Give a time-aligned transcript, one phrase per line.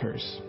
[0.00, 0.40] curse.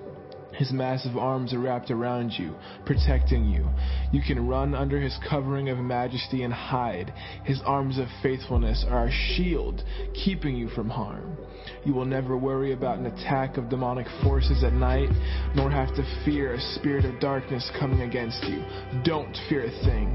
[0.54, 3.68] His massive arms are wrapped around you, protecting you.
[4.12, 7.14] You can run under his covering of majesty and hide.
[7.46, 9.82] His arms of faithfulness are a shield,
[10.14, 11.38] keeping you from harm.
[11.86, 15.10] You will never worry about an attack of demonic forces at night,
[15.56, 18.64] nor have to fear a spirit of darkness coming against you.
[19.04, 20.10] Don't fear a thing.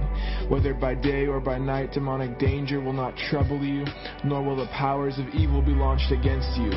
[0.49, 3.85] Whether by day or by night, demonic danger will not trouble you,
[4.25, 6.71] nor will the powers of evil be launched against you.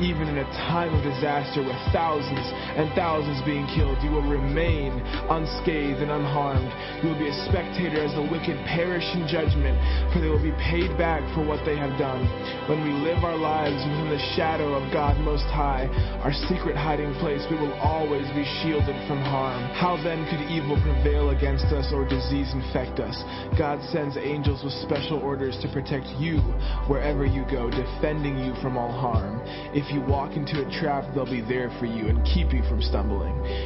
[0.00, 2.46] Even in a time of disaster with thousands
[2.76, 3.15] and thousands
[3.46, 4.92] being killed, you will remain
[5.32, 6.68] unscathed and unharmed.
[7.00, 9.80] You will be a spectator as the wicked perish in judgment,
[10.12, 12.28] for they will be paid back for what they have done.
[12.68, 15.88] When we live our lives within the shadow of God Most High,
[16.20, 19.64] our secret hiding place, we will always be shielded from harm.
[19.72, 23.16] How then could evil prevail against us or disease infect us?
[23.56, 26.44] God sends angels with special orders to protect you
[26.90, 29.40] wherever you go, defending you from all harm.
[29.72, 32.82] If you walk into a trap, they'll be there for you and keep you from
[32.82, 32.95] stumbling.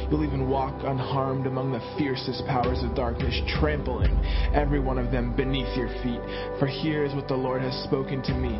[0.09, 4.11] You'll even walk unharmed among the fiercest powers of darkness, trampling
[4.53, 6.19] every one of them beneath your feet.
[6.59, 8.59] For here is what the Lord has spoken to me.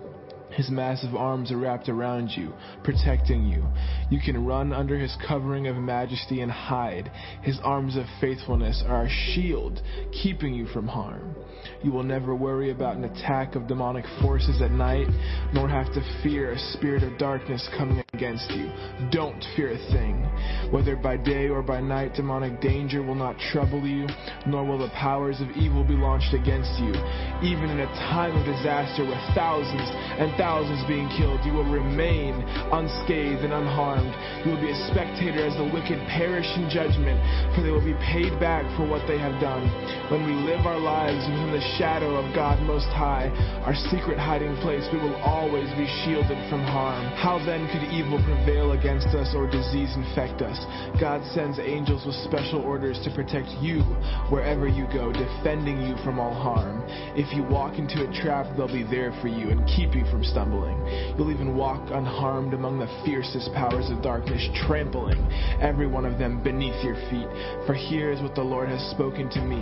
[0.53, 3.65] His massive arms are wrapped around you, protecting you.
[4.09, 7.11] You can run under his covering of majesty and hide.
[7.41, 9.81] His arms of faithfulness are a shield,
[10.11, 11.35] keeping you from harm.
[11.83, 15.07] You will never worry about an attack of demonic forces at night,
[15.53, 18.69] nor have to fear a spirit of darkness coming against you.
[19.09, 20.21] Don't fear a thing.
[20.69, 24.05] Whether by day or by night, demonic danger will not trouble you,
[24.45, 26.93] nor will the powers of evil be launched against you.
[27.41, 29.89] Even in a time of disaster with thousands
[30.21, 32.37] and thousands being killed, you will remain
[32.77, 34.13] unscathed and unharmed.
[34.45, 37.17] You will be a spectator as the wicked perish in judgment,
[37.57, 39.65] for they will be paid back for what they have done.
[40.13, 43.29] When we live our lives within the shadow of God Most High,
[43.65, 47.05] our secret hiding place, we will always be shielded from harm.
[47.15, 50.57] How then could evil prevail against us or disease infect us?
[50.99, 53.81] God sends angels with special orders to protect you
[54.29, 56.83] wherever you go, defending you from all harm.
[57.15, 60.23] If you walk into a trap, they'll be there for you and keep you from
[60.23, 60.77] stumbling.
[61.17, 65.19] You'll even walk unharmed among the fiercest powers of darkness, trampling
[65.61, 67.27] every one of them beneath your feet.
[67.65, 69.61] For here is what the Lord has spoken to me.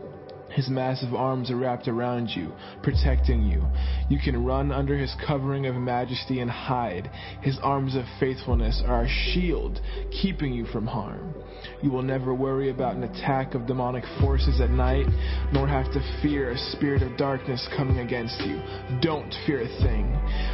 [0.53, 2.53] His massive arms are wrapped around you,
[2.83, 3.65] protecting you.
[4.09, 7.09] You can run under his covering of majesty and hide.
[7.41, 9.79] His arms of faithfulness are a shield,
[10.21, 11.33] keeping you from harm.
[11.81, 15.07] You will never worry about an attack of demonic forces at night,
[15.51, 18.61] nor have to fear a spirit of darkness coming against you.
[19.01, 20.05] Don't fear a thing.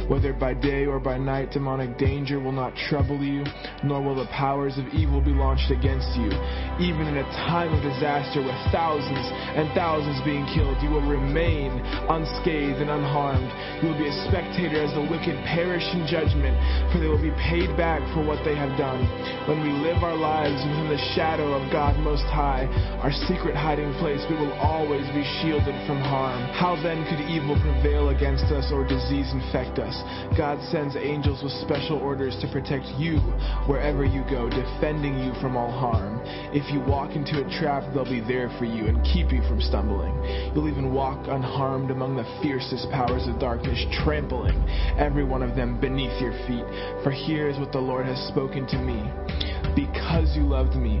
[0.08, 3.44] Whether by day or by night, demonic danger will not trouble you,
[3.84, 6.32] nor will the powers of evil be launched against you.
[6.80, 11.72] Even in a time of disaster with thousands and thousands being killed, you will remain
[12.08, 13.52] unscathed and unharmed.
[13.84, 16.56] You will be a spectator as the wicked perish in judgment,
[16.88, 19.04] for they will be paid back for what they have done.
[19.44, 22.70] When we live our lives within the shadow of God Most High,
[23.02, 26.38] our secret hiding place, we will always be shielded from harm.
[26.54, 29.98] How then could evil prevail against us or disease infect us?
[30.38, 33.18] God sends angels with special orders to protect you
[33.66, 36.22] wherever you go, defending you from all harm.
[36.54, 39.58] If you walk into a trap, they'll be there for you and keep you from
[39.58, 40.14] stumbling.
[40.54, 44.54] You'll even walk unharmed among the fiercest powers of darkness, trampling
[44.94, 46.62] every one of them beneath your feet.
[47.02, 49.02] For here is what the Lord has spoken to me.
[49.74, 51.00] Because you loved me,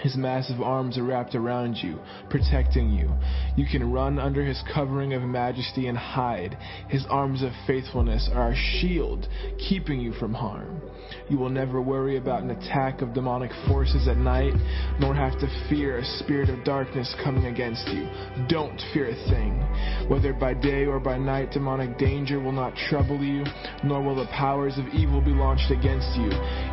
[0.00, 1.98] His massive arms are wrapped around you,
[2.30, 3.12] protecting you.
[3.56, 6.56] You can run under his covering of majesty and hide.
[6.88, 9.28] His arms of faithfulness are a shield,
[9.58, 10.80] keeping you from harm.
[11.28, 14.54] You will never worry about an attack of demonic forces at night,
[15.00, 18.08] nor have to fear a spirit of darkness coming against you.
[18.48, 19.60] Don't fear a thing.
[20.08, 23.44] Whether by day or by night, demonic danger will not trouble you,
[23.84, 26.30] nor will the powers of evil be launched against you.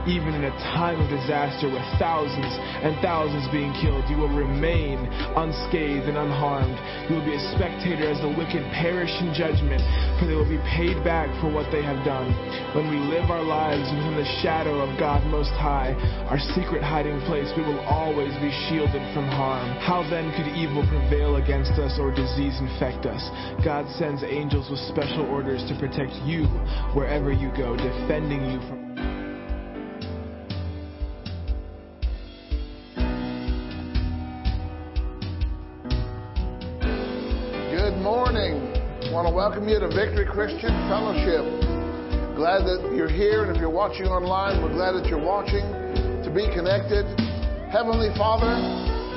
[0.07, 2.53] Even in a time of disaster with thousands
[2.83, 4.99] and thousands being killed, you will remain
[5.35, 6.77] unscathed and unharmed.
[7.09, 9.81] You will be a spectator as the wicked perish in judgment,
[10.19, 12.31] for they will be paid back for what they have done.
[12.73, 15.94] When we live our lives within the shadow of God Most High,
[16.30, 19.69] our secret hiding place, we will always be shielded from harm.
[19.80, 23.22] How then could evil prevail against us or disease infect us?
[23.63, 26.45] God sends angels with special orders to protect you
[26.94, 28.86] wherever you go, defending you from
[37.75, 38.71] Good morning.
[39.04, 41.75] I want to welcome you to Victory Christian Fellowship.
[42.35, 45.63] Glad that you're here, and if you're watching online, we're glad that you're watching
[46.19, 47.07] to be connected.
[47.71, 48.51] Heavenly Father,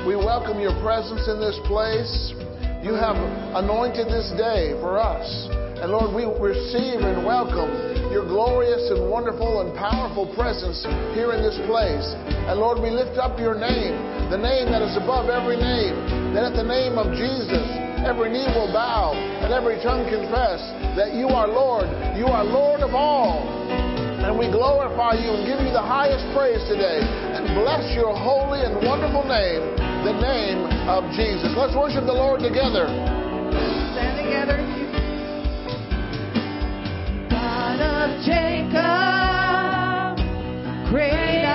[0.07, 2.31] we welcome your presence in this place.
[2.79, 3.19] You have
[3.59, 5.27] anointed this day for us.
[5.83, 7.67] And Lord, we receive and welcome
[8.07, 12.07] your glorious and wonderful and powerful presence here in this place.
[12.47, 13.99] And Lord, we lift up your name,
[14.31, 17.67] the name that is above every name, that at the name of Jesus,
[18.05, 20.61] every knee will bow and every tongue confess
[20.95, 21.87] that you are Lord.
[22.15, 23.43] You are Lord of all.
[24.19, 28.61] And we glorify you and give you the highest praise today and bless your holy
[28.61, 31.51] and wonderful name, the name of Jesus.
[31.55, 32.87] Let's worship the Lord together.
[33.95, 34.59] Stand together.
[37.31, 40.19] God of Jacob,
[40.91, 41.48] great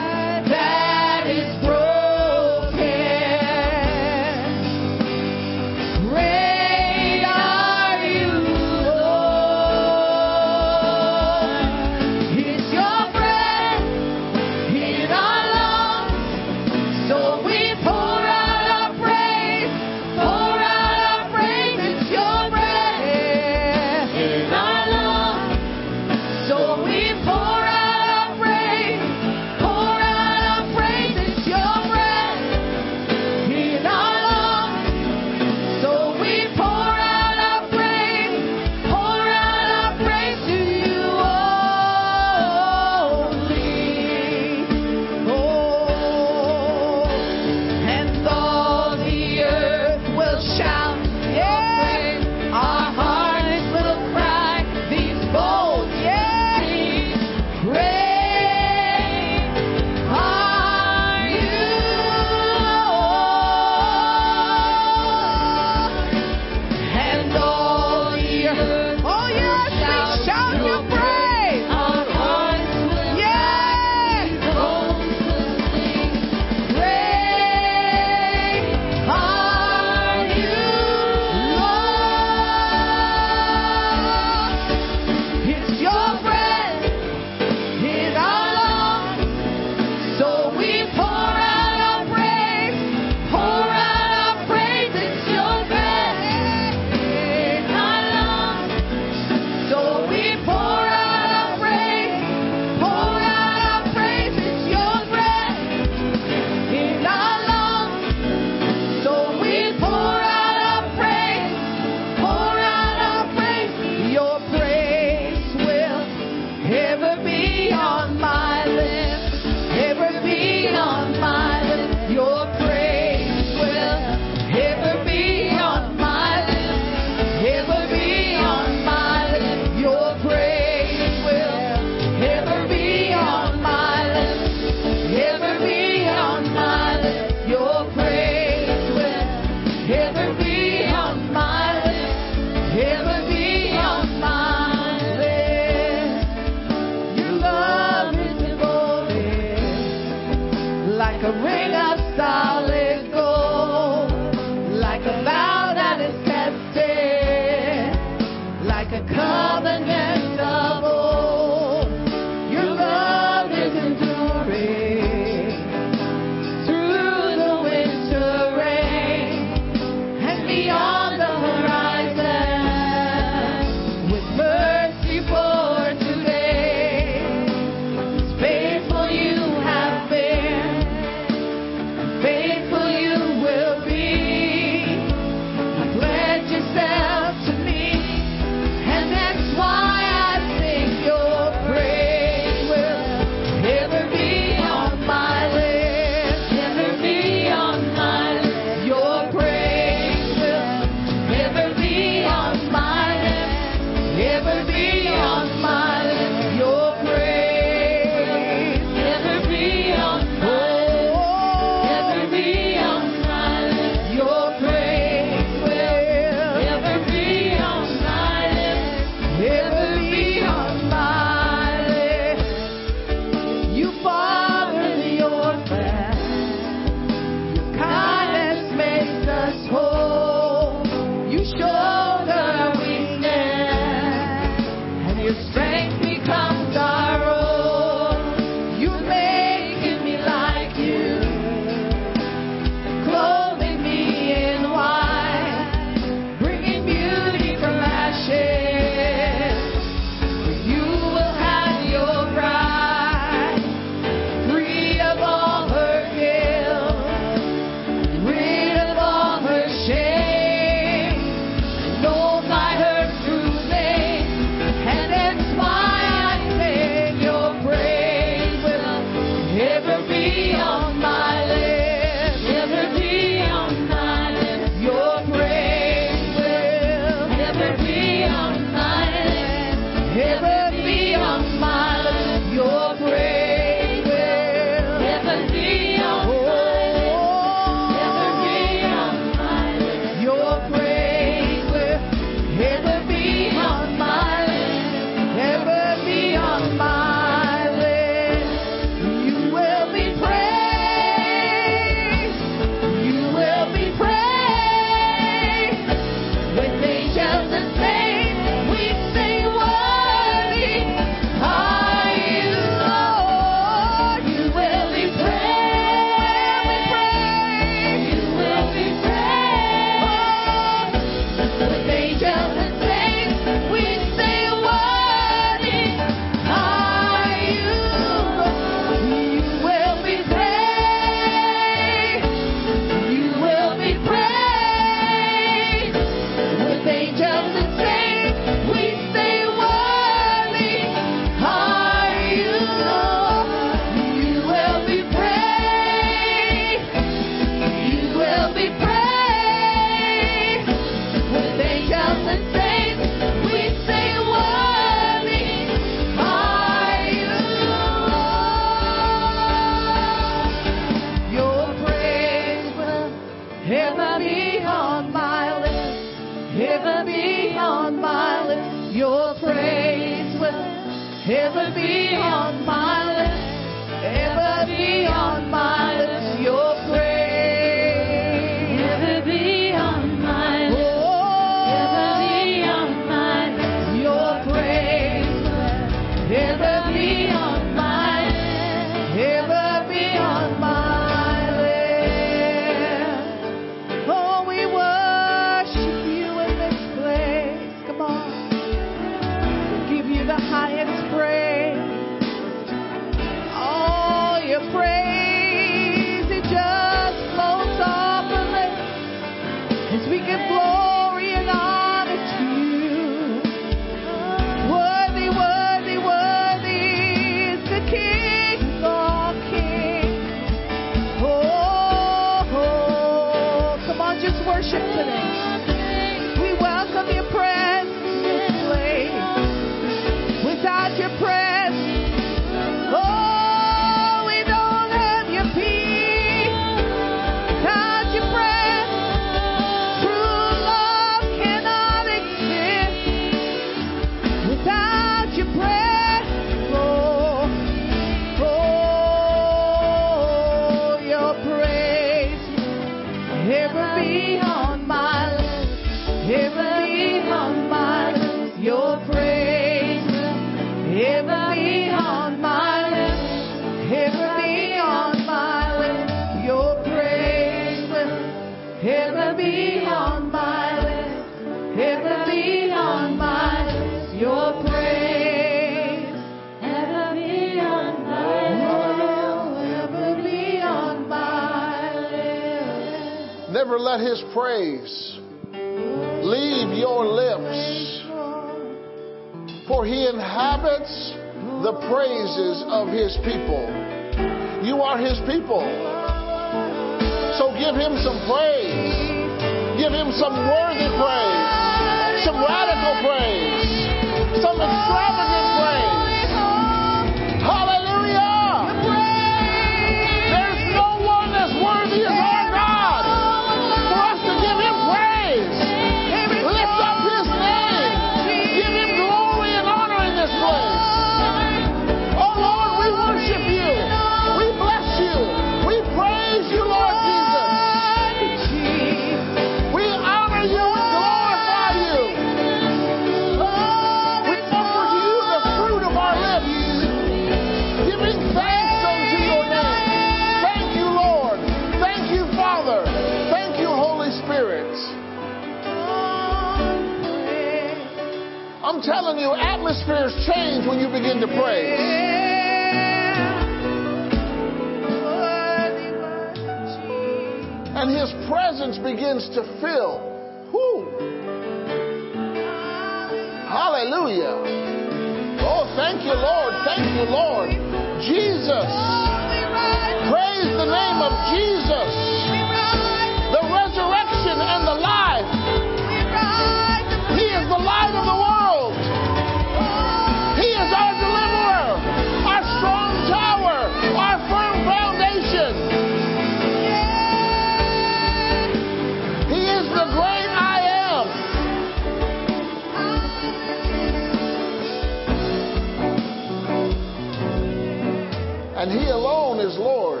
[598.58, 600.00] And He alone is Lord.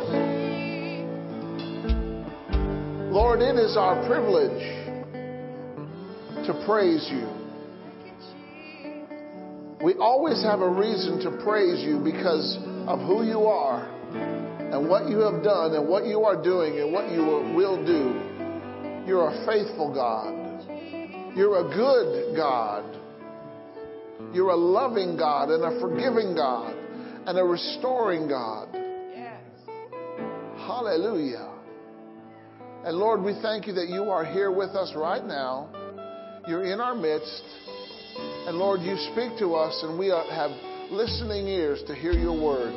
[3.12, 4.62] Lord, it is our privilege
[6.46, 7.28] to praise you.
[9.84, 13.84] We always have a reason to praise you because of who you are
[14.72, 19.06] and what you have done and what you are doing and what you will do.
[19.06, 20.32] You're a faithful God.
[21.36, 22.84] You're a good God.
[24.32, 26.74] You're a loving God and a forgiving God
[27.26, 28.68] and a restoring God.
[28.72, 29.40] Yes.
[30.58, 31.52] Hallelujah.
[32.84, 35.68] And Lord, we thank you that you are here with us right now.
[36.46, 37.42] You're in our midst.
[38.46, 40.52] And Lord, you speak to us, and we have
[40.90, 42.72] listening ears to hear your word.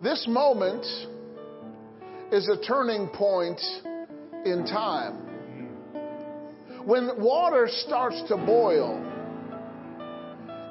[0.00, 0.84] This moment
[2.32, 3.60] is a turning point
[4.46, 5.28] in time.
[6.86, 9.04] When water starts to boil,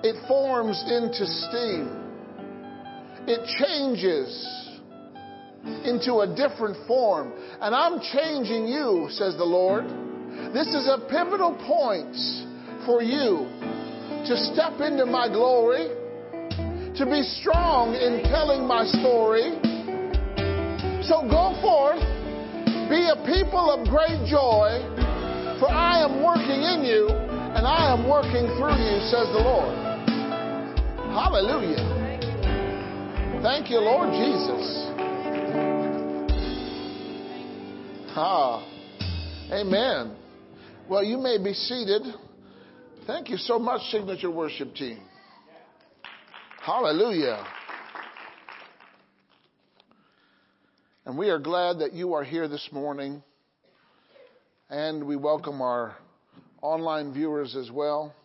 [0.04, 2.02] it forms into steam.
[3.28, 4.30] It changes
[5.86, 7.32] into a different form.
[7.62, 9.86] And I'm changing you, says the Lord.
[10.56, 12.17] This is a pivotal point
[12.88, 13.47] for you
[14.26, 15.89] to step into my glory,
[16.97, 19.70] to be strong in telling my story.
[21.04, 22.00] So go forth,
[22.90, 24.86] be a people of great joy,
[25.60, 29.76] for I am working in you and I am working through you, says the Lord.
[31.12, 32.02] Hallelujah.
[33.42, 34.88] Thank you, Lord Jesus.
[38.16, 38.64] Ah,
[39.52, 40.16] amen.
[40.88, 42.04] Well, you may be seated.
[43.08, 45.00] Thank you so much, Signature Worship Team.
[46.62, 47.44] Hallelujah.
[51.12, 53.21] And we are glad that you are here this morning.
[54.69, 55.97] And we welcome our
[56.62, 58.15] online viewers as well.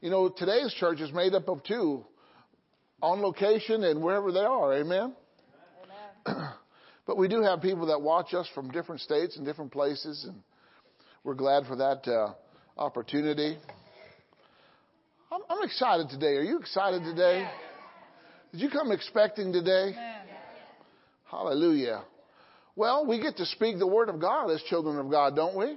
[0.00, 2.04] You know, today's church is made up of two
[3.02, 4.74] on location and wherever they are.
[4.74, 5.12] Amen?
[6.28, 6.50] Amen.
[7.04, 10.40] but we do have people that watch us from different states and different places, and
[11.24, 12.32] we're glad for that uh,
[12.80, 13.58] opportunity.
[15.32, 16.36] I'm, I'm, excited today.
[16.36, 17.50] Are you excited today?
[18.52, 19.96] Did you come expecting today?
[21.34, 22.04] Hallelujah.
[22.76, 25.76] Well, we get to speak the word of God as children of God, don't we?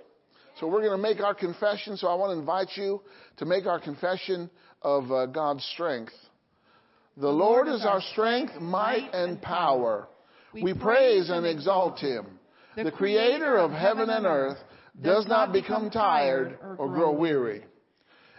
[0.60, 1.98] So we're going to make our confession.
[1.98, 3.02] So I want to invite you
[3.38, 4.52] to make our confession
[4.84, 6.14] of uh, God's strength.
[7.18, 10.08] The Lord is our strength, might, and power.
[10.54, 12.40] We praise and exalt him.
[12.76, 14.60] The creator of heaven and earth
[15.02, 17.64] does not become tired or grow weary.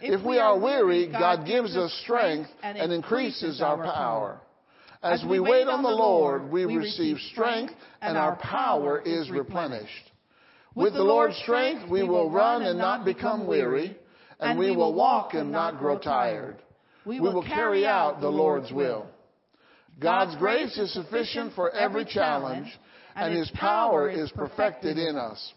[0.01, 4.39] If we are weary, God gives us strength and increases our power.
[5.01, 10.11] As we wait on the Lord, we receive strength and our power is replenished.
[10.75, 13.97] With the Lord's strength, we will run and not become weary,
[14.39, 16.57] and we will walk and not grow tired.
[17.05, 19.07] We will carry out the Lord's will.
[19.99, 22.67] God's grace is sufficient for every challenge,
[23.15, 25.53] and His power is perfected in us.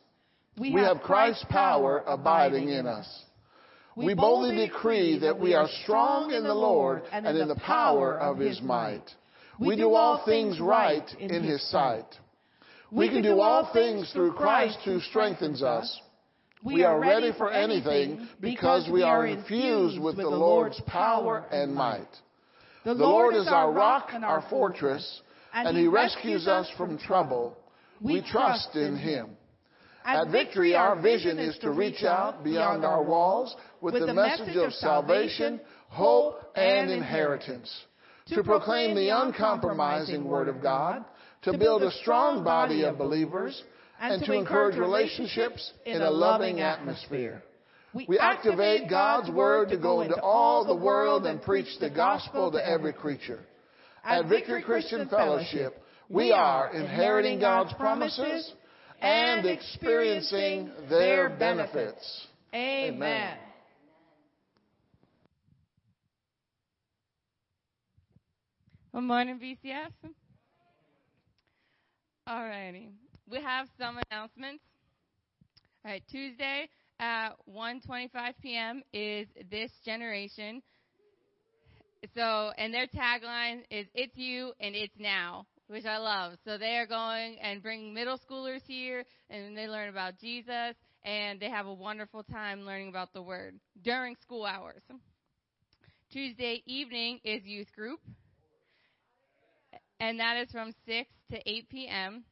[0.59, 3.07] We have Christ's power abiding in us.
[3.97, 8.39] We boldly decree that we are strong in the Lord and in the power of
[8.39, 9.05] His might.
[9.67, 12.07] We do all things right in His sight.
[12.91, 16.01] We can do all things through Christ who strengthens us.
[16.65, 22.09] We are ready for anything because we are infused with the Lord's power and might.
[22.85, 25.23] The Lord is our rock and our fortress,
[25.53, 27.57] and He rescues us from trouble.
[28.01, 29.31] We trust in Him.
[30.05, 34.73] At Victory, our vision is to reach out beyond our walls with the message of
[34.73, 37.71] salvation, hope, and inheritance.
[38.35, 41.05] To proclaim the uncompromising Word of God,
[41.43, 43.63] to build a strong body of believers,
[44.01, 47.43] and to encourage relationships in a loving atmosphere.
[47.95, 52.67] We activate God's Word to go into all the world and preach the gospel to
[52.67, 53.41] every creature.
[54.05, 58.53] At Victory Christian Fellowship, we are inheriting God's promises
[59.01, 62.27] and experiencing their benefits.
[62.55, 63.37] Amen.
[68.95, 69.91] Good morning, VCF.
[72.29, 72.91] Alrighty.
[73.27, 74.63] We have some announcements.
[75.83, 76.69] All right, Tuesday
[77.01, 78.11] at 1:25
[78.43, 78.83] p.m.
[78.93, 80.61] is this generation.
[82.15, 86.35] So, and their tagline is "It's you and it's now," which I love.
[86.45, 91.41] So they are going and bringing middle schoolers here, and they learn about Jesus, and
[91.41, 94.83] they have a wonderful time learning about the Word during school hours.
[96.13, 98.01] Tuesday evening is youth group,
[100.03, 102.25] and that is from 6 to 8 p.m.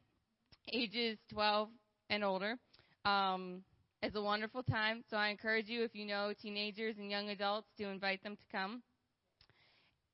[0.72, 1.68] Ages 12
[2.10, 2.56] and older.
[3.04, 3.62] Um,
[4.02, 7.68] it's a wonderful time, so I encourage you, if you know teenagers and young adults,
[7.78, 8.82] to invite them to come.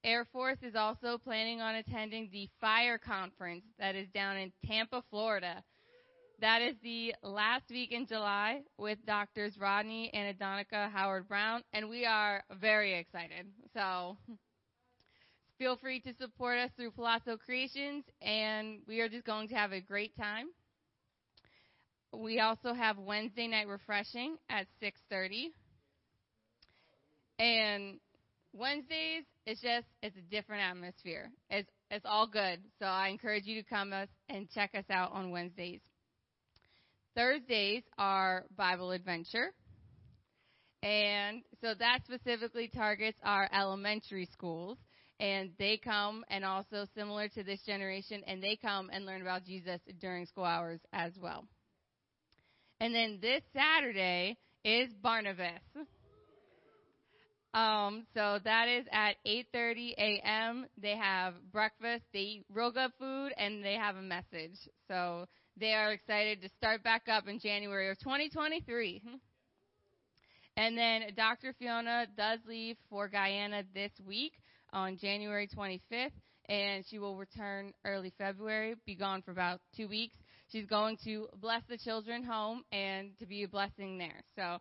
[0.04, 5.02] Air Force is also planning on attending the Fire Conference that is down in Tampa,
[5.08, 5.62] Florida.
[6.42, 12.04] That is the last week in July with doctors Rodney and Adonica Howard-Browne, and we
[12.04, 13.46] are very excited.
[13.72, 14.18] So
[15.58, 19.72] feel free to support us through Palazzo Creations, and we are just going to have
[19.72, 20.46] a great time.
[22.12, 25.52] We also have Wednesday night refreshing at 6:30.
[27.38, 28.00] And
[28.52, 31.30] Wednesdays, it's just it's a different atmosphere.
[31.50, 32.60] It's it's all good.
[32.78, 35.80] So I encourage you to come us and check us out on Wednesdays.
[37.14, 39.52] Thursdays are Bible Adventure.
[40.82, 44.78] And so that specifically targets our elementary schools.
[45.18, 49.44] And they come and also similar to this generation, and they come and learn about
[49.44, 51.46] Jesus during school hours as well.
[52.80, 55.60] And then this Saturday is Barnabas.
[57.54, 60.66] Um, so that is at 8:30 a.m.
[60.76, 64.58] They have breakfast, they eat real good food, and they have a message.
[64.88, 65.24] So
[65.56, 69.02] they are excited to start back up in January of 2023.
[70.58, 71.54] And then Dr.
[71.58, 74.32] Fiona does leave for Guyana this week
[74.72, 76.10] on January 25th,
[76.48, 80.16] and she will return early February, be gone for about two weeks.
[80.52, 84.22] She's going to bless the children home and to be a blessing there.
[84.36, 84.58] So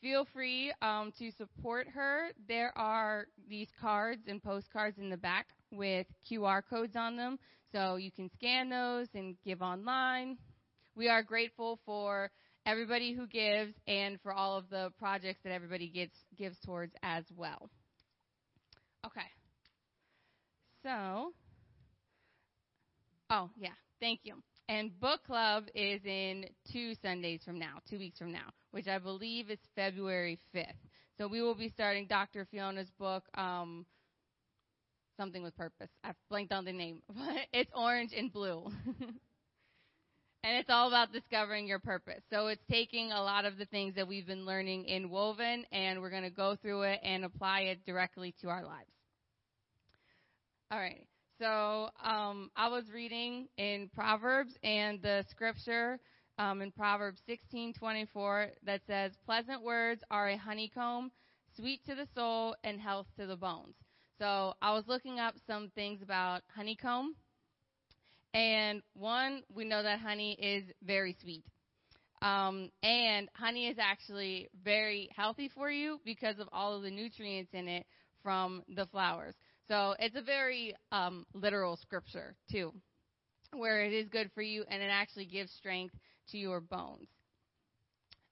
[0.00, 2.28] feel free um, to support her.
[2.48, 7.38] There are these cards and postcards in the back with QR codes on them,
[7.72, 10.38] so you can scan those and give online.
[10.94, 12.30] We are grateful for
[12.64, 17.24] everybody who gives and for all of the projects that everybody gets gives towards as
[17.36, 17.70] well.
[19.04, 19.26] Okay.
[20.86, 21.32] So,
[23.28, 23.70] oh yeah,
[24.00, 24.34] thank you.
[24.68, 28.98] And book club is in two Sundays from now, two weeks from now, which I
[28.98, 30.78] believe is February 5th.
[31.18, 32.46] So we will be starting Dr.
[32.52, 33.84] Fiona's book, um,
[35.16, 35.88] something with purpose.
[36.04, 38.70] I've blanked on the name, but it's orange and blue.
[40.44, 42.22] and it's all about discovering your purpose.
[42.30, 46.00] So it's taking a lot of the things that we've been learning in Woven, and
[46.00, 48.95] we're going to go through it and apply it directly to our lives.
[50.70, 51.06] All right.
[51.38, 55.98] So um, I was reading in Proverbs, and the scripture
[56.38, 61.10] um, in Proverbs 16:24 that says, "Pleasant words are a honeycomb,
[61.56, 63.76] sweet to the soul and health to the bones."
[64.18, 67.14] So I was looking up some things about honeycomb,
[68.34, 71.44] and one, we know that honey is very sweet.
[72.22, 77.52] Um, and honey is actually very healthy for you because of all of the nutrients
[77.54, 77.86] in it
[78.22, 79.34] from the flowers.
[79.68, 82.72] So it's a very um, literal scripture, too,
[83.52, 85.94] where it is good for you and it actually gives strength
[86.30, 87.08] to your bones.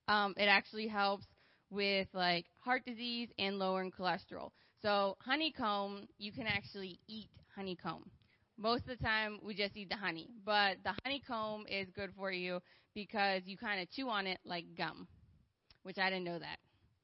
[0.08, 1.26] Um, it actually helps
[1.70, 4.50] with like heart disease and lowering cholesterol.
[4.82, 8.10] So honeycomb, you can actually eat honeycomb.
[8.56, 12.30] Most of the time, we just eat the honey, but the honeycomb is good for
[12.30, 12.60] you
[12.94, 15.08] because you kind of chew on it like gum,
[15.82, 16.58] which I didn't know that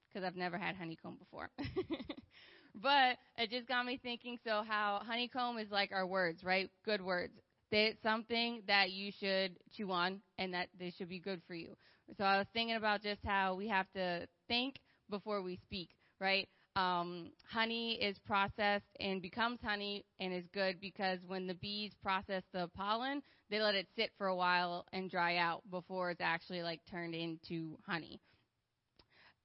[0.08, 1.50] because I've never had honeycomb before.
[2.74, 4.38] but it just got me thinking.
[4.44, 6.70] So how honeycomb is like our words, right?
[6.84, 7.34] Good words.
[7.72, 11.76] It's something that you should chew on and that they should be good for you.
[12.18, 14.76] So I was thinking about just how we have to think
[15.08, 15.90] before we speak,
[16.20, 16.48] right?
[16.76, 22.42] Um, honey is processed and becomes honey and is good because when the bees process
[22.52, 26.62] the pollen, they let it sit for a while and dry out before it's actually
[26.62, 28.20] like turned into honey.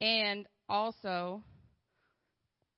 [0.01, 1.43] And also,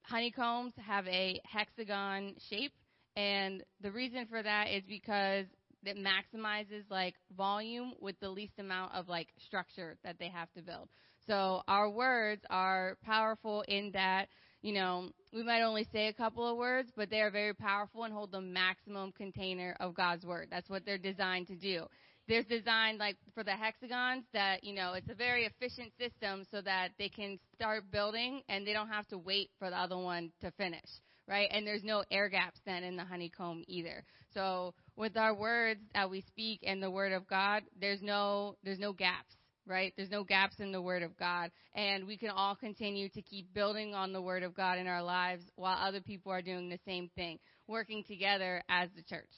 [0.07, 2.73] honeycombs have a hexagon shape,
[3.15, 5.45] and the reason for that is because
[5.83, 10.61] it maximizes like volume with the least amount of like structure that they have to
[10.61, 10.89] build.
[11.27, 14.27] So our words are powerful in that,
[14.61, 18.05] you know, we might only say a couple of words, but they are very powerful
[18.05, 20.47] and hold the maximum container of God's word.
[20.49, 21.85] That's what they're designed to do.
[22.27, 26.61] There's designed like for the hexagons that, you know, it's a very efficient system so
[26.61, 30.31] that they can start building and they don't have to wait for the other one
[30.41, 30.89] to finish,
[31.27, 31.47] right?
[31.51, 34.03] And there's no air gaps then in the honeycomb either.
[34.33, 38.79] So with our words that we speak and the word of God, there's no, there's
[38.79, 39.33] no gaps
[39.67, 39.93] right?
[39.97, 41.51] There's no gaps in the Word of God.
[41.75, 45.03] And we can all continue to keep building on the Word of God in our
[45.03, 49.29] lives while other people are doing the same thing, working together as the church.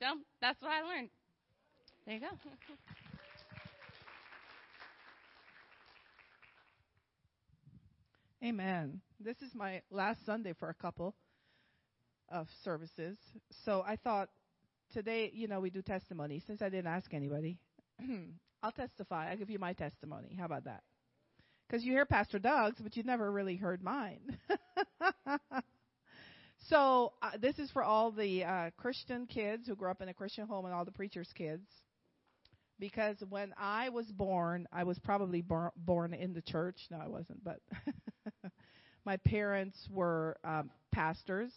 [0.00, 0.06] So
[0.40, 1.10] that's what I learned.
[2.06, 2.28] There you go.
[8.44, 9.00] Amen.
[9.18, 11.16] This is my last Sunday for a couple
[12.28, 13.16] of services.
[13.64, 14.28] So I thought
[14.92, 16.40] today, you know, we do testimony.
[16.46, 17.58] Since I didn't ask anybody,
[18.62, 19.32] I'll testify.
[19.32, 20.36] I'll give you my testimony.
[20.38, 20.84] How about that?
[21.66, 24.38] Because you hear Pastor Doug's, but you never really heard mine.
[26.68, 30.14] so uh, this is for all the uh, Christian kids who grew up in a
[30.14, 31.66] Christian home and all the preachers' kids.
[32.78, 36.76] Because when I was born, I was probably bor- born in the church.
[36.90, 37.60] No, I wasn't, but
[39.06, 41.52] my parents were um, pastors,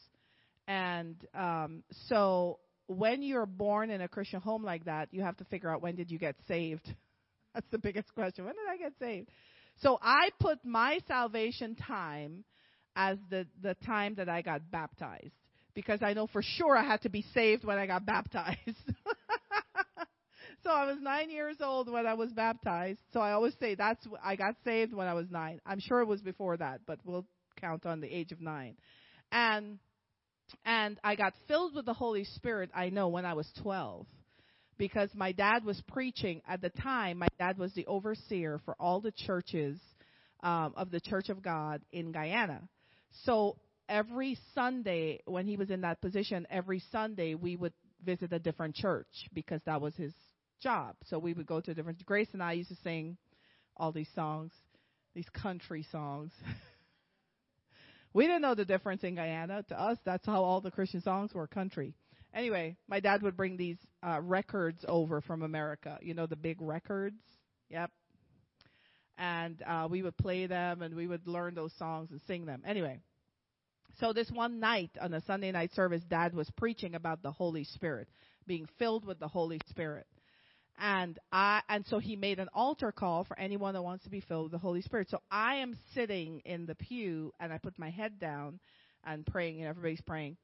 [0.68, 5.44] and um, so when you're born in a Christian home like that, you have to
[5.46, 6.88] figure out when did you get saved.
[7.54, 8.46] That's the biggest question.
[8.46, 9.30] When did I get saved?
[9.82, 12.44] So I put my salvation time
[12.96, 15.34] as the the time that I got baptized
[15.74, 18.58] because I know for sure I had to be saved when I got baptized.
[20.64, 23.00] so I was 9 years old when I was baptized.
[23.14, 25.62] So I always say that's I got saved when I was 9.
[25.66, 27.26] I'm sure it was before that, but we'll
[27.60, 28.76] count on the age of 9.
[29.32, 29.80] And
[30.66, 34.06] and I got filled with the Holy Spirit, I know, when I was 12.
[34.78, 39.02] Because my dad was preaching at the time, my dad was the overseer for all
[39.02, 39.78] the churches
[40.42, 42.62] um, of the Church of God in Guyana.
[43.26, 43.58] So
[43.90, 47.74] every Sunday, when he was in that position, every Sunday we would
[48.06, 50.14] visit a different church because that was his
[50.60, 50.96] job.
[51.06, 52.06] So we would go to different.
[52.06, 53.18] Grace and I used to sing
[53.78, 54.52] all these songs,
[55.16, 56.32] these country songs.
[58.14, 59.64] We didn't know the difference in Guyana.
[59.70, 61.94] To us, that's how all the Christian songs were country.
[62.34, 65.98] Anyway, my dad would bring these uh, records over from America.
[66.02, 67.22] You know, the big records?
[67.70, 67.92] Yep.
[69.18, 72.64] And uh, we would play them and we would learn those songs and sing them.
[72.66, 73.00] Anyway,
[74.00, 77.64] so this one night on a Sunday night service, dad was preaching about the Holy
[77.64, 78.08] Spirit,
[78.48, 80.08] being filled with the Holy Spirit
[80.80, 84.22] and I and so he made an altar call for anyone that wants to be
[84.22, 85.10] filled with the Holy Spirit.
[85.10, 88.60] So I am sitting in the pew and I put my head down
[89.04, 90.38] and praying and everybody's praying.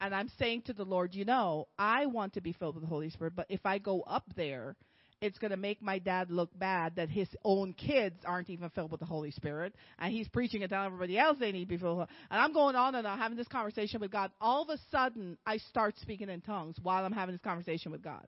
[0.00, 2.88] And I'm saying to the Lord, you know, I want to be filled with the
[2.88, 4.76] Holy Spirit, but if I go up there,
[5.20, 8.90] it's going to make my dad look bad that his own kids aren't even filled
[8.90, 9.74] with the Holy Spirit.
[9.98, 11.98] And he's preaching and telling everybody else they need to be filled.
[12.30, 14.30] And I'm going on and on having this conversation with God.
[14.40, 18.02] All of a sudden, I start speaking in tongues while I'm having this conversation with
[18.02, 18.26] God.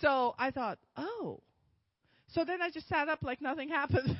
[0.00, 1.40] So I thought, oh.
[2.28, 4.16] So then I just sat up like nothing happened.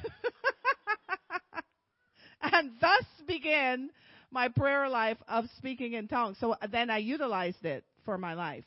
[2.42, 3.90] and thus began
[4.30, 6.36] my prayer life of speaking in tongues.
[6.40, 8.64] So then I utilized it for my life.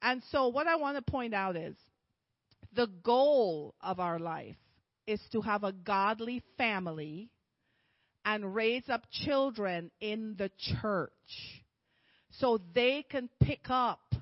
[0.00, 1.76] And so what I want to point out is
[2.74, 4.56] the goal of our life
[5.06, 7.30] is to have a godly family
[8.24, 11.10] and raise up children in the church
[12.30, 14.14] so they can pick up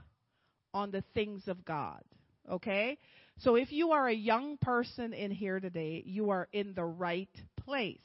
[0.72, 2.02] on the things of God.
[2.50, 2.98] Okay?
[3.38, 7.30] So if you are a young person in here today, you are in the right
[7.64, 7.98] place.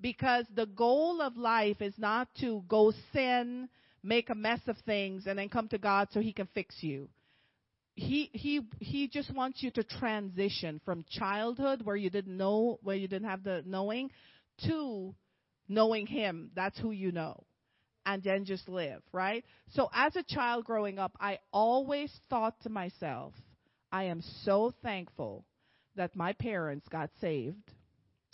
[0.00, 3.68] Because the goal of life is not to go sin,
[4.02, 7.08] make a mess of things, and then come to God so He can fix you.
[7.96, 12.96] he he he just wants you to transition from childhood where you didn't know where
[12.96, 14.10] you didn't have the knowing
[14.66, 15.14] to
[15.68, 17.44] knowing him that's who you know
[18.10, 22.68] and then just live right so as a child growing up i always thought to
[22.68, 23.32] myself
[23.92, 25.44] i am so thankful
[25.96, 27.70] that my parents got saved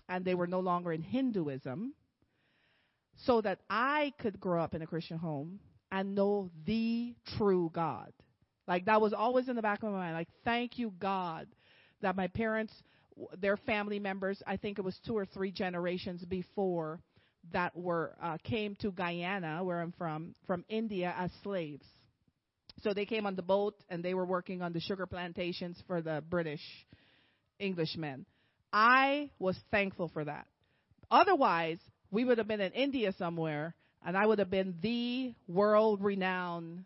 [0.09, 1.95] and they were no longer in hinduism
[3.25, 5.61] so that i could grow up in a christian home
[5.93, 8.13] and know the true god
[8.69, 10.15] like that was always in the back of my mind.
[10.15, 11.47] Like, thank you, God,
[12.03, 12.73] that my parents,
[13.39, 17.01] their family members, I think it was two or three generations before,
[17.53, 21.85] that were uh, came to Guyana, where I'm from, from India as slaves.
[22.83, 26.03] So they came on the boat and they were working on the sugar plantations for
[26.03, 26.61] the British
[27.59, 28.27] Englishmen.
[28.73, 30.47] I was thankful for that.
[31.11, 31.79] Otherwise,
[32.11, 33.75] we would have been in India somewhere,
[34.05, 36.85] and I would have been the world renowned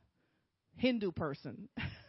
[0.76, 1.68] Hindu person.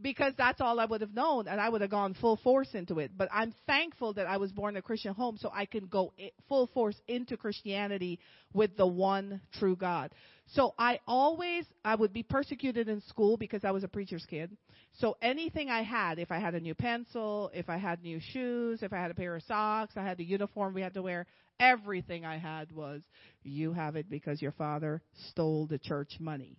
[0.00, 2.98] because that's all I would have known, and I would have gone full force into
[2.98, 3.12] it.
[3.16, 6.12] But I'm thankful that I was born in a Christian home, so I can go
[6.48, 8.18] full force into Christianity
[8.52, 10.10] with the one true God.
[10.48, 14.56] So I always I would be persecuted in school because I was a preacher's kid.
[14.98, 18.82] So anything I had, if I had a new pencil, if I had new shoes,
[18.82, 21.26] if I had a pair of socks, I had the uniform we had to wear,
[21.58, 23.02] everything I had was
[23.42, 26.58] you have it because your father stole the church money.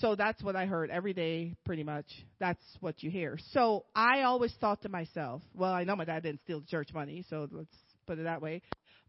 [0.00, 2.06] So that's what I heard every day, pretty much.
[2.38, 3.38] That's what you hear.
[3.52, 7.24] So I always thought to myself, well, I know my dad didn't steal church money,
[7.28, 7.76] so let's
[8.06, 8.62] put it that way.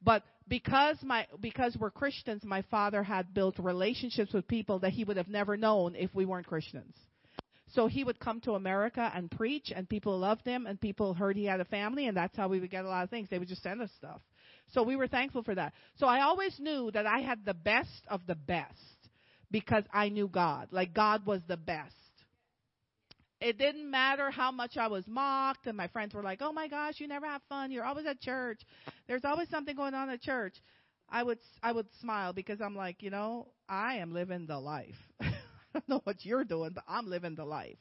[0.04, 5.06] But because my because we're Christians, my father had built relationships with people that he
[5.06, 6.94] would have never known if we weren't Christians.
[7.74, 11.38] So he would come to America and preach, and people loved him, and people heard
[11.38, 13.30] he had a family, and that's how we would get a lot of things.
[13.30, 14.20] They would just send us stuff.
[14.74, 15.72] So we were thankful for that.
[15.96, 19.01] So I always knew that I had the best of the best
[19.52, 20.70] because I knew God.
[20.72, 21.95] Like God was the best.
[23.39, 26.68] It didn't matter how much I was mocked and my friends were like, "Oh my
[26.68, 27.72] gosh, you never have fun.
[27.72, 28.62] You're always at church.
[29.08, 30.56] There's always something going on at church."
[31.12, 34.95] I would I would smile because I'm like, you know, I am living the life.
[35.22, 35.34] I
[35.74, 37.78] don't know what you're doing, but I'm living the life.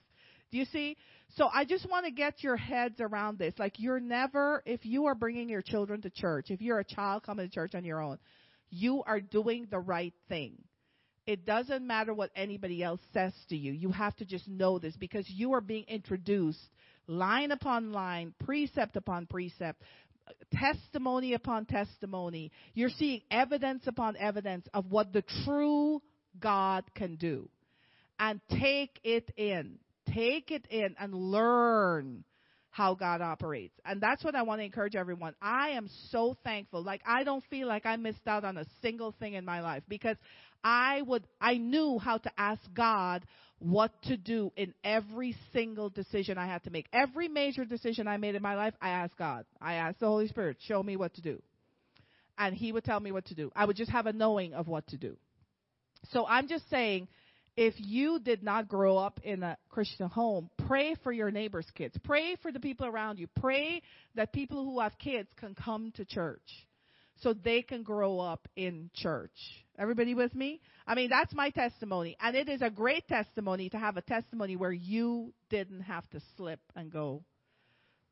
[0.51, 0.97] Do you see?
[1.37, 3.55] So I just want to get your heads around this.
[3.57, 7.23] Like you're never if you are bringing your children to church, if you're a child
[7.23, 8.19] coming to church on your own,
[8.71, 10.65] you are doing the right thing.
[11.31, 13.71] It doesn't matter what anybody else says to you.
[13.71, 16.59] You have to just know this because you are being introduced
[17.07, 19.81] line upon line, precept upon precept,
[20.53, 22.51] testimony upon testimony.
[22.75, 26.03] You're seeing evidence upon evidence of what the true
[26.41, 27.49] God can do.
[28.19, 29.79] And take it in.
[30.13, 32.25] Take it in and learn
[32.71, 33.75] how God operates.
[33.85, 35.35] And that's what I want to encourage everyone.
[35.41, 36.83] I am so thankful.
[36.83, 39.83] Like I don't feel like I missed out on a single thing in my life
[39.89, 40.17] because
[40.63, 43.25] I would, I knew how to ask God
[43.59, 46.87] what to do in every single decision I had to make.
[46.93, 49.45] Every major decision I made in my life, I asked God.
[49.61, 51.43] I asked the Holy Spirit, show me what to do.
[52.39, 53.53] And He would tell me what to do.
[53.55, 55.17] I would just have a knowing of what to do.
[56.13, 57.09] So I'm just saying,
[57.57, 61.95] if you did not grow up in a Christian home, pray for your neighbor's kids.
[62.05, 63.27] Pray for the people around you.
[63.39, 63.83] Pray
[64.15, 66.41] that people who have kids can come to church
[67.21, 69.31] so they can grow up in church.
[69.81, 70.61] Everybody with me?
[70.87, 72.15] I mean, that's my testimony.
[72.21, 76.21] And it is a great testimony to have a testimony where you didn't have to
[76.37, 77.25] slip and go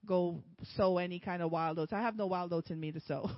[0.06, 0.42] go
[0.76, 1.92] sow any kind of wild oats.
[1.92, 3.30] I have no wild oats in me to sow.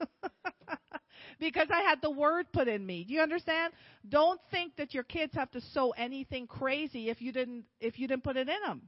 [1.40, 3.04] because I had the word put in me.
[3.04, 3.72] Do you understand?
[4.06, 8.06] Don't think that your kids have to sow anything crazy if you didn't if you
[8.06, 8.82] didn't put it in them.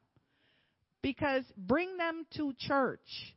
[1.01, 3.34] Because bring them to church.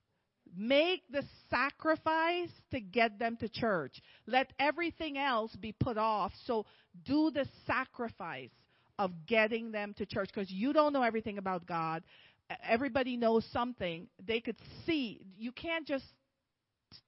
[0.56, 3.93] Make the sacrifice to get them to church.
[4.28, 6.32] Let everything else be put off.
[6.45, 6.66] So
[7.06, 8.51] do the sacrifice
[8.99, 12.04] of getting them to church because you don't know everything about God.
[12.68, 14.08] Everybody knows something.
[14.26, 15.22] They could see.
[15.38, 16.06] You can't just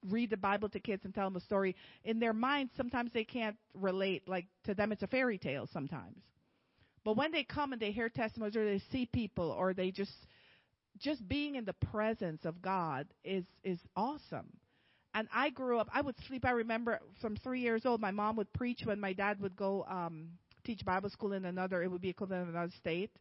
[0.10, 1.76] read the Bible to kids and tell them a story.
[2.04, 4.28] In their minds, sometimes they can't relate.
[4.28, 6.18] Like to them, it's a fairy tale sometimes.
[7.04, 10.12] But when they come and they hear testimonies or they see people or they just
[11.00, 14.52] just being in the presence of God is is awesome.
[15.14, 15.88] And I grew up.
[15.94, 16.46] I would sleep.
[16.46, 19.86] I remember from three years old, my mom would preach when my dad would go
[19.90, 20.32] um,
[20.66, 21.82] teach Bible school in another.
[21.82, 23.12] It would be equivalent of another state,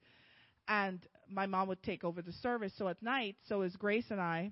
[0.66, 0.98] and
[1.28, 2.72] my mom would take over the service.
[2.78, 4.50] So at night, so is Grace and I.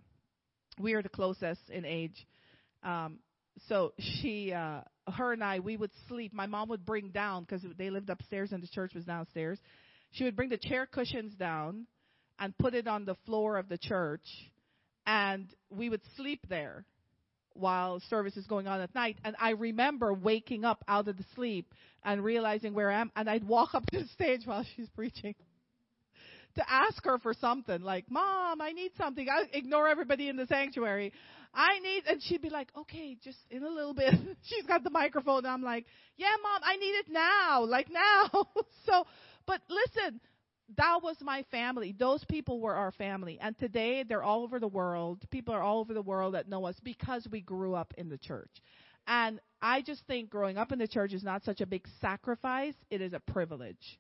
[0.79, 2.27] We are the closest in age.
[2.85, 3.19] Um,
[3.69, 4.81] so she, uh,
[5.13, 6.33] her and I, we would sleep.
[6.33, 9.59] My mom would bring down because they lived upstairs and the church was downstairs.
[10.13, 11.87] She would bring the chair cushions down
[12.43, 14.27] and put it on the floor of the church,
[15.07, 16.85] and we would sleep there
[17.55, 19.17] while service is going on at night.
[19.25, 21.73] And I remember waking up out of the sleep
[22.03, 23.13] and realizing where I am.
[23.15, 25.37] And I'd walk up to the stage while she's preaching
[26.57, 29.29] to ask her for something like, Mom, I need something.
[29.29, 31.13] I ignore everybody in the sanctuary.
[31.55, 34.15] I need, and she'd be like, okay, just in a little bit.
[34.47, 35.39] She's got the microphone.
[35.39, 35.87] And I'm like,
[36.17, 38.47] yeah, Mom, I need it now, like now.
[38.87, 39.07] so,
[39.47, 40.21] but listen,
[40.77, 41.95] that was my family.
[41.97, 43.39] Those people were our family.
[43.41, 45.23] And today they're all over the world.
[45.31, 48.19] People are all over the world that know us because we grew up in the
[48.19, 48.51] church.
[49.07, 52.75] And I just think growing up in the church is not such a big sacrifice,
[52.91, 53.99] it is a privilege.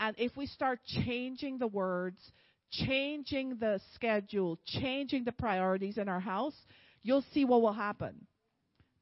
[0.00, 2.18] And if we start changing the words,
[2.70, 6.54] changing the schedule, changing the priorities in our house,
[7.02, 8.26] you'll see what will happen.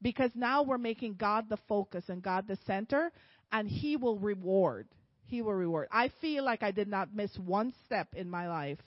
[0.01, 3.11] Because now we're making God the focus and God the center,
[3.51, 4.87] and He will reward.
[5.27, 5.87] He will reward.
[5.91, 8.79] I feel like I did not miss one step in my life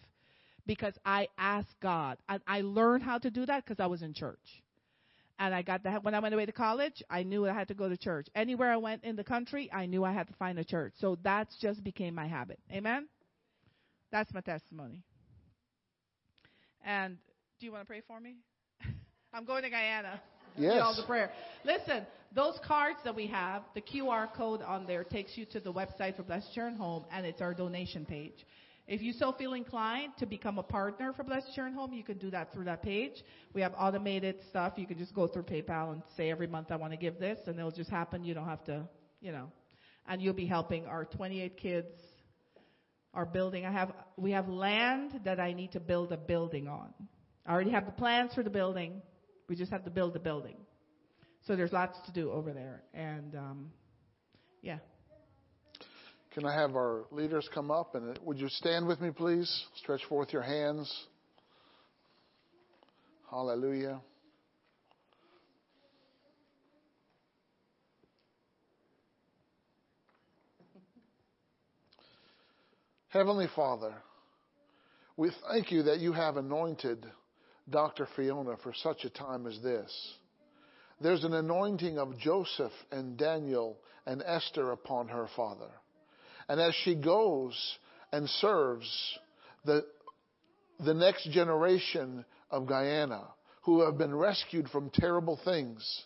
[0.67, 2.19] because I asked God.
[2.29, 4.63] And I learned how to do that because I was in church.
[5.39, 7.75] And I got that when I went away to college, I knew I had to
[7.75, 8.29] go to church.
[8.35, 10.93] Anywhere I went in the country, I knew I had to find a church.
[10.99, 12.59] So that just became my habit.
[12.71, 13.09] Amen?
[14.13, 15.03] That's my testimony.
[16.85, 17.17] And
[17.59, 18.37] do you want to pray for me?
[19.35, 20.21] I'm going to Guyana.
[20.57, 20.81] Yes.
[20.83, 21.31] All the prayer.
[21.65, 25.73] Listen, those cards that we have, the QR code on there takes you to the
[25.73, 28.47] website for Blessed Children Home, and it's our donation page.
[28.87, 32.19] If you so feel inclined to become a partner for Blessed Children Home, you can
[32.19, 33.13] do that through that page.
[33.55, 34.73] We have automated stuff.
[34.77, 37.39] You can just go through PayPal and say every month I want to give this,
[37.47, 38.25] and it'll just happen.
[38.25, 38.89] You don't have to,
[39.21, 39.51] you know.
[40.09, 41.87] And you'll be helping our 28 kids,
[43.15, 43.65] our building.
[43.65, 46.93] I have we have land that I need to build a building on.
[47.47, 49.03] I already have the plans for the building.
[49.51, 50.55] We just have to build the building.
[51.45, 53.71] So there's lots to do over there, and um,
[54.63, 54.79] yeah.
[56.33, 59.65] Can I have our leaders come up and would you stand with me, please?
[59.75, 60.89] Stretch forth your hands.
[63.29, 64.01] Hallelujah.
[73.09, 73.95] Heavenly Father,
[75.17, 77.05] we thank you that you have anointed
[77.71, 78.07] Dr.
[78.17, 80.15] Fiona for such a time as this.
[81.01, 85.71] There's an anointing of Joseph and Daniel and Esther upon her, Father.
[86.49, 87.55] And as she goes
[88.13, 89.19] and serves
[89.65, 89.87] the,
[90.85, 93.29] the next generation of Guyana,
[93.63, 96.05] who have been rescued from terrible things,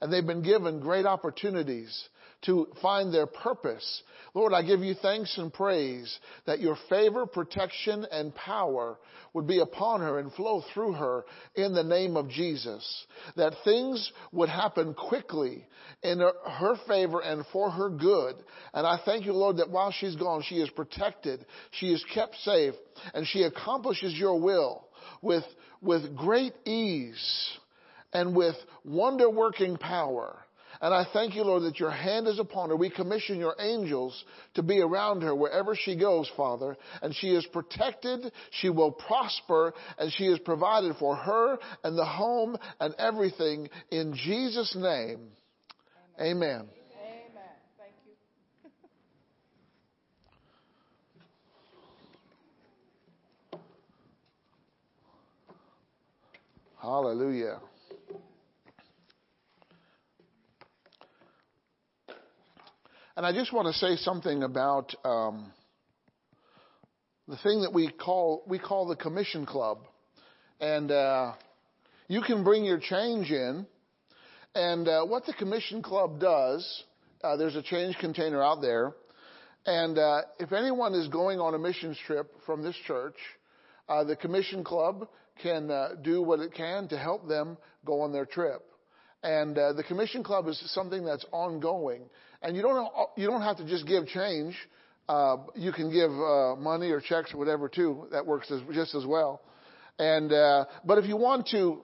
[0.00, 2.08] and they've been given great opportunities
[2.46, 4.02] to find their purpose.
[4.34, 8.98] Lord, I give you thanks and praise that your favor, protection, and power
[9.32, 11.24] would be upon her and flow through her
[11.54, 13.06] in the name of Jesus.
[13.36, 15.66] That things would happen quickly
[16.02, 18.36] in her favor and for her good.
[18.72, 22.36] And I thank you, Lord, that while she's gone, she is protected, she is kept
[22.42, 22.74] safe,
[23.14, 24.88] and she accomplishes your will
[25.22, 25.44] with,
[25.80, 27.50] with great ease
[28.12, 30.43] and with wonder working power.
[30.84, 32.76] And I thank you, Lord, that your hand is upon her.
[32.76, 34.22] We commission your angels
[34.52, 36.76] to be around her wherever she goes, Father.
[37.00, 42.04] And she is protected, she will prosper, and she is provided for her and the
[42.04, 45.30] home and everything in Jesus' name.
[46.20, 46.68] Amen.
[46.68, 46.68] Amen.
[47.78, 48.12] Thank you.
[56.82, 57.60] Hallelujah.
[63.16, 65.52] And I just want to say something about um,
[67.28, 69.78] the thing that we call we call the commission club,
[70.60, 71.34] and uh,
[72.08, 73.66] you can bring your change in.
[74.56, 76.82] And uh, what the commission club does,
[77.22, 78.94] uh, there's a change container out there,
[79.64, 83.16] and uh, if anyone is going on a missions trip from this church,
[83.88, 85.06] uh, the commission club
[85.40, 88.62] can uh, do what it can to help them go on their trip.
[89.24, 92.02] And the commission club is something that's ongoing.
[92.42, 94.54] And you don't, you don't have to just give change.
[95.08, 98.06] Uh, you can give uh, money or checks or whatever too.
[98.12, 99.40] That works as, just as well.
[99.98, 101.82] And uh, but if you want to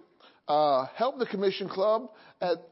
[0.49, 2.11] uh, help the commission club,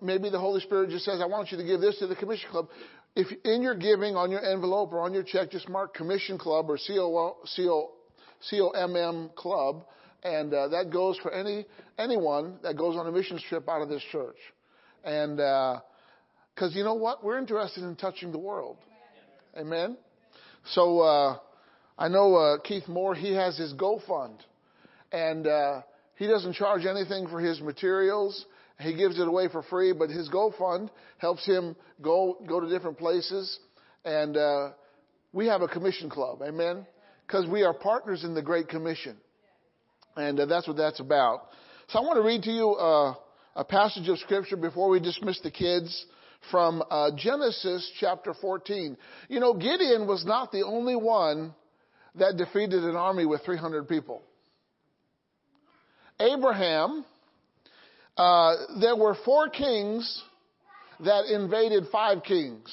[0.02, 2.50] maybe the Holy Spirit just says, "I want you to give this to the commission
[2.50, 2.68] club."
[3.14, 6.70] If in your giving on your envelope or on your check, just mark commission club
[6.70, 9.84] or C O C O M M club,
[10.22, 11.66] and uh, that goes for any
[11.98, 14.36] anyone that goes on a missions trip out of this church.
[15.04, 15.80] And uh,
[16.54, 17.22] because you know what?
[17.22, 18.78] We're interested in touching the world.
[19.56, 19.96] Amen.
[20.72, 21.38] So uh,
[21.96, 23.14] I know uh, Keith Moore.
[23.14, 24.42] He has his Go Fund,
[25.12, 25.82] and uh,
[26.16, 28.44] he doesn't charge anything for his materials.
[28.80, 32.68] He gives it away for free, but his Go Fund helps him go go to
[32.68, 33.58] different places.
[34.04, 34.70] And uh,
[35.32, 36.40] we have a commission club.
[36.42, 36.86] Amen.
[37.26, 39.16] Because we are partners in the Great Commission,
[40.16, 41.48] and uh, that's what that's about.
[41.88, 43.14] So I want to read to you uh,
[43.58, 46.06] a passage of scripture before we dismiss the kids
[46.52, 48.96] from uh, Genesis chapter 14.
[49.28, 51.52] You know, Gideon was not the only one
[52.14, 54.22] that defeated an army with 300 people.
[56.20, 57.04] Abraham,
[58.16, 60.22] uh, there were four kings
[61.00, 62.72] that invaded five kings.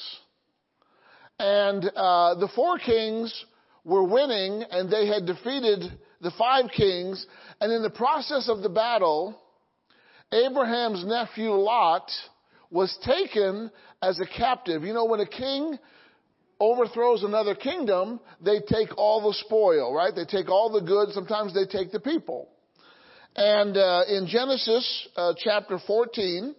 [1.40, 3.44] And uh, the four kings
[3.84, 5.80] were winning, and they had defeated
[6.20, 7.26] the five kings.
[7.60, 9.40] And in the process of the battle,
[10.32, 12.10] Abraham's nephew Lot
[12.70, 13.70] was taken
[14.02, 14.82] as a captive.
[14.82, 15.78] You know, when a king
[16.58, 20.14] overthrows another kingdom, they take all the spoil, right?
[20.14, 21.14] They take all the goods.
[21.14, 22.48] Sometimes they take the people.
[23.34, 26.54] And uh, in Genesis uh, chapter 14,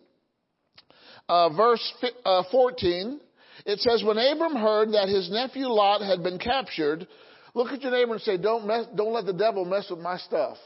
[1.28, 1.94] uh, verse
[2.24, 3.20] uh, 14,
[3.66, 7.08] it says, When Abram heard that his nephew Lot had been captured,
[7.56, 10.18] look at your neighbor and say, Don't, mess, don't let the devil mess with my
[10.18, 10.58] stuff.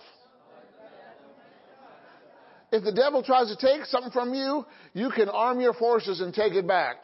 [2.72, 6.34] If the devil tries to take something from you, you can arm your forces and
[6.34, 7.04] take it back.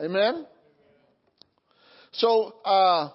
[0.00, 0.46] Amen?
[2.12, 3.10] So, uh,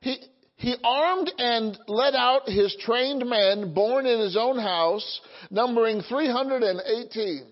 [0.00, 0.16] he,
[0.56, 7.46] he armed and led out his trained men born in his own house, numbering 318.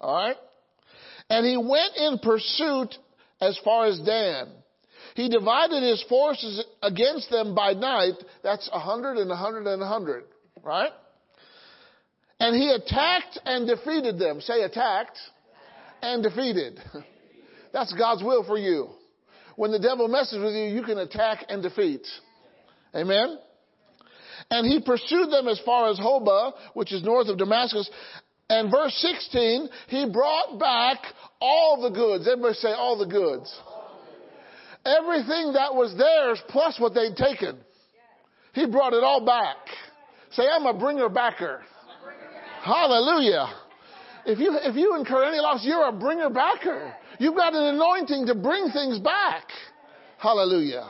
[0.00, 0.36] Alright?
[1.28, 2.94] And he went in pursuit
[3.40, 4.48] as far as Dan.
[5.14, 8.14] He divided his forces against them by night.
[8.42, 10.24] That's a hundred and a hundred and a hundred.
[10.62, 10.90] Right?
[12.40, 14.40] And he attacked and defeated them.
[14.40, 15.18] Say attacked
[16.02, 16.80] and defeated.
[17.72, 18.88] That's God's will for you.
[19.56, 22.06] When the devil messes with you, you can attack and defeat.
[22.94, 23.38] Amen?
[24.50, 27.88] And he pursued them as far as Hobah, which is north of Damascus.
[28.48, 30.98] And verse 16, he brought back
[31.40, 32.26] all the goods.
[32.26, 33.54] Everybody say all the goods.
[34.84, 37.58] Everything that was theirs plus what they'd taken.
[38.54, 39.56] He brought it all back.
[40.32, 41.60] Say, I'm a bringer backer.
[42.62, 43.48] Hallelujah.
[44.26, 46.94] If you, if you incur any loss, you're a bringer backer.
[47.18, 49.44] You've got an anointing to bring things back.
[50.18, 50.86] Hallelujah.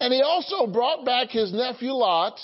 [0.00, 2.38] And he also brought back his nephew Lot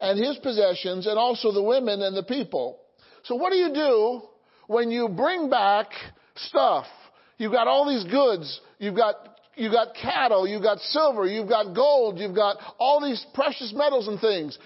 [0.00, 2.78] and his possessions and also the women and the people.
[3.24, 4.22] So what do you do
[4.66, 5.88] when you bring back
[6.36, 6.86] stuff?
[7.36, 8.60] You've got all these goods.
[8.78, 9.16] You've got
[9.54, 14.08] you've got cattle, you've got silver, you've got gold, you've got all these precious metals
[14.08, 14.56] and things.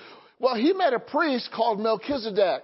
[0.42, 2.62] Well, he met a priest called Melchizedek.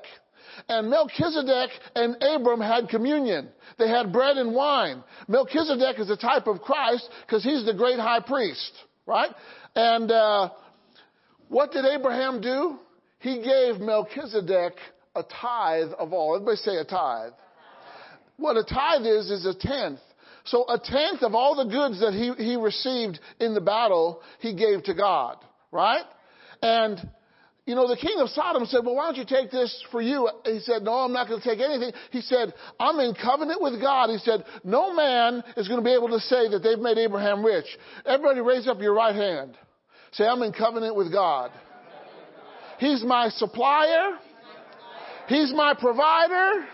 [0.69, 3.49] And Melchizedek and Abram had communion.
[3.79, 5.05] They had bread and wine.
[5.29, 8.73] Melchizedek is a type of Christ because he's the great high priest,
[9.07, 9.31] right?
[9.77, 10.51] And uh,
[11.49, 12.79] what did Abraham do?
[13.21, 14.73] He gave Melchizedek
[15.15, 16.35] a tithe of all.
[16.35, 17.33] Everybody say a tithe.
[18.39, 20.01] What a tithe is, is a tenth.
[20.47, 24.55] So a tenth of all the goods that he, he received in the battle, he
[24.55, 25.37] gave to God,
[25.71, 26.05] right?
[26.61, 27.09] And
[27.69, 30.27] you know, the king of Sodom said, well, why don't you take this for you?
[30.47, 31.93] He said, no, I'm not going to take anything.
[32.11, 34.09] He said, I'm in covenant with God.
[34.09, 37.45] He said, no man is going to be able to say that they've made Abraham
[37.45, 37.67] rich.
[38.07, 39.55] Everybody raise up your right hand.
[40.13, 41.51] Say, I'm in covenant with God.
[42.79, 44.17] He's my supplier.
[45.29, 46.65] He's my provider.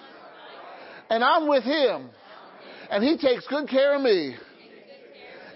[1.10, 2.08] And I'm with him.
[2.88, 4.36] And he takes good care of me.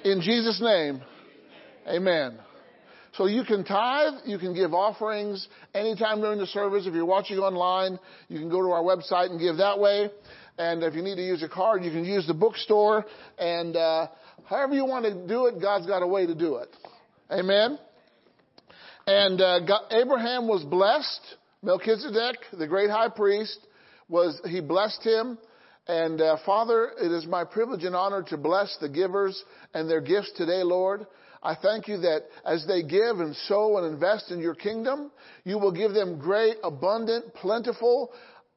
[0.02, 1.00] In Jesus' name.
[1.86, 2.40] Amen.
[3.18, 6.86] So you can tithe, you can give offerings anytime during the service.
[6.86, 7.98] If you're watching online,
[8.28, 10.08] you can go to our website and give that way.
[10.56, 13.04] And if you need to use a card, you can use the bookstore.
[13.36, 14.06] And uh,
[14.48, 16.68] however you want to do it, God's got a way to do it.
[17.28, 17.80] Amen.
[19.08, 21.20] And uh, God, Abraham was blessed.
[21.60, 23.58] Melchizedek, the great high priest,
[24.08, 25.38] was he blessed him.
[25.88, 29.42] And uh, Father, it is my privilege and honor to bless the givers
[29.74, 31.04] and their gifts today, Lord.
[31.42, 35.10] I thank you that as they give and sow and invest in your kingdom,
[35.44, 38.12] you will give them great, abundant, plentiful,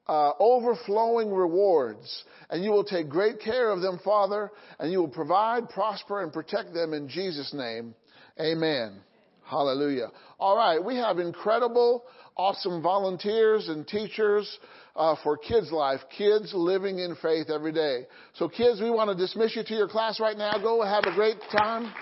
[0.08, 2.24] uh, overflowing rewards.
[2.50, 6.34] And you will take great care of them, Father, and you will provide, prosper, and
[6.34, 7.94] protect them in Jesus' name.
[8.40, 9.00] Amen.
[9.44, 10.08] Hallelujah.
[10.40, 12.06] All right, we have incredible,
[12.38, 14.60] awesome volunteers and teachers
[14.96, 18.08] uh, for Kids Life, kids living in faith every day.
[18.34, 20.54] So, kids, we want to dismiss you to your class right now.
[20.62, 21.94] Go have a great time.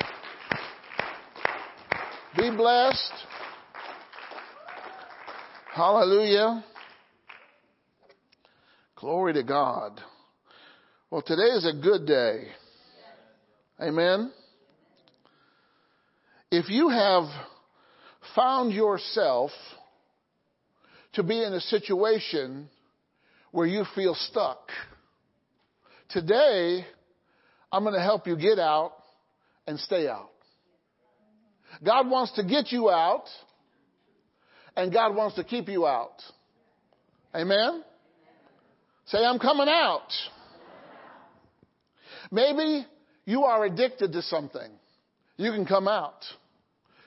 [2.37, 3.11] Be blessed.
[5.73, 6.63] Hallelujah.
[8.95, 9.99] Glory to God.
[11.09, 12.43] Well, today is a good day.
[13.81, 14.31] Amen.
[16.51, 17.23] If you have
[18.35, 19.49] found yourself
[21.13, 22.69] to be in a situation
[23.51, 24.69] where you feel stuck,
[26.09, 26.85] today
[27.71, 28.93] I'm going to help you get out
[29.65, 30.29] and stay out.
[31.83, 33.25] God wants to get you out,
[34.75, 36.21] and God wants to keep you out.
[37.35, 37.83] Amen?
[39.05, 40.07] Say, I'm coming out.
[42.31, 42.85] Maybe
[43.25, 44.69] you are addicted to something.
[45.37, 46.25] You can come out.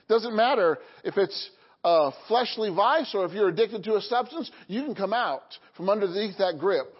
[0.08, 1.50] Doesn't matter if it's
[1.84, 5.42] a fleshly vice or if you're addicted to a substance, you can come out
[5.76, 6.94] from underneath that grip.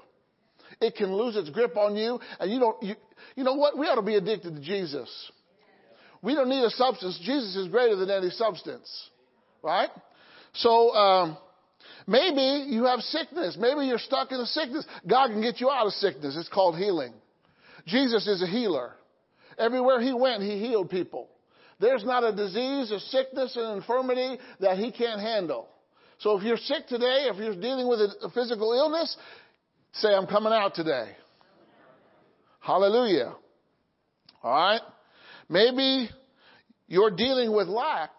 [0.80, 2.94] It can lose its grip on you and you don't, you,
[3.36, 3.78] you know what?
[3.78, 5.08] We ought to be addicted to Jesus.
[6.22, 7.18] We don't need a substance.
[7.22, 9.10] Jesus is greater than any substance.
[9.62, 9.90] Right?
[10.54, 11.36] So, um,
[12.06, 13.56] maybe you have sickness.
[13.58, 14.86] Maybe you're stuck in a sickness.
[15.08, 16.36] God can get you out of sickness.
[16.36, 17.12] It's called healing.
[17.86, 18.92] Jesus is a healer.
[19.58, 21.28] Everywhere he went, he healed people.
[21.80, 25.68] There's not a disease, a sickness, an infirmity that he can't handle.
[26.18, 29.16] So if you're sick today, if you're dealing with a physical illness,
[29.92, 31.16] say, I'm coming out today.
[32.60, 33.34] Hallelujah.
[34.44, 34.80] All right?
[35.53, 36.09] Maybe
[36.88, 38.11] you're dealing with lack.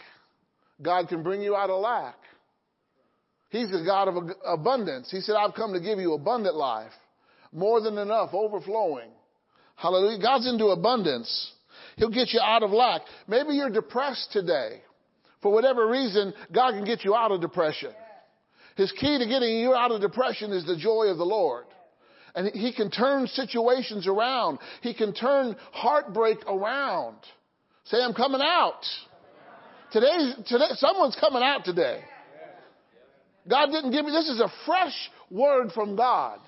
[0.79, 2.15] God can bring you out of lack.
[3.49, 4.15] He's the God of
[4.45, 5.09] abundance.
[5.09, 6.91] He said, I've come to give you abundant life.
[7.51, 9.09] More than enough, overflowing.
[9.75, 10.21] Hallelujah.
[10.21, 11.51] God's into abundance.
[11.97, 13.01] He'll get you out of lack.
[13.27, 14.81] Maybe you're depressed today.
[15.41, 17.91] For whatever reason, God can get you out of depression.
[18.75, 21.65] His key to getting you out of depression is the joy of the Lord.
[22.35, 24.59] And He can turn situations around.
[24.81, 27.17] He can turn heartbreak around.
[27.85, 28.81] Say, I'm coming out.
[29.91, 32.01] Today, today, someone's coming out today.
[33.47, 34.95] God didn't give me, this is a fresh
[35.29, 36.39] word from God.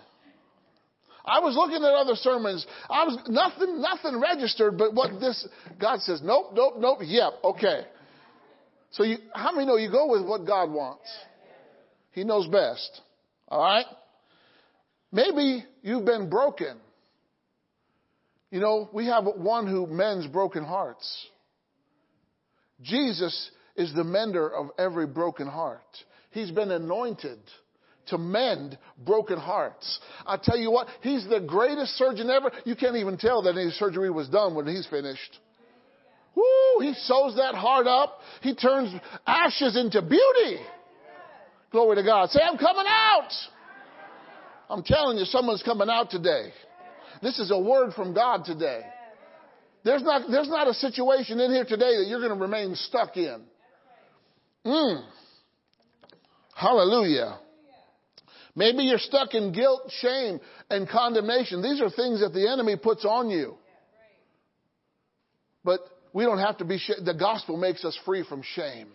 [1.26, 2.66] I was looking at other sermons.
[2.90, 5.48] I was, nothing, nothing registered, but what this,
[5.80, 7.82] God says, nope, nope, nope, yep, okay.
[8.92, 11.10] So you, how many know you go with what God wants?
[12.12, 13.02] He knows best.
[13.52, 13.86] Alright?
[15.16, 16.76] Maybe you've been broken.
[18.52, 21.28] You know, we have one who mends broken hearts.
[22.82, 25.80] Jesus is the mender of every broken heart.
[26.32, 27.40] He's been anointed
[28.08, 30.02] to mend broken hearts.
[30.28, 32.52] I tell you what, he's the greatest surgeon ever.
[32.66, 35.40] You can't even tell that any surgery was done when he's finished.
[36.36, 38.20] Woo, he sews that heart up.
[38.42, 38.94] He turns
[39.26, 40.62] ashes into beauty.
[41.72, 42.32] Glory to God.
[42.32, 43.32] Say, I'm coming out.
[44.70, 46.52] I'm telling you, someone's coming out today.
[47.22, 48.82] This is a word from God today.
[49.84, 53.16] There's not, there's not a situation in here today that you're going to remain stuck
[53.18, 53.44] in.
[54.66, 55.04] Mm.
[56.56, 57.38] Hallelujah.
[58.56, 60.40] Maybe you're stuck in guilt, shame,
[60.70, 61.62] and condemnation.
[61.62, 63.56] These are things that the enemy puts on you.
[65.64, 65.82] But
[66.14, 68.88] we don't have to be, sh- the gospel makes us free from shame.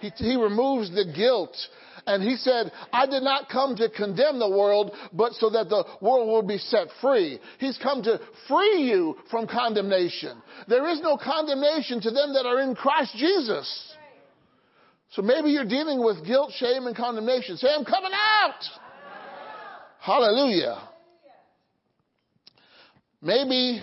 [0.00, 1.56] He, he removes the guilt.
[2.06, 5.84] And he said, I did not come to condemn the world, but so that the
[6.00, 7.38] world will be set free.
[7.58, 10.42] He's come to free you from condemnation.
[10.66, 13.94] There is no condemnation to them that are in Christ Jesus.
[15.10, 17.56] So maybe you're dealing with guilt, shame, and condemnation.
[17.56, 18.64] Say, I'm coming out.
[20.00, 20.88] Hallelujah.
[23.20, 23.80] Maybe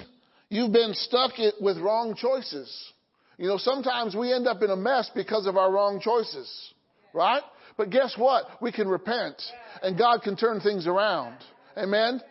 [0.49, 2.91] you've been stuck with wrong choices.
[3.37, 6.73] You know, sometimes we end up in a mess because of our wrong choices,
[7.13, 7.43] right?
[7.79, 8.43] But guess what?
[8.61, 9.41] We can repent
[9.81, 11.37] and God can turn things around.
[11.77, 12.21] Amen?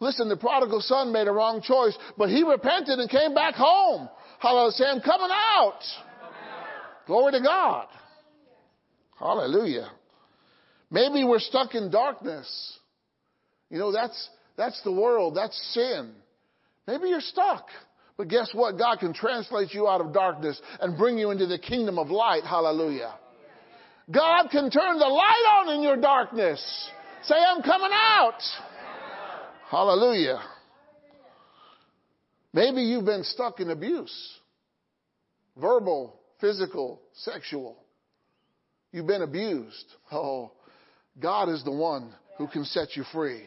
[0.00, 4.08] Listen, the prodigal son made a wrong choice, but he repented and came back home.
[4.38, 4.72] Hallelujah.
[4.72, 5.80] Say, I'm coming out.
[7.06, 7.88] Glory to God.
[9.18, 9.90] Hallelujah.
[10.90, 12.78] Maybe we're stuck in darkness.
[13.68, 15.36] You know, that's, that's the world.
[15.36, 16.14] That's sin.
[16.86, 17.66] Maybe you're stuck.
[18.16, 18.78] But guess what?
[18.78, 22.44] God can translate you out of darkness and bring you into the kingdom of light.
[22.44, 23.12] Hallelujah.
[24.10, 26.90] God can turn the light on in your darkness.
[27.24, 28.40] Say, I'm coming out.
[29.70, 30.40] Hallelujah.
[32.54, 34.38] Maybe you've been stuck in abuse.
[35.60, 37.76] Verbal, physical, sexual.
[38.92, 39.84] You've been abused.
[40.10, 40.52] Oh,
[41.20, 43.42] God is the one who can set you free.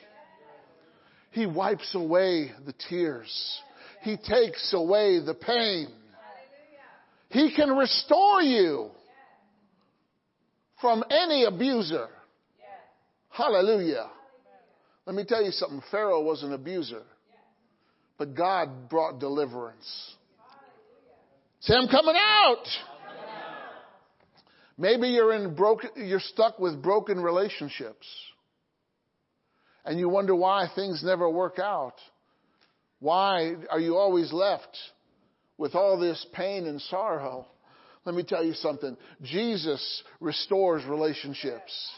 [1.31, 3.61] He wipes away the tears.
[4.01, 5.87] He takes away the pain.
[7.29, 8.91] He can restore you
[10.81, 12.07] from any abuser.
[13.29, 14.09] Hallelujah.
[15.05, 15.81] Let me tell you something.
[15.89, 17.03] Pharaoh was an abuser,
[18.17, 20.15] but God brought deliverance.
[21.61, 22.65] Say, I'm coming out.
[24.77, 28.07] Maybe you're in broken, you're stuck with broken relationships
[29.85, 31.95] and you wonder why things never work out.
[32.99, 34.77] Why are you always left
[35.57, 37.47] with all this pain and sorrow?
[38.05, 38.97] Let me tell you something.
[39.21, 41.91] Jesus restores relationships.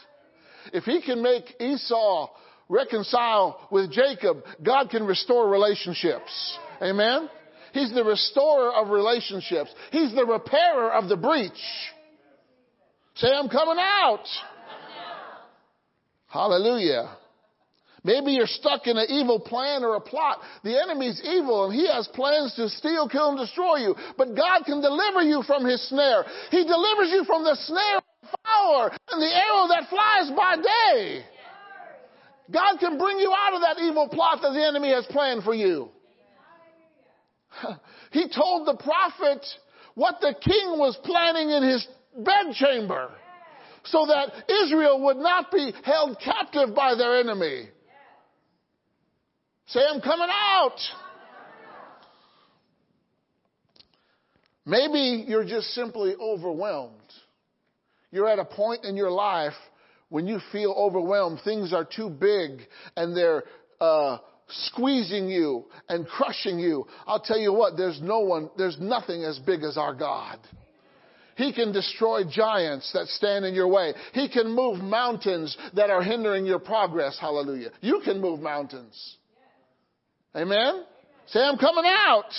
[0.72, 2.28] If he can make Esau
[2.68, 6.58] reconcile with Jacob, God can restore relationships.
[6.82, 7.28] Amen?
[7.72, 9.70] He's the restorer of relationships.
[9.90, 11.52] He's the repairer of the breach.
[13.16, 14.24] Say, I'm coming out.
[16.28, 17.16] Hallelujah.
[18.04, 20.40] Maybe you're stuck in an evil plan or a plot.
[20.62, 23.96] The enemy's evil and he has plans to steal, kill, and destroy you.
[24.18, 26.24] But God can deliver you from his snare.
[26.50, 30.56] He delivers you from the snare of the fowler and the arrow that flies by
[30.56, 31.24] day.
[32.52, 35.54] God can bring you out of that evil plot that the enemy has planned for
[35.54, 35.88] you.
[38.10, 39.44] He told the prophet
[39.96, 41.84] what the king was planning in his
[42.16, 43.10] bedchamber
[43.82, 47.70] so that Israel would not be held captive by their enemy.
[49.66, 50.78] Say, I'm coming out.
[54.66, 56.94] Maybe you're just simply overwhelmed.
[58.10, 59.54] You're at a point in your life
[60.08, 61.40] when you feel overwhelmed.
[61.44, 62.60] Things are too big
[62.96, 63.44] and they're
[63.80, 66.86] uh, squeezing you and crushing you.
[67.06, 70.38] I'll tell you what, there's no one, there's nothing as big as our God.
[71.36, 73.92] He can destroy giants that stand in your way.
[74.12, 77.18] He can move mountains that are hindering your progress.
[77.20, 77.70] Hallelujah.
[77.80, 79.16] You can move mountains.
[80.36, 80.84] Amen?
[81.26, 82.30] Say, I'm coming out.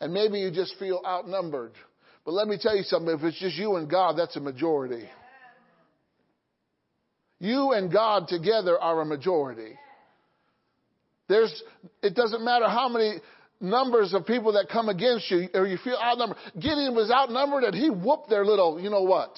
[0.00, 1.72] And maybe you just feel outnumbered.
[2.24, 3.14] But let me tell you something.
[3.14, 5.08] If it's just you and God, that's a majority.
[7.38, 9.78] You and God together are a majority.
[11.28, 11.62] There's,
[12.02, 13.18] it doesn't matter how many
[13.60, 16.38] numbers of people that come against you or you feel outnumbered.
[16.54, 19.36] Gideon was outnumbered and he whooped their little, you know what?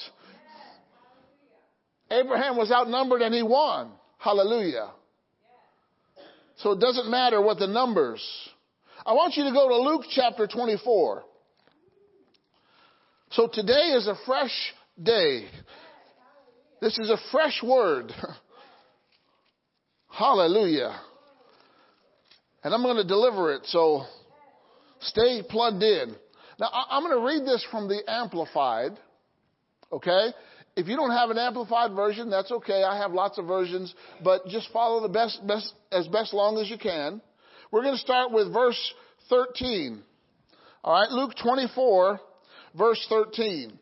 [2.11, 3.91] Abraham was outnumbered and he won.
[4.19, 4.91] Hallelujah.
[6.57, 8.23] So it doesn't matter what the numbers.
[9.05, 11.23] I want you to go to Luke chapter 24.
[13.31, 15.47] So today is a fresh day.
[16.81, 18.13] This is a fresh word.
[20.09, 20.99] Hallelujah.
[22.65, 24.05] And I'm going to deliver it, so
[25.01, 26.17] stay plugged in.
[26.59, 28.93] Now, I'm going to read this from the Amplified,
[29.93, 30.29] okay?
[30.77, 32.83] If you don't have an amplified version, that's okay.
[32.83, 36.68] I have lots of versions, but just follow the best, best as best long as
[36.68, 37.22] you can.
[37.70, 38.95] We're going to start with verse
[39.31, 40.03] 13.
[40.85, 42.20] All right, Luke 24,
[42.77, 43.72] verse 13.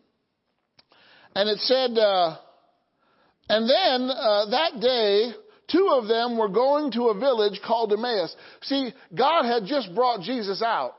[1.34, 2.36] And it said, uh,
[3.48, 5.32] and then uh, that day,
[5.70, 8.34] two of them were going to a village called Emmaus.
[8.62, 10.94] See, God had just brought Jesus out.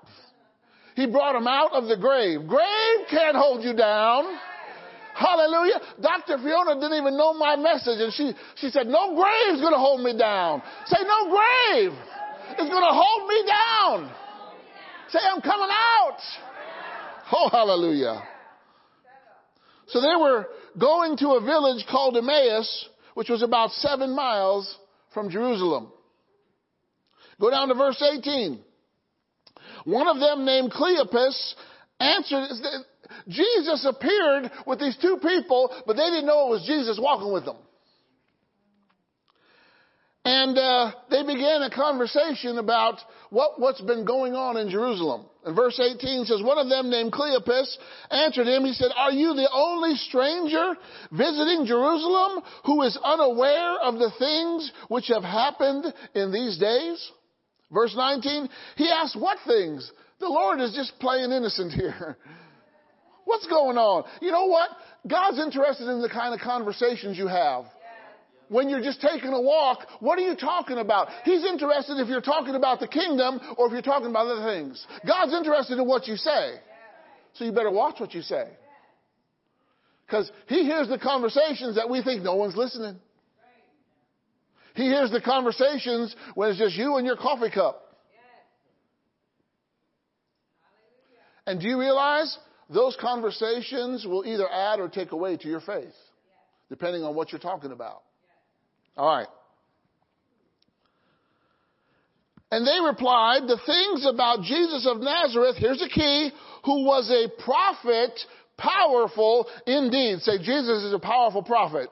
[0.96, 2.48] He brought him out of the grave.
[2.48, 4.26] Grave can't hold you down.
[5.16, 5.80] Hallelujah.
[6.02, 6.38] Dr.
[6.40, 10.18] Fiona didn't even know my message and she, she said, no grave's gonna hold me
[10.18, 10.62] down.
[10.88, 11.94] Say, no grave
[12.60, 14.12] is gonna hold me down.
[15.10, 16.20] Say, I'm coming out.
[17.32, 18.24] Oh, hallelujah.
[19.88, 20.48] So they were
[20.78, 24.78] going to a village called Emmaus, which was about seven miles
[25.14, 25.94] from Jerusalem.
[27.40, 28.60] Go down to verse 18.
[29.86, 31.54] One of them named Cleopas
[32.00, 32.50] answered,
[33.28, 37.46] Jesus appeared with these two people, but they didn't know it was Jesus walking with
[37.46, 37.58] them.
[40.26, 42.96] And uh, they began a conversation about
[43.30, 45.28] what, what's been going on in Jerusalem.
[45.46, 47.78] And verse 18 says, One of them named Cleopas
[48.10, 48.66] answered him.
[48.66, 50.74] He said, Are you the only stranger
[51.12, 55.86] visiting Jerusalem who is unaware of the things which have happened
[56.16, 57.12] in these days?
[57.72, 59.92] Verse 19, he asked, What things?
[60.20, 62.18] The Lord is just playing innocent here.
[63.26, 64.06] What's going on?
[64.22, 64.70] You know what?
[65.08, 67.66] God's interested in the kind of conversations you have
[68.50, 71.08] when you're just taking a walk, what are you talking about?
[71.24, 74.86] He's interested if you're talking about the kingdom or if you're talking about other things.
[75.06, 76.56] God's interested in what you say.
[77.34, 78.48] So you better watch what you say.
[80.06, 82.98] Because he hears the conversations that we think no one's listening.
[84.76, 87.82] He hears the conversations when it's just you and your coffee cup.
[91.48, 92.38] And do you realize
[92.70, 95.94] those conversations will either add or take away to your faith,
[96.70, 98.02] depending on what you're talking about?
[98.98, 99.28] All right.
[102.52, 106.32] And they replied, the things about Jesus of Nazareth, here's the key,
[106.64, 108.18] who was a prophet,
[108.58, 110.20] powerful indeed.
[110.20, 111.90] Say, Jesus is a powerful prophet.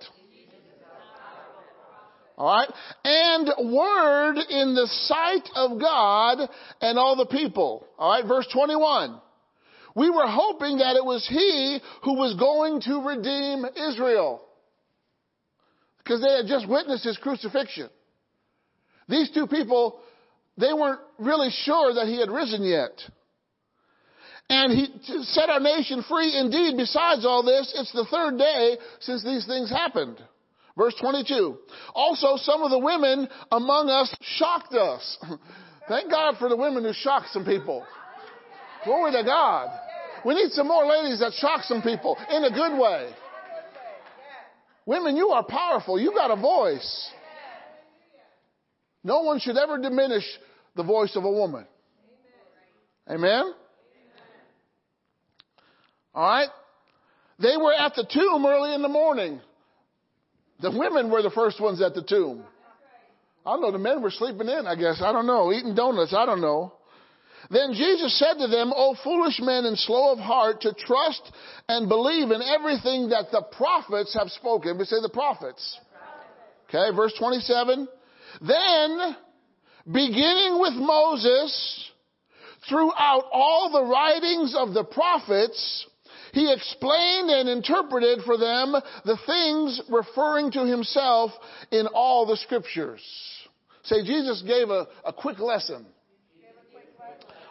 [2.38, 2.70] All right.
[3.04, 6.50] And word in the sight of God
[6.82, 7.86] and all the people.
[7.98, 8.26] All right.
[8.28, 9.20] Verse 21.
[9.96, 14.42] We were hoping that it was he who was going to redeem Israel
[16.00, 17.90] because they had just witnessed his crucifixion.
[19.08, 20.00] These two people,
[20.58, 22.92] they weren't really sure that he had risen yet.
[24.50, 26.38] And he set our nation free.
[26.38, 30.22] Indeed, besides all this, it's the third day since these things happened.
[30.78, 31.58] Verse 22.
[31.94, 35.18] Also, some of the women among us shocked us.
[35.88, 37.86] Thank God for the women who shocked some people.
[38.86, 39.70] Glory to God.
[40.26, 43.14] We need some more ladies that shock some people in a good way.
[44.86, 46.00] Women, you are powerful.
[46.00, 47.12] You got a voice.
[49.04, 50.24] No one should ever diminish
[50.76, 51.66] the voice of a woman.
[53.10, 53.54] Amen?
[56.16, 56.50] All right?
[57.40, 59.42] They were at the tomb early in the morning.
[60.62, 62.44] The women were the first ones at the tomb.
[63.46, 65.02] I don't know, the men were sleeping in, I guess.
[65.02, 66.74] I don't know, eating donuts, I don't know.
[67.50, 71.32] Then Jesus said to them, O foolish men and slow of heart to trust
[71.68, 74.78] and believe in everything that the prophets have spoken.
[74.78, 75.80] We say the prophets.
[76.70, 77.88] Okay, verse 27.
[78.42, 79.16] Then,
[79.86, 81.92] beginning with Moses,
[82.70, 85.86] throughout all the writings of the prophets,
[86.34, 88.74] he explained and interpreted for them
[89.06, 91.32] the things referring to himself
[91.72, 93.02] in all the scriptures.
[93.84, 95.86] Say, Jesus gave a, a quick lesson.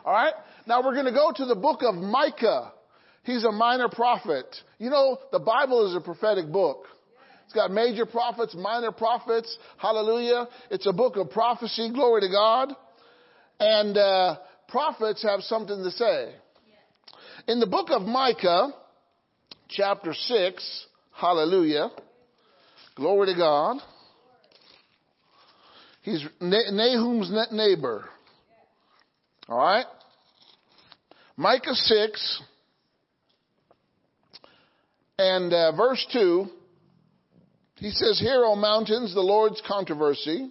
[0.05, 0.35] All right?
[0.67, 2.73] Now we're going to go to the book of Micah.
[3.25, 4.47] He's a minor prophet.
[4.79, 6.87] You know, the Bible is a prophetic book.
[7.45, 9.57] It's got major prophets, minor prophets.
[9.77, 10.49] Hallelujah.
[10.71, 11.91] It's a book of prophecy.
[11.93, 12.71] Glory to God.
[13.61, 14.37] And uh,
[14.69, 16.35] prophets have something to say.
[17.49, 18.73] In the book of Micah,
[19.69, 21.91] chapter 6, hallelujah,
[22.95, 23.79] glory to God.
[26.03, 28.05] He's Nahum's neighbor.
[29.49, 29.87] All right?
[31.37, 32.43] Micah 6
[35.19, 36.47] and uh, verse 2,
[37.77, 40.51] he says, Hear, O mountains, the Lord's controversy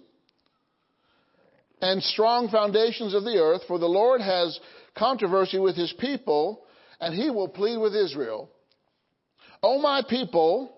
[1.80, 4.58] and strong foundations of the earth, for the Lord has
[4.96, 6.62] controversy with his people,
[7.00, 8.48] and he will plead with Israel.
[9.62, 10.76] O my people,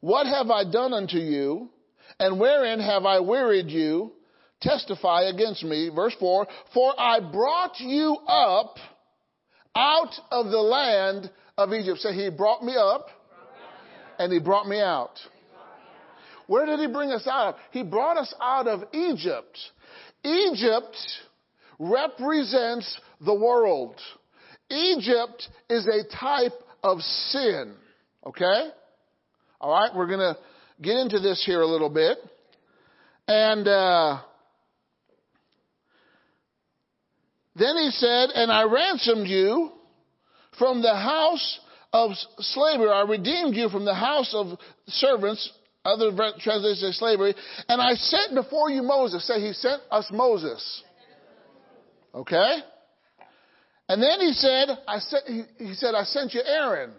[0.00, 1.70] what have I done unto you,
[2.18, 4.12] and wherein have I wearied you?
[4.60, 5.90] Testify against me.
[5.94, 8.76] Verse 4 For I brought you up
[9.74, 11.98] out of the land of Egypt.
[11.98, 13.06] Say, He brought me up
[14.18, 15.18] and He brought me out.
[16.46, 17.56] Where did He bring us out?
[17.70, 19.58] He brought us out of Egypt.
[20.24, 20.96] Egypt
[21.78, 23.94] represents the world.
[24.68, 27.74] Egypt is a type of sin.
[28.26, 28.68] Okay?
[29.60, 30.36] All right, we're going to
[30.80, 32.18] get into this here a little bit.
[33.26, 34.20] And uh,
[37.56, 39.70] Then he said, And I ransomed you
[40.58, 41.60] from the house
[41.92, 42.90] of slavery.
[42.90, 45.50] I redeemed you from the house of servants.
[45.84, 46.10] Other
[46.40, 47.34] translations say slavery.
[47.68, 49.26] And I sent before you Moses.
[49.26, 50.82] Say, he sent us Moses.
[52.14, 52.58] Okay?
[53.88, 56.92] And then he said, I sent, he, he said, I sent you Aaron.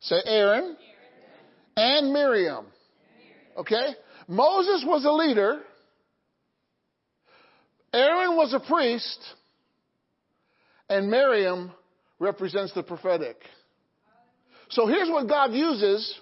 [0.00, 0.76] Say Aaron
[1.76, 2.66] and Miriam.
[3.56, 3.94] Okay?
[4.26, 5.60] Moses was a leader.
[7.92, 9.18] Aaron was a priest,
[10.88, 11.72] and Miriam
[12.18, 13.36] represents the prophetic.
[14.70, 16.14] So here's what God uses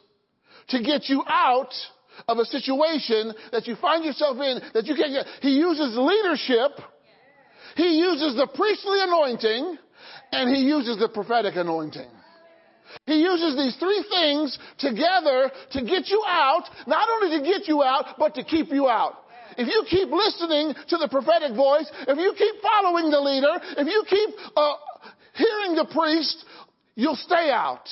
[0.69, 1.73] to get you out
[2.27, 5.27] of a situation that you find yourself in that you can't get.
[5.43, 6.73] He uses leadership,
[7.77, 9.77] He uses the priestly anointing,
[10.33, 12.09] and He uses the prophetic anointing.
[13.05, 17.83] He uses these three things together to get you out, not only to get you
[17.83, 19.28] out, but to keep you out
[19.59, 23.87] if you keep listening to the prophetic voice, if you keep following the leader, if
[23.87, 24.75] you keep uh,
[25.35, 26.45] hearing the priest,
[26.95, 27.83] you'll stay out.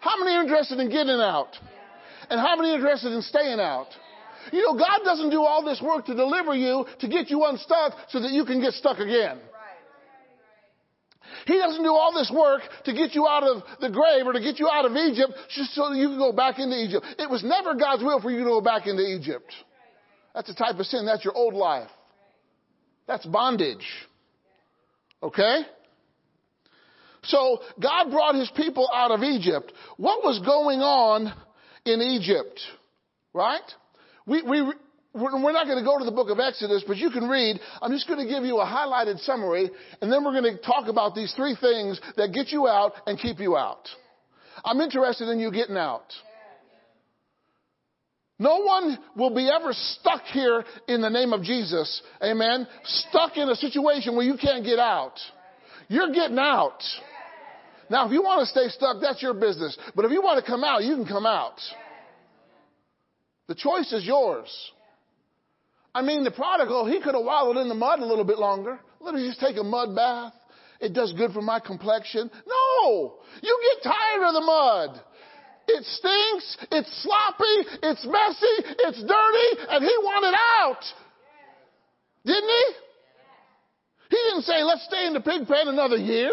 [0.00, 1.52] How many are interested in getting out?
[2.30, 3.88] And how many are interested in staying out?
[4.52, 7.92] You know, God doesn't do all this work to deliver you to get you unstuck
[8.08, 9.38] so that you can get stuck again.
[11.46, 14.40] He doesn't do all this work to get you out of the grave or to
[14.40, 17.04] get you out of Egypt just so that you can go back into Egypt.
[17.18, 19.52] It was never God's will for you to go back into Egypt.
[20.34, 21.06] That's a type of sin.
[21.06, 21.90] That's your old life.
[23.06, 23.86] That's bondage.
[25.22, 25.62] Okay?
[27.24, 29.72] So God brought his people out of Egypt.
[29.96, 31.32] What was going on
[31.84, 32.60] in Egypt?
[33.34, 33.60] Right?
[34.26, 34.72] We, we,
[35.12, 37.58] we're not going to go to the book of Exodus, but you can read.
[37.82, 39.70] I'm just going to give you a highlighted summary,
[40.00, 43.18] and then we're going to talk about these three things that get you out and
[43.18, 43.88] keep you out.
[44.64, 46.04] I'm interested in you getting out.
[48.40, 52.00] No one will be ever stuck here in the name of Jesus.
[52.24, 52.66] Amen.
[52.84, 55.12] Stuck in a situation where you can't get out.
[55.88, 56.82] You're getting out.
[57.90, 59.76] Now, if you want to stay stuck, that's your business.
[59.94, 61.56] But if you want to come out, you can come out.
[63.46, 64.48] The choice is yours.
[65.94, 68.80] I mean, the prodigal, he could have wallowed in the mud a little bit longer.
[69.00, 70.32] Let me just take a mud bath.
[70.80, 72.30] It does good for my complexion.
[72.46, 73.16] No!
[73.42, 75.00] You get tired of the mud.
[75.76, 76.56] It stinks.
[76.72, 77.56] It's sloppy.
[77.82, 78.56] It's messy.
[78.86, 79.50] It's dirty.
[79.70, 80.82] And he wanted out.
[82.24, 82.64] Didn't he?
[84.10, 86.30] He didn't say, let's stay in the pig pen another year.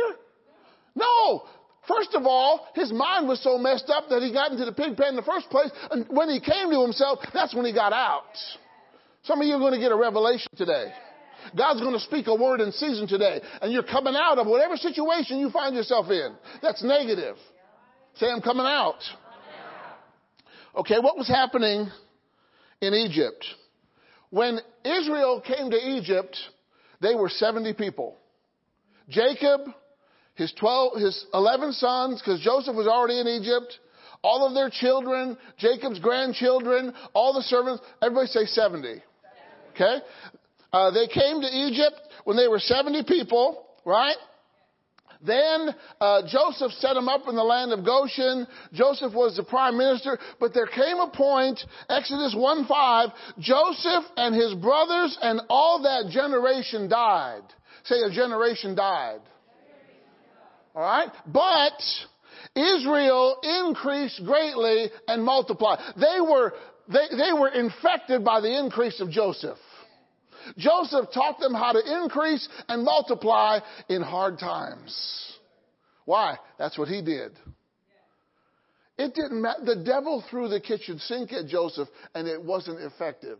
[0.95, 1.43] No.
[1.87, 4.97] First of all, his mind was so messed up that he got into the pig
[4.97, 5.69] pen in the first place.
[5.91, 8.35] And when he came to himself, that's when he got out.
[9.23, 10.91] Some of you are going to get a revelation today.
[11.55, 13.39] God's going to speak a word in season today.
[13.61, 16.35] And you're coming out of whatever situation you find yourself in.
[16.61, 17.37] That's negative.
[18.15, 18.99] Say, I'm coming out.
[20.77, 21.89] Okay, what was happening
[22.81, 23.43] in Egypt?
[24.29, 26.37] When Israel came to Egypt,
[27.01, 28.15] they were 70 people.
[29.09, 29.61] Jacob,
[30.35, 33.79] his 12, his 11 sons, because Joseph was already in Egypt,
[34.21, 39.01] all of their children, Jacob's grandchildren, all the servants, everybody say 70.
[39.71, 39.97] Okay?
[40.71, 44.17] Uh, they came to Egypt when they were 70 people, right?
[45.25, 48.47] Then uh, Joseph set him up in the land of Goshen.
[48.73, 54.53] Joseph was the prime minister, but there came a point, Exodus 1:5, Joseph and his
[54.55, 57.43] brothers and all that generation died.
[57.85, 59.21] Say a generation died.
[60.75, 61.09] All right?
[61.25, 61.81] But
[62.55, 65.79] Israel increased greatly and multiplied.
[65.95, 66.53] They were,
[66.87, 69.57] they, they were infected by the increase of Joseph.
[70.57, 73.59] Joseph taught them how to increase and multiply
[73.89, 75.37] in hard times.
[76.05, 76.37] Why?
[76.57, 77.31] That's what he did.
[78.97, 79.63] It didn't matter.
[79.63, 83.39] The devil threw the kitchen sink at Joseph and it wasn't effective.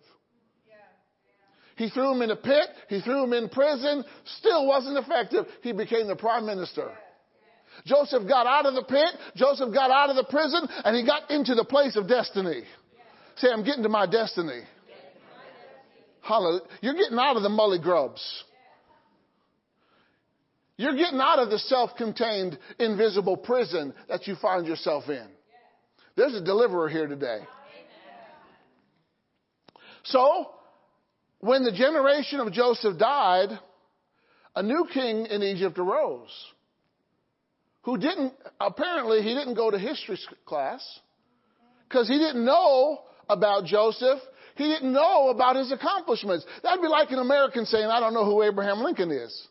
[1.78, 2.68] He threw him in a pit.
[2.90, 4.04] He threw him in prison.
[4.40, 5.46] Still wasn't effective.
[5.62, 6.92] He became the prime minister.
[7.86, 9.10] Joseph got out of the pit.
[9.36, 12.64] Joseph got out of the prison and he got into the place of destiny.
[13.38, 14.62] Say, I'm getting to my destiny.
[16.28, 16.62] Hallelujah.
[16.82, 18.44] You're getting out of the mully grubs.
[20.76, 25.26] You're getting out of the self-contained, invisible prison that you find yourself in.
[26.16, 27.40] There's a deliverer here today.
[30.04, 30.52] So,
[31.40, 33.50] when the generation of Joseph died,
[34.56, 36.30] a new king in Egypt arose
[37.84, 40.84] who didn't, apparently, he didn't go to history class
[41.88, 43.00] because he didn't know
[43.30, 44.20] about Joseph.
[44.58, 46.46] He didn't know about his accomplishments.
[46.64, 49.48] That'd be like an American saying, I don't know who Abraham Lincoln is.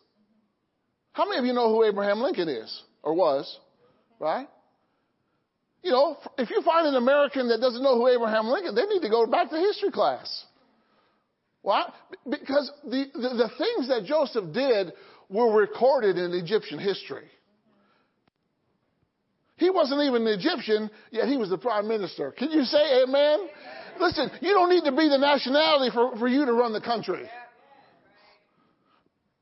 [1.13, 3.57] How many of you know who Abraham Lincoln is or was?
[4.19, 4.47] Right?
[5.81, 9.01] You know, if you find an American that doesn't know who Abraham Lincoln, they need
[9.01, 10.45] to go back to history class.
[11.61, 11.85] Why?
[12.29, 14.93] Because the, the, the things that Joseph did
[15.29, 17.25] were recorded in Egyptian history.
[19.57, 22.31] He wasn't even an Egyptian, yet he was the prime minister.
[22.31, 23.47] Can you say amen?
[23.99, 27.29] Listen, you don't need to be the nationality for, for you to run the country.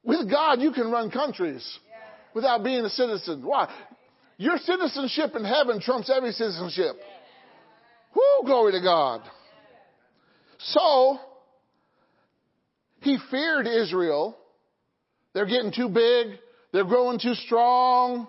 [0.04, 1.80] With God, you can run countries
[2.34, 3.44] without being a citizen.
[3.44, 3.74] Why?
[4.38, 6.96] Your citizenship in heaven trumps every citizenship.
[8.16, 9.22] Whoo, glory to God.
[10.60, 11.20] So,
[13.02, 14.38] he feared Israel.
[15.34, 16.40] They're getting too big.
[16.72, 18.28] They're growing too strong.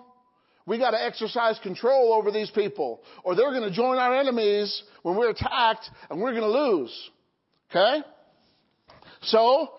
[0.67, 4.83] We got to exercise control over these people, or they're going to join our enemies
[5.01, 7.09] when we're attacked, and we're going to lose.
[7.71, 8.05] Okay?
[9.21, 9.69] So,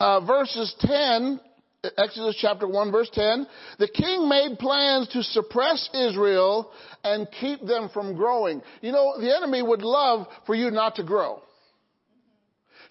[0.00, 1.40] uh, verses 10,
[1.96, 3.46] Exodus chapter 1, verse 10,
[3.78, 6.72] the king made plans to suppress Israel
[7.04, 8.62] and keep them from growing.
[8.80, 11.40] You know, the enemy would love for you not to grow.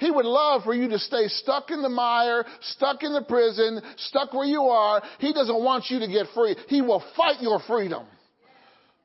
[0.01, 3.79] He would love for you to stay stuck in the mire, stuck in the prison,
[3.97, 4.99] stuck where you are.
[5.19, 6.55] He doesn't want you to get free.
[6.69, 8.07] He will fight your freedom.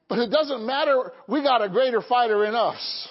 [0.09, 1.13] But it doesn't matter.
[1.29, 3.09] We got a greater fighter in us.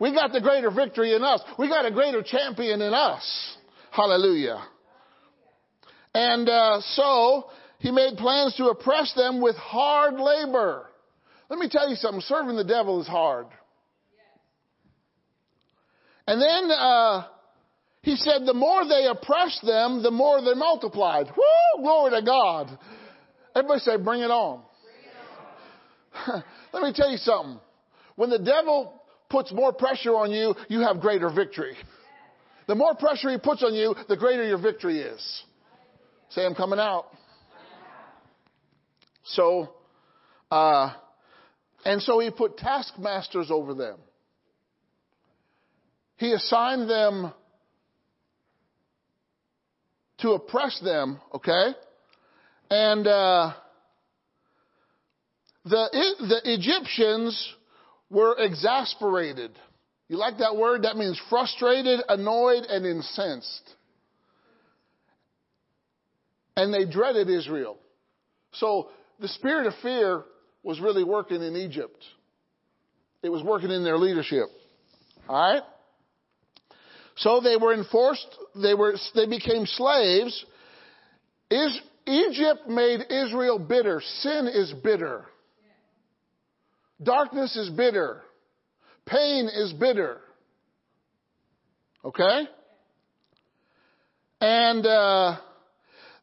[0.00, 1.42] We got the greater victory in us.
[1.58, 3.56] We got a greater champion in us.
[3.90, 4.64] Hallelujah.
[6.14, 10.86] And uh, so he made plans to oppress them with hard labor.
[11.50, 12.22] Let me tell you something.
[12.22, 13.46] Serving the devil is hard.
[16.30, 17.26] And then uh,
[18.02, 21.26] he said, the more they oppressed them, the more they multiplied.
[21.26, 21.82] Woo!
[21.82, 22.78] Glory to God.
[23.56, 24.62] Everybody say, bring it on.
[24.84, 26.44] Bring it on.
[26.72, 27.58] Let me tell you something.
[28.14, 31.74] When the devil puts more pressure on you, you have greater victory.
[32.68, 35.42] The more pressure he puts on you, the greater your victory is.
[36.28, 37.06] Say, I'm coming out.
[39.24, 39.74] So,
[40.48, 40.92] uh,
[41.84, 43.98] and so he put taskmasters over them.
[46.20, 47.32] He assigned them
[50.18, 51.70] to oppress them, okay?
[52.68, 53.54] And uh,
[55.64, 55.88] the,
[56.20, 57.54] the Egyptians
[58.10, 59.52] were exasperated.
[60.08, 60.82] You like that word?
[60.82, 63.74] That means frustrated, annoyed, and incensed.
[66.54, 67.78] And they dreaded Israel.
[68.52, 68.90] So
[69.20, 70.24] the spirit of fear
[70.62, 72.04] was really working in Egypt.
[73.22, 74.48] It was working in their leadership.
[75.26, 75.62] All right?
[77.20, 80.44] So they were enforced, they were, they became slaves.
[81.50, 84.02] Is, Egypt made Israel bitter.
[84.20, 85.26] Sin is bitter.
[87.02, 88.22] Darkness is bitter.
[89.06, 90.18] Pain is bitter.
[92.04, 92.42] Okay?
[94.40, 95.36] And uh,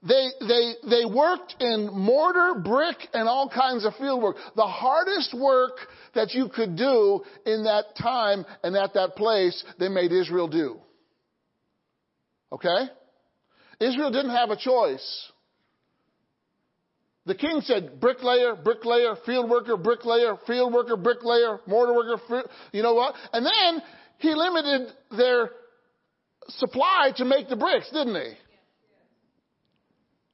[0.04, 4.36] they, they, they worked in mortar, brick, and all kinds of field work.
[4.56, 5.78] The hardest work
[6.14, 10.80] that you could do in that time and at that place, they made Israel do.
[12.52, 12.90] Okay?
[13.80, 15.32] Israel didn't have a choice.
[17.26, 22.94] The king said, bricklayer, bricklayer, field worker, bricklayer, field worker, bricklayer, mortar worker, you know
[22.94, 23.16] what?
[23.34, 23.84] And then
[24.20, 25.50] he limited their
[26.48, 28.34] supply to make the bricks, didn't he?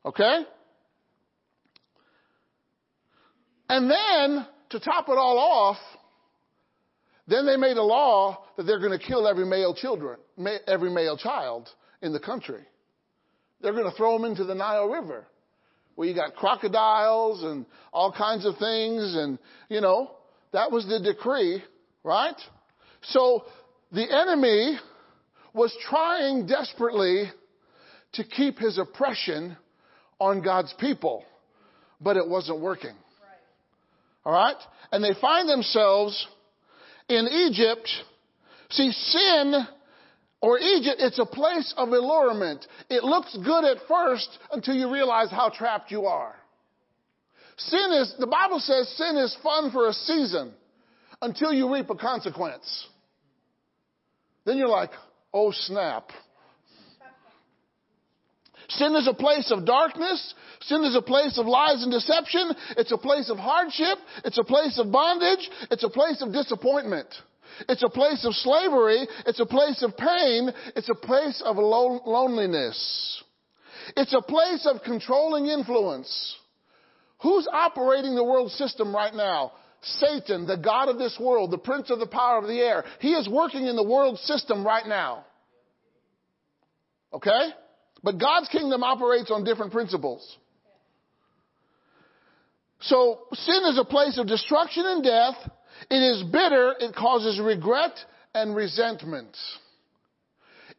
[0.05, 0.43] Okay?
[3.69, 5.77] And then, to top it all off,
[7.27, 10.19] then they made a law that they're going to kill every male children,
[10.67, 11.69] every male child
[12.01, 12.61] in the country.
[13.61, 15.25] They're going to throw them into the Nile River
[15.95, 19.37] where you got crocodiles and all kinds of things and,
[19.69, 20.11] you know,
[20.51, 21.63] that was the decree,
[22.03, 22.35] right?
[23.03, 23.45] So
[23.91, 24.77] the enemy
[25.53, 27.31] was trying desperately
[28.13, 29.55] to keep his oppression
[30.23, 31.23] on God's people,
[31.99, 32.95] but it wasn't working.
[34.25, 34.55] All right?
[34.91, 36.27] And they find themselves
[37.09, 37.89] in Egypt.
[38.69, 39.67] See, sin
[40.41, 42.65] or Egypt, it's a place of allurement.
[42.89, 46.35] It looks good at first until you realize how trapped you are.
[47.57, 50.53] Sin is, the Bible says sin is fun for a season
[51.21, 52.87] until you reap a consequence.
[54.45, 54.91] Then you're like,
[55.33, 56.09] oh snap.
[58.69, 60.33] Sin is a place of darkness.
[60.61, 62.51] Sin is a place of lies and deception.
[62.77, 63.97] It's a place of hardship.
[64.23, 65.49] It's a place of bondage.
[65.71, 67.07] It's a place of disappointment.
[67.69, 69.07] It's a place of slavery.
[69.25, 70.51] It's a place of pain.
[70.75, 73.23] It's a place of loneliness.
[73.97, 76.35] It's a place of controlling influence.
[77.21, 79.53] Who's operating the world system right now?
[79.81, 82.85] Satan, the God of this world, the prince of the power of the air.
[82.99, 85.25] He is working in the world system right now.
[87.13, 87.49] Okay?
[88.03, 90.37] But God's kingdom operates on different principles.
[92.81, 95.35] So sin is a place of destruction and death.
[95.89, 96.75] It is bitter.
[96.79, 97.93] It causes regret
[98.35, 99.37] and resentment.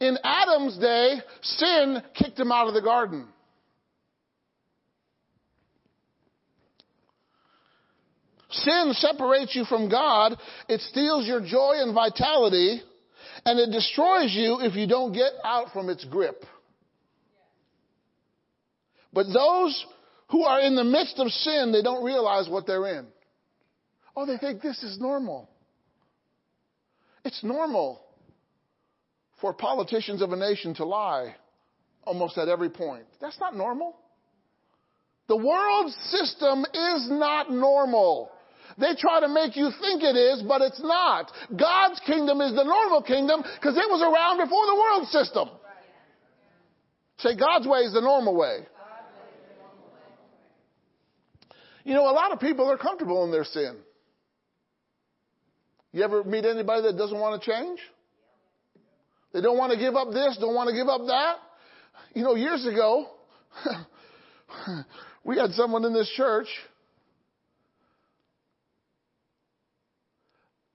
[0.00, 3.26] In Adam's day, sin kicked him out of the garden.
[8.50, 10.36] Sin separates you from God.
[10.68, 12.82] It steals your joy and vitality,
[13.44, 16.44] and it destroys you if you don't get out from its grip.
[19.14, 19.86] But those
[20.28, 23.06] who are in the midst of sin, they don't realize what they're in.
[24.16, 25.48] Oh, they think this is normal.
[27.24, 28.02] It's normal
[29.40, 31.36] for politicians of a nation to lie
[32.02, 33.04] almost at every point.
[33.20, 33.96] That's not normal.
[35.28, 38.30] The world system is not normal.
[38.78, 41.30] They try to make you think it is, but it's not.
[41.56, 45.48] God's kingdom is the normal kingdom because it was around before the world system.
[47.18, 48.66] Say God's way is the normal way.
[51.84, 53.76] You know, a lot of people are comfortable in their sin.
[55.92, 57.78] You ever meet anybody that doesn't want to change?
[59.32, 61.36] They don't want to give up this, don't want to give up that.
[62.14, 63.06] You know, years ago,
[65.24, 66.48] we had someone in this church.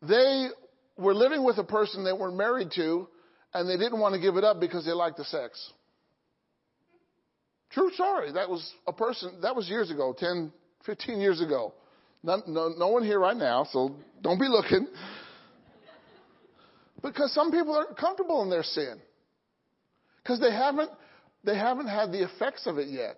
[0.02, 0.48] They
[0.98, 3.07] were living with a person they weren't married to,
[3.53, 5.72] and they didn't want to give it up because they liked the sex.
[7.72, 8.31] True story.
[8.31, 10.52] That was a person, that was years ago, 10,
[10.85, 11.73] 15 years ago.
[12.23, 14.88] No, no, no one here right now, so don't be looking.
[17.01, 18.99] Because some people are comfortable in their sin.
[20.22, 20.91] Because they haven't,
[21.43, 23.18] they haven't had the effects of it yet.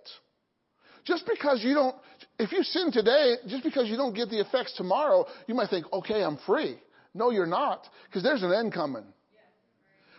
[1.04, 1.96] Just because you don't,
[2.38, 5.86] if you sin today, just because you don't get the effects tomorrow, you might think,
[5.92, 6.78] okay, I'm free.
[7.12, 7.84] No, you're not.
[8.06, 9.04] Because there's an end coming.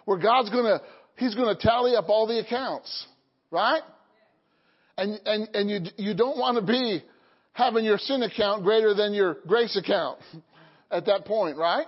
[0.05, 0.81] Where God's gonna,
[1.15, 3.07] He's gonna tally up all the accounts.
[3.49, 3.81] Right?
[4.97, 7.03] And, and, and you, you don't want to be
[7.53, 10.19] having your sin account greater than your grace account
[10.91, 11.87] at that point, right?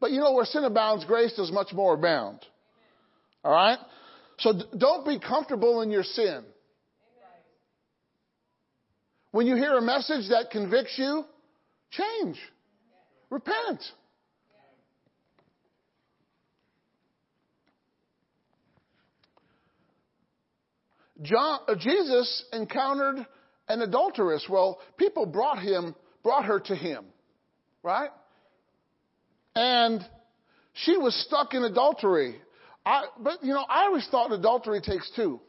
[0.00, 2.40] But you know, where sin abounds, grace does much more abound.
[3.44, 3.78] All right?
[4.38, 6.44] So don't be comfortable in your sin.
[9.30, 11.24] When you hear a message that convicts you,
[11.90, 12.38] change.
[13.30, 13.82] Repent.
[21.20, 23.26] John, uh, Jesus encountered
[23.68, 24.46] an adulteress.
[24.48, 27.04] Well, people brought him, brought her to him,
[27.82, 28.10] right?
[29.54, 30.04] And
[30.84, 32.36] she was stuck in adultery.
[32.86, 35.40] I, but you know, I always thought adultery takes two.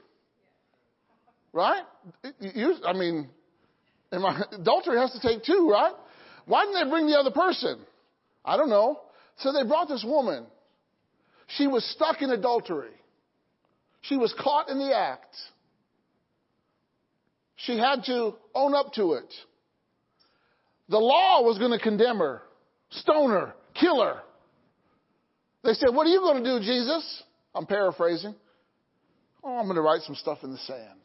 [1.52, 1.84] Right?
[2.40, 3.30] You, I mean,
[4.12, 5.94] I, adultery has to take two, right?
[6.46, 7.80] Why didn't they bring the other person?
[8.44, 9.00] I don't know.
[9.38, 10.46] So they brought this woman.
[11.58, 12.92] She was stuck in adultery.
[14.02, 15.36] She was caught in the act.
[17.66, 19.34] She had to own up to it.
[20.88, 22.42] The law was going to condemn her,
[22.90, 24.22] stone her, kill her.
[25.64, 27.24] They said, What are you going to do, Jesus?
[27.54, 28.34] I'm paraphrasing.
[29.44, 31.00] Oh, I'm going to write some stuff in the sand.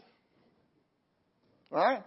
[1.71, 2.03] Right?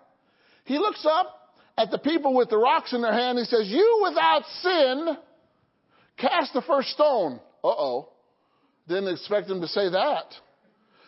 [0.63, 3.37] He looks up at the people with the rocks in their hand.
[3.37, 5.17] He says, You without sin,
[6.17, 7.39] cast the first stone.
[7.63, 8.09] Uh oh.
[8.87, 10.33] Didn't expect him to say that.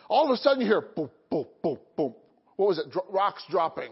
[0.08, 2.14] All of a sudden you hear boom, boom, boom, boom.
[2.60, 2.90] What was it?
[2.90, 3.90] Dro- rocks dropping.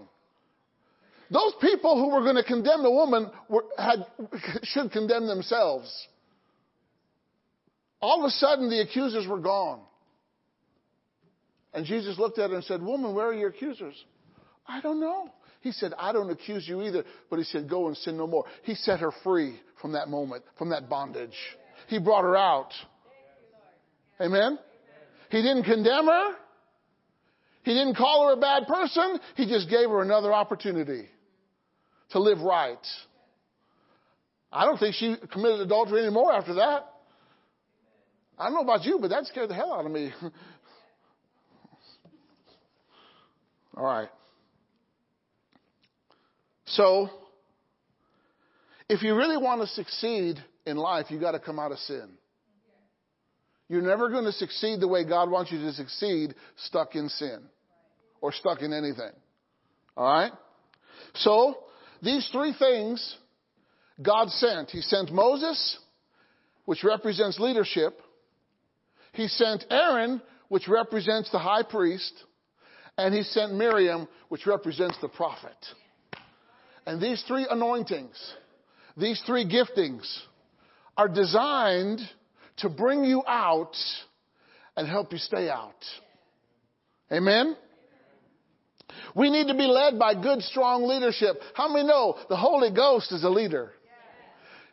[1.31, 4.05] Those people who were going to condemn the woman were, had,
[4.63, 5.91] should condemn themselves.
[8.03, 9.81] All of a sudden the accusers were gone.
[11.73, 13.95] And Jesus looked at her and said, Woman, where are your accusers?
[14.67, 15.31] I don't know.
[15.63, 17.05] He said, I don't accuse you either.
[17.31, 18.45] But he said, Go and sin no more.
[18.65, 21.39] He set her free from that moment, from that bondage.
[21.87, 22.75] He brought her out.
[24.21, 24.59] Amen?
[25.31, 26.35] He didn't condemn her.
[27.69, 29.21] He didn't call her a bad person.
[29.37, 31.07] He just gave her another opportunity
[32.13, 32.79] to live right.
[34.51, 36.91] I don't think she committed adultery anymore after that.
[38.39, 40.15] I don't know about you, but that scared the hell out of me.
[43.77, 44.09] All right.
[46.69, 47.11] So,
[48.89, 52.13] if you really want to succeed in life, you've got to come out of sin.
[53.69, 57.43] You're never going to succeed the way God wants you to succeed stuck in sin
[58.21, 59.13] or stuck in anything.
[59.97, 60.33] All right?
[61.15, 61.59] So,
[62.03, 63.17] these three things
[64.01, 64.71] God sent.
[64.71, 65.79] He sent Moses,
[66.65, 68.01] which represents leadership.
[69.13, 72.13] He sent Aaron, which represents the high priest.
[72.97, 75.57] And he sent Miriam, which represents the prophet.
[76.87, 78.17] And these three anointings,
[78.97, 80.07] these three giftings,
[80.97, 82.01] are designed
[82.59, 83.77] to bring you out
[84.77, 85.85] and help you stay out.
[87.13, 87.57] Amen?
[89.15, 91.41] We need to be led by good, strong leadership.
[91.55, 93.73] How many know the Holy Ghost is a leader?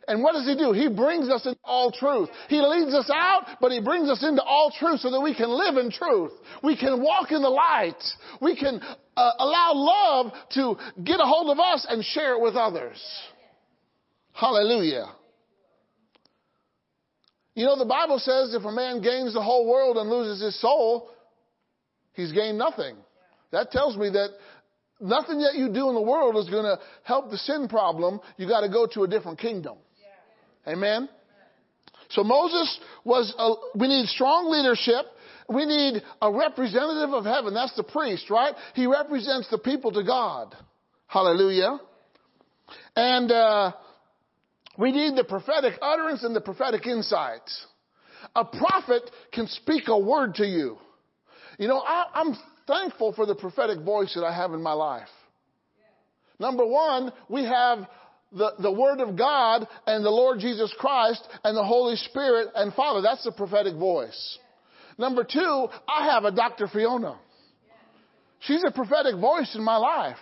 [0.08, 0.72] And what does he do?
[0.72, 2.28] He brings us into all truth.
[2.48, 5.48] He leads us out, but he brings us into all truth so that we can
[5.48, 6.32] live in truth.
[6.62, 8.00] We can walk in the light.
[8.40, 8.80] We can
[9.16, 13.02] uh, allow love to get a hold of us and share it with others.
[14.32, 15.06] Hallelujah.
[17.54, 20.60] You know, the Bible says if a man gains the whole world and loses his
[20.60, 21.10] soul,
[22.12, 22.96] he's gained nothing.
[23.52, 24.30] That tells me that
[25.00, 28.20] nothing that you do in the world is going to help the sin problem.
[28.36, 29.78] You got to go to a different kingdom.
[30.66, 31.08] Amen?
[32.10, 35.06] So Moses was, a, we need strong leadership.
[35.48, 37.54] We need a representative of heaven.
[37.54, 38.54] That's the priest, right?
[38.74, 40.54] He represents the people to God.
[41.06, 41.78] Hallelujah.
[42.96, 43.72] And, uh,
[44.78, 47.66] we need the prophetic utterance and the prophetic insights.
[48.34, 50.76] A prophet can speak a word to you.
[51.58, 52.36] You know, I, I'm
[52.66, 55.08] thankful for the prophetic voice that I have in my life.
[56.38, 57.86] Number one, we have
[58.32, 62.74] the, the Word of God and the Lord Jesus Christ and the Holy Spirit and
[62.74, 63.00] Father.
[63.00, 64.38] That's the prophetic voice.
[64.98, 66.68] Number two, I have a Dr.
[66.68, 67.18] Fiona.
[68.40, 70.18] She's a prophetic voice in my life.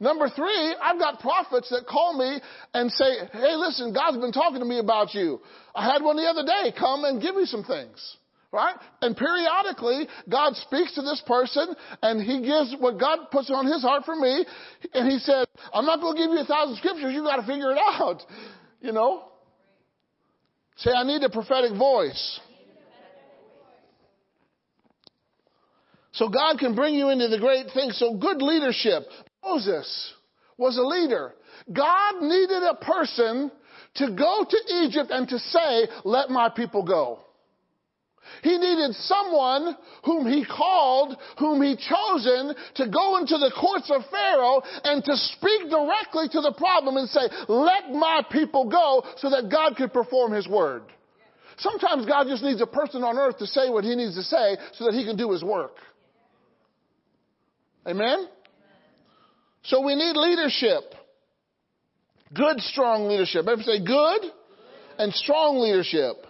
[0.00, 2.40] Number three, I've got prophets that call me
[2.72, 5.40] and say, hey, listen, God's been talking to me about you.
[5.74, 8.16] I had one the other day come and give me some things.
[8.54, 8.76] Right?
[9.02, 13.82] And periodically, God speaks to this person and he gives what God puts on his
[13.82, 14.46] heart for me.
[14.92, 17.12] And he said, I'm not going to give you a thousand scriptures.
[17.12, 18.22] You got to figure it out.
[18.80, 19.24] You know?
[20.76, 22.40] Say, I need a prophetic voice.
[26.12, 27.98] So God can bring you into the great things.
[27.98, 29.02] So good leadership.
[29.42, 30.12] Moses
[30.56, 31.34] was a leader.
[31.72, 33.50] God needed a person
[33.96, 37.23] to go to Egypt and to say, let my people go.
[38.42, 44.02] He needed someone whom he called, whom he chosen to go into the courts of
[44.10, 49.30] Pharaoh and to speak directly to the problem and say, let my people go so
[49.30, 50.82] that God could perform his word.
[51.58, 54.56] Sometimes God just needs a person on earth to say what he needs to say
[54.74, 55.76] so that he can do his work.
[57.86, 58.26] Amen?
[59.62, 60.82] So we need leadership.
[62.34, 63.46] Good, strong leadership.
[63.46, 64.32] Everybody say good
[64.98, 66.23] and strong leadership.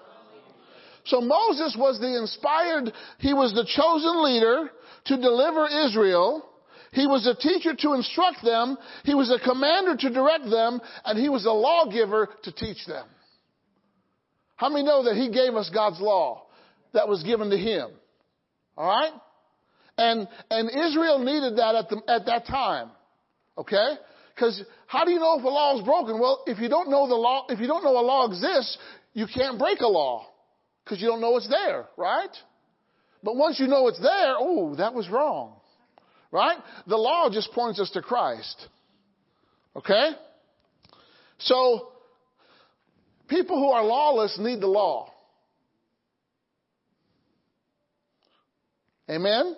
[1.06, 4.70] So Moses was the inspired, he was the chosen leader
[5.06, 6.48] to deliver Israel.
[6.92, 8.78] He was a teacher to instruct them.
[9.04, 10.80] He was a commander to direct them.
[11.04, 13.06] And he was a lawgiver to teach them.
[14.56, 16.46] How many know that he gave us God's law
[16.92, 17.90] that was given to him?
[18.76, 19.12] All right?
[19.98, 22.90] And, and Israel needed that at, the, at that time.
[23.58, 23.94] Okay?
[24.34, 26.18] Because how do you know if a law is broken?
[26.18, 28.78] Well, if you don't know the law, if you don't know a law exists,
[29.12, 30.26] you can't break a law
[30.84, 32.30] because you don't know it's there, right?
[33.22, 35.54] But once you know it's there, oh, that was wrong.
[36.30, 36.58] Right?
[36.86, 38.68] The law just points us to Christ.
[39.76, 40.10] Okay?
[41.38, 41.92] So,
[43.28, 45.10] people who are lawless need the law.
[49.08, 49.56] Amen?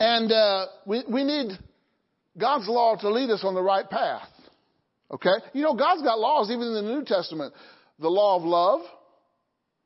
[0.00, 1.52] And uh, we, we need
[2.38, 4.28] God's law to lead us on the right path.
[5.10, 5.34] Okay?
[5.52, 7.54] You know, God's got laws even in the New Testament.
[7.98, 8.80] The law of love,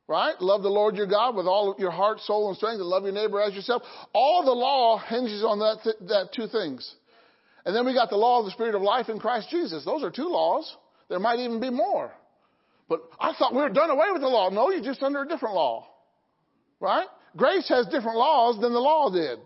[0.09, 0.33] right?
[0.41, 3.13] Love the Lord your God with all your heart, soul, and strength, and love your
[3.13, 3.83] neighbor as yourself.
[4.11, 6.95] All the law hinges on that, th- that two things.
[7.63, 9.85] And then we got the law of the Spirit of life in Christ Jesus.
[9.85, 10.75] Those are two laws.
[11.09, 12.11] There might even be more.
[12.89, 14.49] But I thought we were done away with the law.
[14.49, 15.87] No, you're just under a different law.
[16.79, 17.05] Right?
[17.37, 19.37] Grace has different laws than the law did.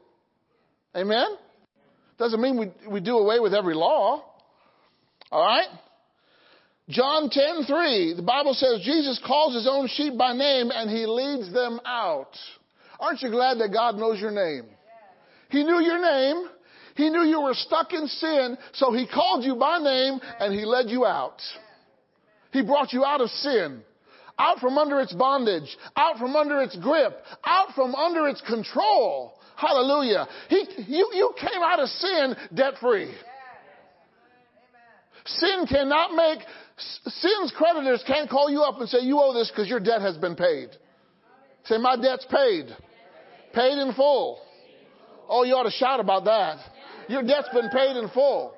[0.96, 1.28] Amen?
[2.18, 4.24] Doesn't mean we, we do away with every law.
[5.30, 5.68] All right?
[6.90, 11.52] John 10:3, the Bible says Jesus calls his own sheep by name and he leads
[11.54, 12.38] them out.
[13.00, 14.66] Aren't you glad that God knows your name?
[15.50, 16.50] He knew your name.
[16.96, 20.66] He knew you were stuck in sin, so he called you by name and he
[20.66, 21.42] led you out.
[22.52, 23.82] He brought you out of sin,
[24.38, 29.40] out from under its bondage, out from under its grip, out from under its control.
[29.56, 30.28] Hallelujah.
[30.50, 33.12] He, you, you came out of sin debt free.
[35.26, 36.40] Sin cannot make,
[36.78, 40.18] sin's creditors can't call you up and say, you owe this because your debt has
[40.18, 40.70] been paid.
[41.66, 42.76] Say, my debt's paid.
[43.54, 44.40] Paid in full.
[45.30, 46.58] Oh, you ought to shout about that.
[47.08, 48.56] Your debt's been paid in full.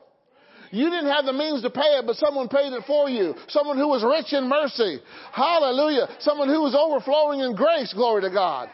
[0.71, 3.35] You didn't have the means to pay it, but someone paid it for you.
[3.47, 4.99] Someone who was rich in mercy.
[5.31, 6.07] Hallelujah.
[6.19, 7.93] Someone who was overflowing in grace.
[7.93, 8.69] Glory to God.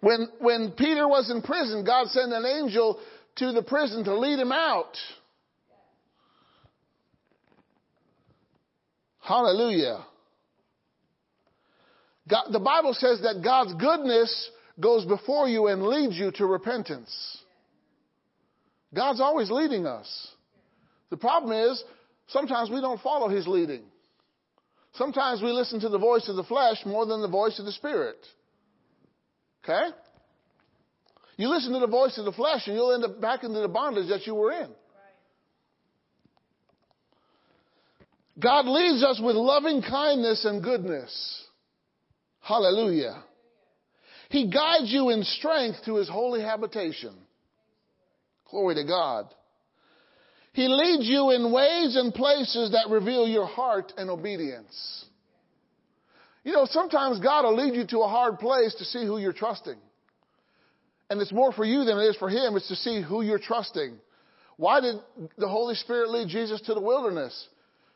[0.00, 3.00] When, when Peter was in prison, God sent an angel
[3.36, 4.96] to the prison to lead him out.
[9.20, 10.04] Hallelujah.
[12.28, 17.42] God, the Bible says that God's goodness goes before you and leads you to repentance.
[18.94, 20.28] God's always leading us.
[21.10, 21.82] The problem is,
[22.28, 23.82] sometimes we don't follow His leading.
[24.94, 27.72] Sometimes we listen to the voice of the flesh more than the voice of the
[27.72, 28.16] Spirit.
[29.64, 29.88] Okay?
[31.36, 33.68] You listen to the voice of the flesh and you'll end up back into the
[33.68, 34.70] bondage that you were in.
[38.38, 41.42] God leads us with loving kindness and goodness.
[42.40, 43.22] Hallelujah.
[44.28, 47.14] He guides you in strength to his holy habitation.
[48.50, 49.26] Glory to God.
[50.52, 55.04] He leads you in ways and places that reveal your heart and obedience.
[56.44, 59.32] You know, sometimes God will lead you to a hard place to see who you're
[59.32, 59.76] trusting.
[61.08, 62.56] And it's more for you than it is for Him.
[62.56, 63.96] It's to see who you're trusting.
[64.56, 64.96] Why did
[65.36, 67.48] the Holy Spirit lead Jesus to the wilderness?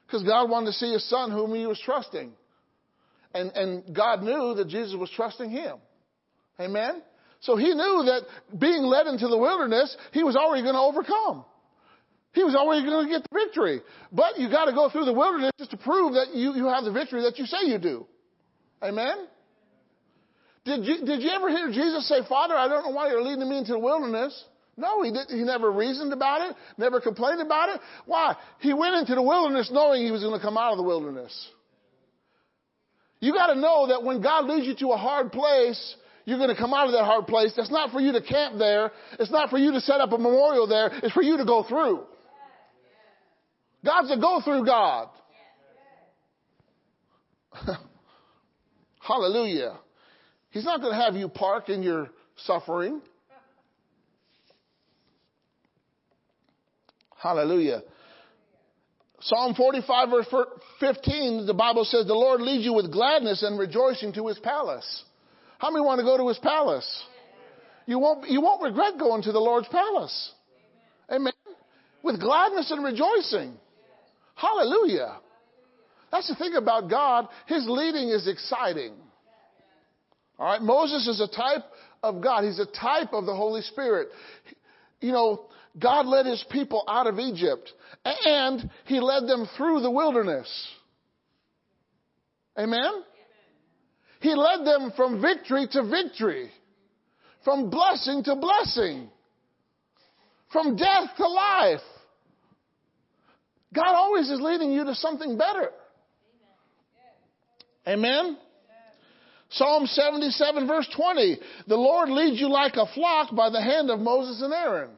[0.07, 2.33] Because God wanted to see His Son whom He was trusting.
[3.35, 5.77] And, and God knew that Jesus was trusting Him.
[6.61, 7.03] Amen?
[7.41, 8.23] So He knew that
[8.59, 11.45] being led into the wilderness, He was already going to overcome.
[12.33, 13.81] He was already going to get the victory.
[14.13, 16.85] But you got to go through the wilderness just to prove that you, you have
[16.85, 18.07] the victory that you say you do.
[18.83, 19.27] Amen?
[20.65, 23.49] Did you, did you ever hear Jesus say, Father, I don't know why you're leading
[23.49, 24.45] me into the wilderness?
[24.77, 27.81] No, he, did, he never reasoned about it, never complained about it.
[28.07, 28.37] Why?
[28.61, 31.49] He went into the wilderness knowing he was going to come out of the wilderness.
[33.21, 36.49] You got to know that when God leads you to a hard place, you're going
[36.49, 37.53] to come out of that hard place.
[37.57, 38.93] That's not for you to camp there.
[39.19, 40.91] It's not for you to set up a memorial there.
[41.03, 42.05] It's for you to go through.
[43.85, 45.09] God's a go through God.
[49.01, 49.79] Hallelujah.
[50.51, 53.01] He's not going to have you park in your suffering.
[57.17, 57.83] Hallelujah.
[59.21, 60.27] Psalm 45 verse
[60.81, 65.05] 15, the Bible says, the Lord leads you with gladness and rejoicing to his palace.
[65.59, 67.05] How many want to go to his palace?
[67.87, 70.33] You won't, you won't regret going to the Lord's palace.
[71.13, 71.33] Amen.
[72.03, 73.55] With gladness and rejoicing.
[74.37, 75.19] Hallelujah.
[76.11, 77.29] That's the thing about God.
[77.47, 78.95] His leading is exciting.
[80.41, 80.63] All right.
[80.63, 81.65] Moses is a type
[82.03, 82.45] of God.
[82.45, 84.09] He's a type of the Holy Spirit.
[85.01, 85.45] You know,
[85.79, 87.71] God led his people out of Egypt
[88.05, 90.49] and he led them through the wilderness.
[92.59, 93.05] Amen?
[94.21, 96.51] He led them from victory to victory,
[97.45, 99.09] from blessing to blessing,
[100.53, 101.81] from death to life.
[103.75, 105.71] God always is leading you to something better.
[107.87, 108.37] Amen?
[109.51, 111.39] Psalm 77 verse 20.
[111.67, 114.91] The Lord leads you like a flock by the hand of Moses and Aaron.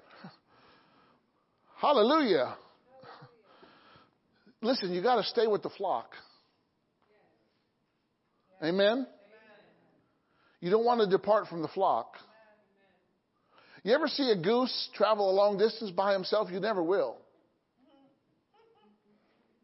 [1.80, 2.56] Hallelujah.
[4.60, 6.10] Listen, you got to stay with the flock.
[8.62, 9.06] Amen?
[10.60, 12.14] You don't want to depart from the flock.
[13.82, 16.48] You ever see a goose travel a long distance by himself?
[16.52, 17.16] You never will.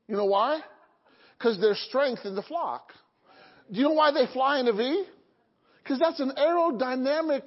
[0.09, 0.61] You know why?
[1.39, 2.93] Because there's strength in the flock.
[3.71, 5.05] Do you know why they fly in a V?
[5.83, 7.43] Because that's an aerodynamic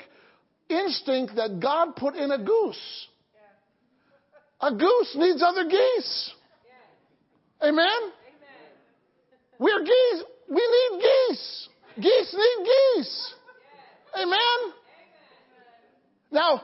[0.69, 3.07] instinct that God put in a goose.
[4.61, 6.31] A goose needs other geese.
[7.63, 8.11] Amen?
[9.59, 10.23] We're geese.
[10.49, 11.67] We need geese.
[11.95, 13.33] Geese need geese.
[14.15, 14.73] Amen?
[16.31, 16.61] Now,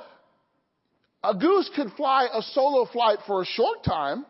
[1.24, 4.26] a goose could fly a solo flight for a short time,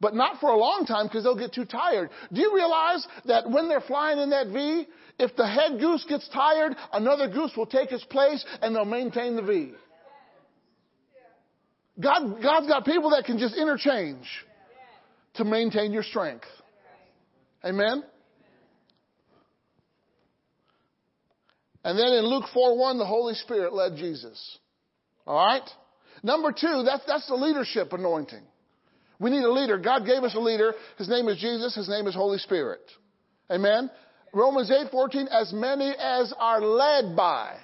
[0.00, 2.10] but not for a long time because they'll get too tired.
[2.32, 4.86] Do you realize that when they're flying in that V,
[5.18, 9.36] if the head goose gets tired, another goose will take its place and they'll maintain
[9.36, 9.72] the V.
[11.98, 14.26] God, God's got people that can just interchange
[15.34, 16.44] to maintain your strength.
[17.64, 18.04] Amen?
[21.84, 24.58] And then in Luke 4 1, the Holy Spirit led Jesus.
[25.26, 25.62] All right?
[26.22, 28.42] Number two, that's, that's the leadership anointing.
[29.18, 29.78] We need a leader.
[29.78, 30.74] God gave us a leader.
[30.98, 31.74] His name is Jesus.
[31.74, 32.80] His name is Holy Spirit.
[33.50, 33.90] Amen?
[34.32, 37.56] Romans 8 14, as many as are led by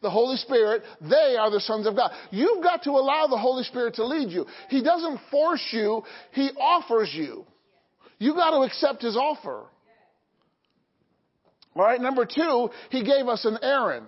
[0.00, 2.10] the Holy Spirit, they are the sons of God.
[2.30, 4.46] You've got to allow the Holy Spirit to lead you.
[4.68, 6.02] He doesn't force you,
[6.32, 7.44] He offers you.
[8.18, 9.64] You've got to accept His offer.
[11.74, 14.04] All right, number two, He gave us an Aaron.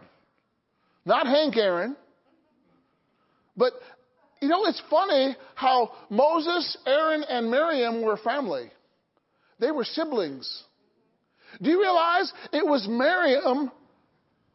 [1.07, 1.97] Not Hank Aaron,
[3.57, 3.73] but
[4.45, 8.71] you know, it's funny how Moses, Aaron, and Miriam were family.
[9.59, 10.65] They were siblings.
[11.63, 13.71] Do you realize it was Miriam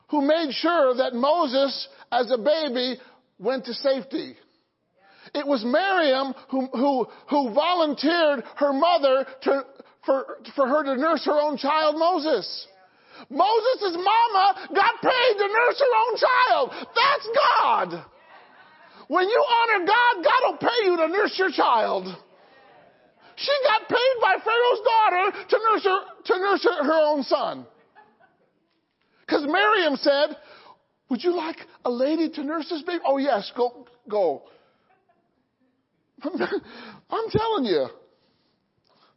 [0.09, 2.99] who made sure that Moses, as a baby,
[3.39, 4.35] went to safety?
[5.33, 9.65] It was Miriam who, who, who volunteered her mother to,
[10.05, 12.67] for, for her to nurse her own child, Moses.
[13.27, 16.87] Moses' mama got paid to nurse her own child.
[16.93, 18.05] That's God.
[19.09, 22.05] When you honor God, God will pay you to nurse your child.
[23.35, 27.65] She got paid by Pharaoh's daughter to nurse her, to nurse her, her own son.
[29.25, 30.37] Because Miriam said,
[31.09, 33.01] Would you like a lady to nurse this baby?
[33.03, 34.43] Oh, yes, go, go.
[36.23, 37.87] I'm telling you,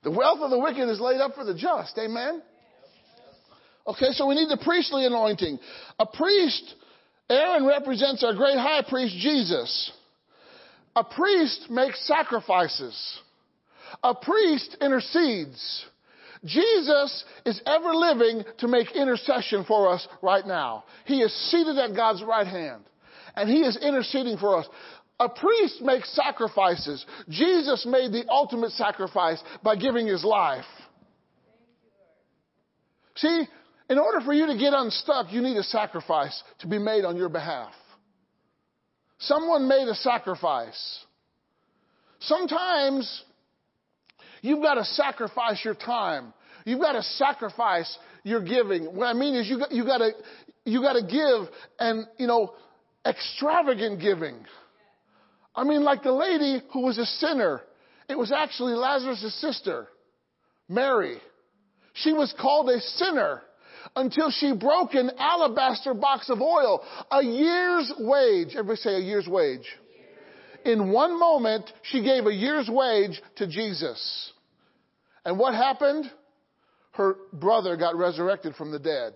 [0.04, 1.98] the wealth of the wicked is laid up for the just.
[1.98, 2.40] Amen?
[3.86, 5.58] Okay, so we need the priestly anointing.
[5.98, 6.76] A priest,
[7.30, 9.92] Aaron represents our great high priest, Jesus.
[10.94, 13.18] A priest makes sacrifices.
[14.02, 15.86] A priest intercedes.
[16.44, 20.84] Jesus is ever living to make intercession for us right now.
[21.04, 22.82] He is seated at God's right hand
[23.36, 24.66] and he is interceding for us.
[25.20, 27.04] A priest makes sacrifices.
[27.28, 30.64] Jesus made the ultimate sacrifice by giving his life.
[33.16, 33.46] See,
[33.92, 37.16] in order for you to get unstuck, you need a sacrifice to be made on
[37.16, 37.72] your behalf.
[39.18, 41.04] Someone made a sacrifice.
[42.20, 43.24] Sometimes
[44.42, 46.34] You've got to sacrifice your time.
[46.66, 48.84] You've got to sacrifice your giving.
[48.94, 50.10] What I mean is you got, you got to,
[50.64, 52.52] you got to give and, you know,
[53.06, 54.44] extravagant giving.
[55.54, 57.62] I mean, like the lady who was a sinner.
[58.08, 59.86] It was actually Lazarus' sister,
[60.68, 61.18] Mary.
[61.94, 63.42] She was called a sinner
[63.96, 68.48] until she broke an alabaster box of oil, a year's wage.
[68.50, 69.66] Everybody say a year's wage.
[70.64, 74.32] In one moment, she gave a year's wage to Jesus.
[75.24, 76.10] And what happened?
[76.92, 79.14] Her brother got resurrected from the dead.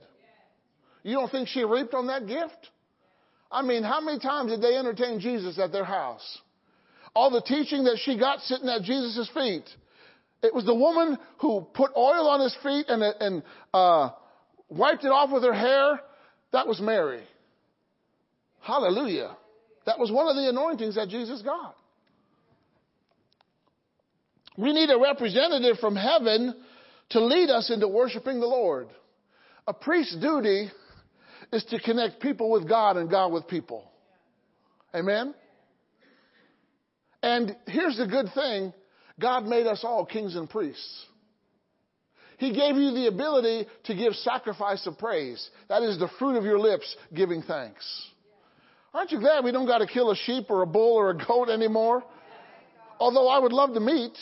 [1.03, 2.71] You don't think she reaped on that gift?
[3.51, 6.39] I mean, how many times did they entertain Jesus at their house?
[7.15, 9.65] All the teaching that she got sitting at Jesus' feet.
[10.43, 14.11] It was the woman who put oil on his feet and, and uh,
[14.69, 16.01] wiped it off with her hair.
[16.53, 17.23] That was Mary.
[18.61, 19.37] Hallelujah.
[19.85, 21.77] That was one of the anointings that Jesus got.
[24.57, 26.55] We need a representative from heaven
[27.11, 28.89] to lead us into worshiping the Lord.
[29.67, 30.71] A priest's duty
[31.53, 33.89] is to connect people with God and God with people.
[34.95, 35.35] Amen?
[37.23, 38.73] And here's the good thing
[39.21, 41.07] God made us all kings and priests.
[42.39, 45.49] He gave you the ability to give sacrifice of praise.
[45.69, 47.85] That is the fruit of your lips giving thanks.
[48.93, 51.17] Aren't you glad we don't got to kill a sheep or a bull or a
[51.17, 52.05] goat anymore?
[52.99, 54.17] Although I would love to meet.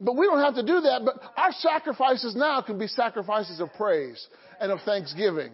[0.00, 1.02] But we don't have to do that.
[1.04, 4.24] But our sacrifices now can be sacrifices of praise
[4.60, 5.52] and of thanksgiving.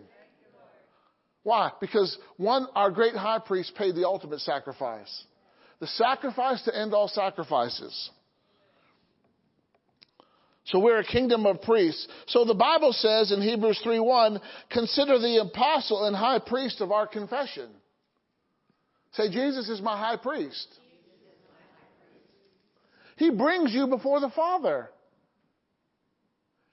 [1.45, 1.73] Why?
[1.81, 5.25] Because one, our great high priest paid the ultimate sacrifice.
[5.81, 8.11] The sacrifice to end all sacrifices.
[10.65, 12.07] So we're a kingdom of priests.
[12.29, 14.41] So the Bible says in Hebrews 3:1,
[14.71, 17.69] consider the apostle and high priest of our confession.
[19.13, 20.69] Say, Jesus is my high priest.
[23.17, 24.91] He brings you before the Father.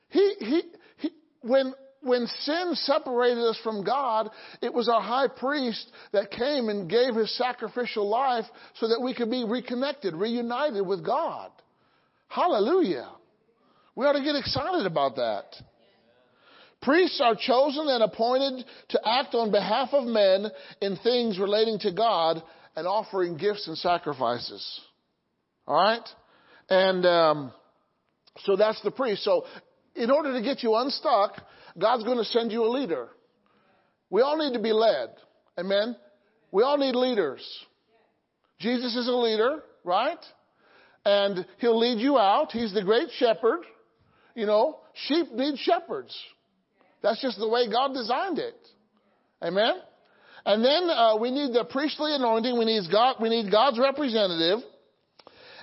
[0.09, 0.61] He, he,
[0.97, 1.09] he,
[1.41, 4.29] when, when sin separated us from God,
[4.61, 8.45] it was our high priest that came and gave his sacrificial life
[8.75, 11.51] so that we could be reconnected, reunited with God.
[12.29, 13.09] Hallelujah.
[13.99, 15.43] We ought to get excited about that.
[16.81, 20.49] Priests are chosen and appointed to act on behalf of men
[20.81, 22.41] in things relating to God
[22.77, 24.79] and offering gifts and sacrifices.
[25.67, 26.09] All right?
[26.69, 27.51] And um,
[28.45, 29.25] so that's the priest.
[29.25, 29.43] So
[29.95, 31.33] in order to get you unstuck,
[31.77, 33.09] God's going to send you a leader.
[34.09, 35.09] We all need to be led.
[35.57, 35.97] Amen?
[36.53, 37.45] We all need leaders.
[38.61, 40.23] Jesus is a leader, right?
[41.03, 42.53] And he'll lead you out.
[42.53, 43.65] He's the great shepherd.
[44.35, 46.17] You know, sheep need shepherds.
[47.01, 48.55] That's just the way God designed it.
[49.41, 49.75] Amen?
[50.45, 52.57] And then uh, we need the priestly anointing.
[52.57, 54.59] We need, God, we need God's representative.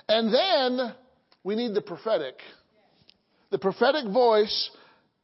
[0.07, 0.95] And then
[1.43, 2.35] we need the prophetic.
[3.51, 4.69] The prophetic voice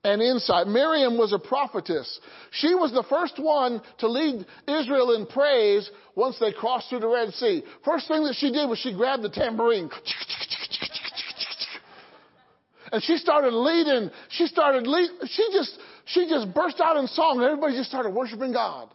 [0.04, 0.68] and insight.
[0.68, 2.20] Miriam was a prophetess.
[2.52, 7.08] She was the first one to lead Israel in praise once they crossed through the
[7.08, 7.64] Red Sea.
[7.86, 9.90] First thing that she did was she grabbed the tambourine.
[12.94, 14.12] And she started leading.
[14.30, 18.12] She started lead, she just she just burst out in song and everybody just started
[18.12, 18.88] worshiping God.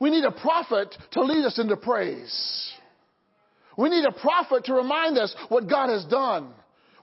[0.00, 2.72] We need a prophet to lead us into praise.
[3.78, 6.52] We need a prophet to remind us what God has done.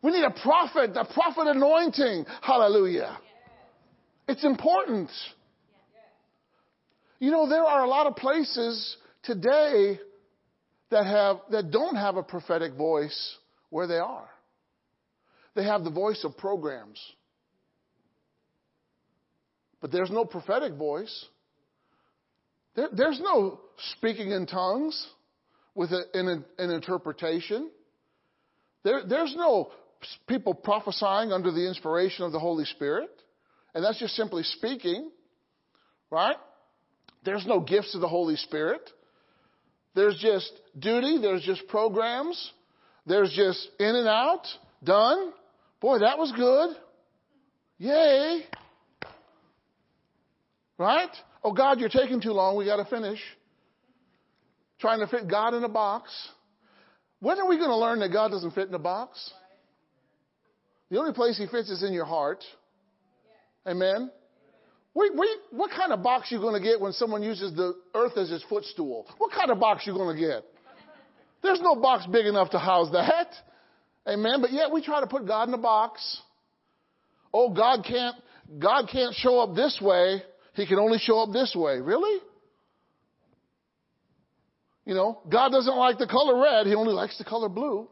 [0.03, 2.25] We need a prophet, a prophet anointing.
[2.41, 3.17] Hallelujah.
[4.27, 5.09] It's important.
[7.19, 9.97] You know, there are a lot of places today
[10.91, 13.37] that have, that don't have a prophetic voice
[13.69, 14.29] where they are.
[15.57, 17.01] They have the voice of programs.
[19.81, 21.25] But there's no prophetic voice.
[22.75, 23.59] There, there's no
[23.93, 25.07] speaking in tongues
[25.73, 27.71] with a, an, an, interpretation.
[28.83, 29.71] There, there's no
[30.27, 33.09] people prophesying under the inspiration of the Holy Spirit.
[33.73, 35.09] And that's just simply speaking,
[36.11, 36.37] right?
[37.25, 38.87] There's no gifts of the Holy Spirit.
[39.95, 41.17] There's just duty.
[41.19, 42.51] There's just programs.
[43.07, 44.43] There's just in and out,
[44.83, 45.33] done.
[45.79, 46.75] Boy, that was good.
[47.77, 48.43] Yay.
[50.77, 51.09] Right?
[51.43, 52.57] Oh, God, you're taking too long.
[52.57, 53.19] We got to finish.
[54.79, 56.11] Trying to fit God in a box.
[57.19, 59.31] When are we going to learn that God doesn't fit in a box?
[60.89, 62.43] The only place He fits is in your heart.
[63.67, 64.11] Amen.
[64.93, 68.17] Wait, wait, what kind of box you going to get when someone uses the earth
[68.17, 69.05] as his footstool?
[69.19, 70.43] What kind of box you going to get?
[71.43, 73.27] There's no box big enough to house that.
[74.07, 74.41] Amen.
[74.41, 76.21] But yet we try to put God in a box.
[77.33, 78.15] Oh, God can't,
[78.57, 80.21] God can't show up this way.
[80.53, 81.79] He can only show up this way.
[81.79, 82.21] Really?
[84.85, 86.65] You know, God doesn't like the color red.
[86.65, 87.89] He only likes the color blue.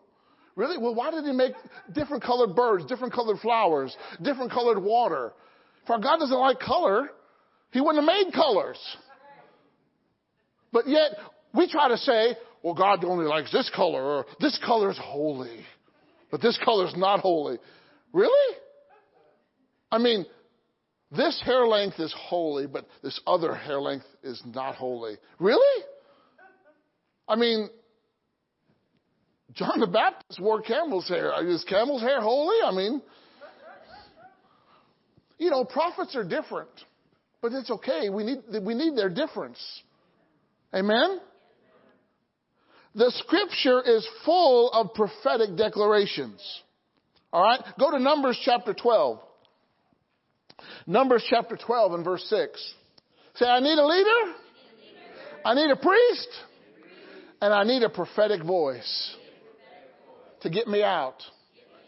[0.55, 0.77] Really?
[0.77, 1.53] Well, why did he make
[1.93, 5.33] different colored birds, different colored flowers, different colored water?
[5.85, 7.09] For God doesn't like color,
[7.71, 8.77] he wouldn't have made colors.
[10.71, 11.11] But yet,
[11.53, 15.65] we try to say, well, God only likes this color, or this color is holy,
[16.36, 17.60] but this color is not holy.
[18.12, 18.57] Really?
[19.90, 20.26] I mean,
[21.10, 25.16] this hair length is holy, but this other hair length is not holy.
[25.40, 25.86] Really?
[27.26, 27.70] I mean,
[29.53, 31.34] John the Baptist wore camel's hair.
[31.34, 32.57] Uh, is camel's hair holy?
[32.66, 33.02] I mean,
[35.38, 36.68] you know, prophets are different,
[37.41, 38.10] but it's okay.
[38.10, 39.60] We need, we need their difference.
[40.74, 41.22] Amen?
[42.95, 46.41] The scripture is full of prophetic declarations.
[47.34, 47.59] All right?
[47.77, 49.19] Go to Numbers chapter 12.
[50.88, 52.73] Numbers chapter 12 and verse 6.
[53.35, 54.34] Say, I need a leader.
[55.43, 56.30] I need a priest.
[57.41, 59.15] And I need a prophetic voice
[60.41, 61.22] to get me out.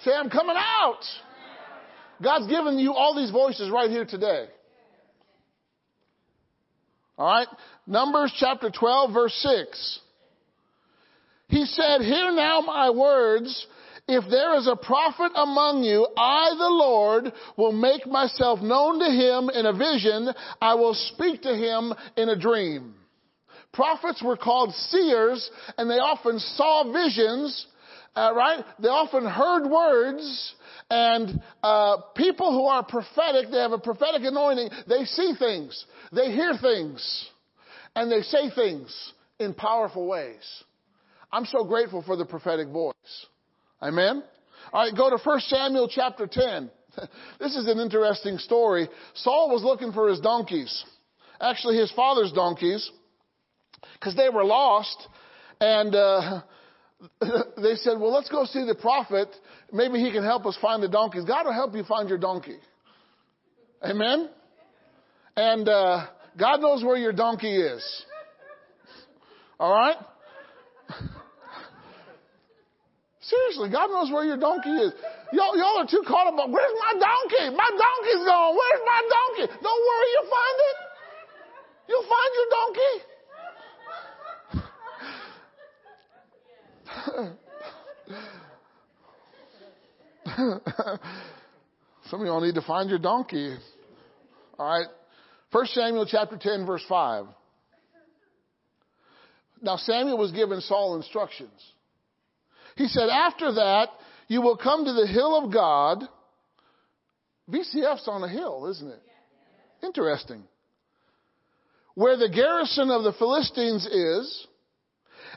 [0.03, 0.99] Say, I'm coming out.
[2.21, 4.47] God's given you all these voices right here today.
[7.17, 7.47] All right?
[7.85, 9.99] Numbers chapter 12, verse 6.
[11.49, 13.67] He said, Hear now my words.
[14.09, 19.05] If there is a prophet among you, I, the Lord, will make myself known to
[19.05, 20.29] him in a vision.
[20.61, 22.95] I will speak to him in a dream.
[23.73, 27.67] Prophets were called seers, and they often saw visions
[28.17, 28.65] uh, right?
[28.79, 30.55] They often heard words,
[30.89, 34.69] and uh, people who are prophetic, they have a prophetic anointing.
[34.87, 37.29] They see things, they hear things,
[37.95, 40.63] and they say things in powerful ways.
[41.31, 42.93] I'm so grateful for the prophetic voice.
[43.81, 44.23] Amen.
[44.73, 46.71] All right, go to 1 Samuel chapter 10.
[47.39, 48.89] This is an interesting story.
[49.13, 50.83] Saul was looking for his donkeys.
[51.39, 52.89] Actually, his father's donkeys,
[53.93, 55.07] because they were lost.
[55.59, 56.41] And uh,
[57.21, 59.29] they said, well, let's go see the prophet.
[59.71, 61.25] Maybe he can help us find the donkeys.
[61.25, 62.57] God will help you find your donkey.
[63.83, 64.29] Amen?
[65.35, 68.05] And uh, God knows where your donkey is.
[69.59, 69.97] All right?
[73.27, 74.93] Seriously, God knows where your donkey is.
[75.33, 77.49] Y'all, y'all are too caught up where's my donkey?
[77.55, 78.55] My donkey's gone.
[78.55, 79.51] Where's my donkey?
[79.61, 80.77] Don't worry, you'll find it.
[81.89, 82.93] You'll find your donkey.
[92.09, 93.57] Some of y'all need to find your donkey.
[94.57, 94.87] All right.
[95.51, 97.25] First Samuel chapter 10 verse 5.
[99.61, 101.73] Now Samuel was giving Saul instructions.
[102.77, 103.89] He said, after that,
[104.27, 106.03] you will come to the hill of God.
[107.49, 109.01] VCF's on a hill, isn't it?
[109.83, 110.43] Interesting.
[111.95, 114.47] Where the garrison of the Philistines is,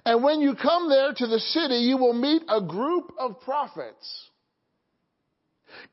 [0.04, 4.28] and when you come there to the city, you will meet a group of prophets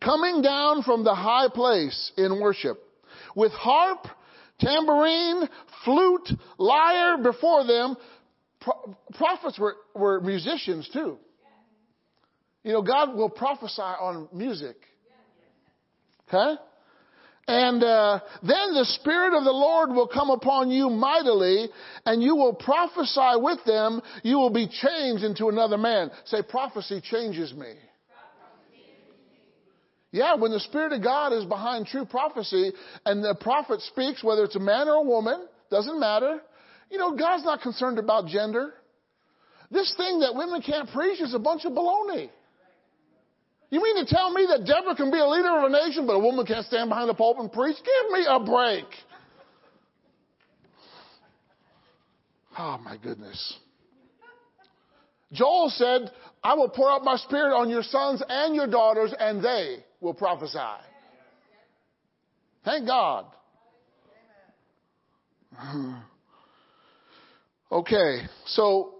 [0.01, 2.77] coming down from the high place in worship
[3.35, 4.05] with harp,
[4.59, 5.47] tambourine,
[5.85, 7.95] flute, lyre before them.
[8.59, 11.19] Pro- prophets were, were musicians too.
[12.67, 14.75] You know, God will prophesy on music.
[16.27, 16.61] Okay?
[17.47, 21.69] And uh, then the Spirit of the Lord will come upon you mightily,
[22.05, 24.01] and you will prophesy with them.
[24.21, 26.11] You will be changed into another man.
[26.25, 27.71] Say, prophecy changes me.
[30.11, 32.73] Yeah, when the Spirit of God is behind true prophecy,
[33.05, 36.41] and the prophet speaks, whether it's a man or a woman, doesn't matter.
[36.91, 38.73] You know, God's not concerned about gender.
[39.71, 42.29] This thing that women can't preach is a bunch of baloney.
[43.69, 46.13] You mean to tell me that Deborah can be a leader of a nation, but
[46.13, 47.75] a woman can't stand behind the pulpit and preach?
[47.77, 48.85] Give me a break.
[52.57, 53.57] Oh my goodness.
[55.33, 56.11] Joel said,
[56.43, 60.13] I will pour out my spirit on your sons and your daughters, and they will
[60.13, 60.57] prophesy.
[62.63, 63.25] Thank God.
[67.69, 68.96] Okay, so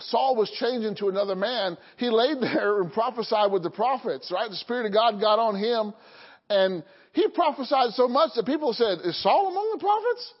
[0.00, 4.50] Saul was changed into another man, he laid there and prophesied with the prophets, right?
[4.50, 5.92] The Spirit of God got on him
[6.48, 10.32] and he prophesied so much that people said, is Saul among the prophets?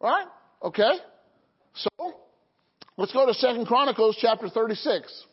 [0.00, 0.26] Right?
[0.62, 0.98] Okay.
[1.74, 2.14] So,
[2.96, 5.24] let's go to Second Chronicles chapter 36.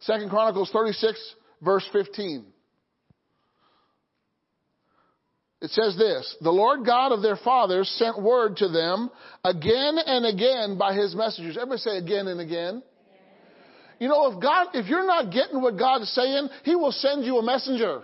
[0.00, 2.44] Second Chronicles 36 verse 15.
[5.62, 9.10] It says this, the Lord God of their fathers sent word to them
[9.42, 11.56] again and again by his messengers.
[11.56, 12.82] Everybody say again and again.
[13.98, 17.24] You know, if God, if you're not getting what God is saying, He will send
[17.24, 18.02] you a messenger.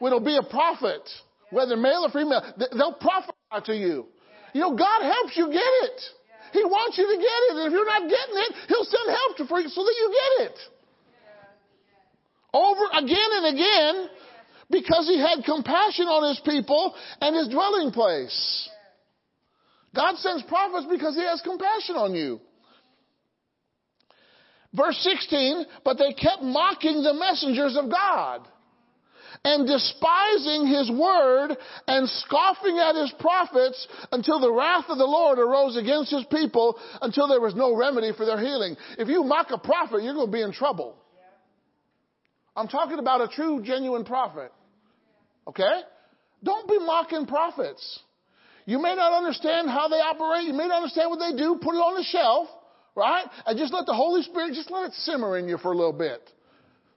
[0.00, 1.02] It'll be a prophet,
[1.50, 2.42] whether male or female.
[2.56, 3.34] They'll prophesy
[3.64, 4.06] to you.
[4.52, 6.00] You know, God helps you get it.
[6.52, 7.56] He wants you to get it.
[7.58, 10.14] And if you're not getting it, He'll send help to for you so that you
[10.14, 10.58] get it.
[12.54, 14.08] Over again and again,
[14.70, 18.68] because he had compassion on his people and his dwelling place.
[19.94, 22.40] God sends prophets because he has compassion on you.
[24.74, 28.46] Verse 16, but they kept mocking the messengers of God
[29.44, 31.56] and despising his word
[31.86, 36.78] and scoffing at his prophets until the wrath of the Lord arose against his people
[37.00, 38.76] until there was no remedy for their healing.
[38.98, 40.96] If you mock a prophet, you're going to be in trouble.
[42.56, 44.50] I'm talking about a true, genuine prophet.
[45.46, 45.80] Okay?
[46.42, 48.00] Don't be mocking prophets.
[48.64, 50.46] You may not understand how they operate.
[50.46, 51.58] You may not understand what they do.
[51.60, 52.48] Put it on the shelf,
[52.96, 53.24] right?
[53.46, 55.92] And just let the Holy Spirit, just let it simmer in you for a little
[55.92, 56.20] bit.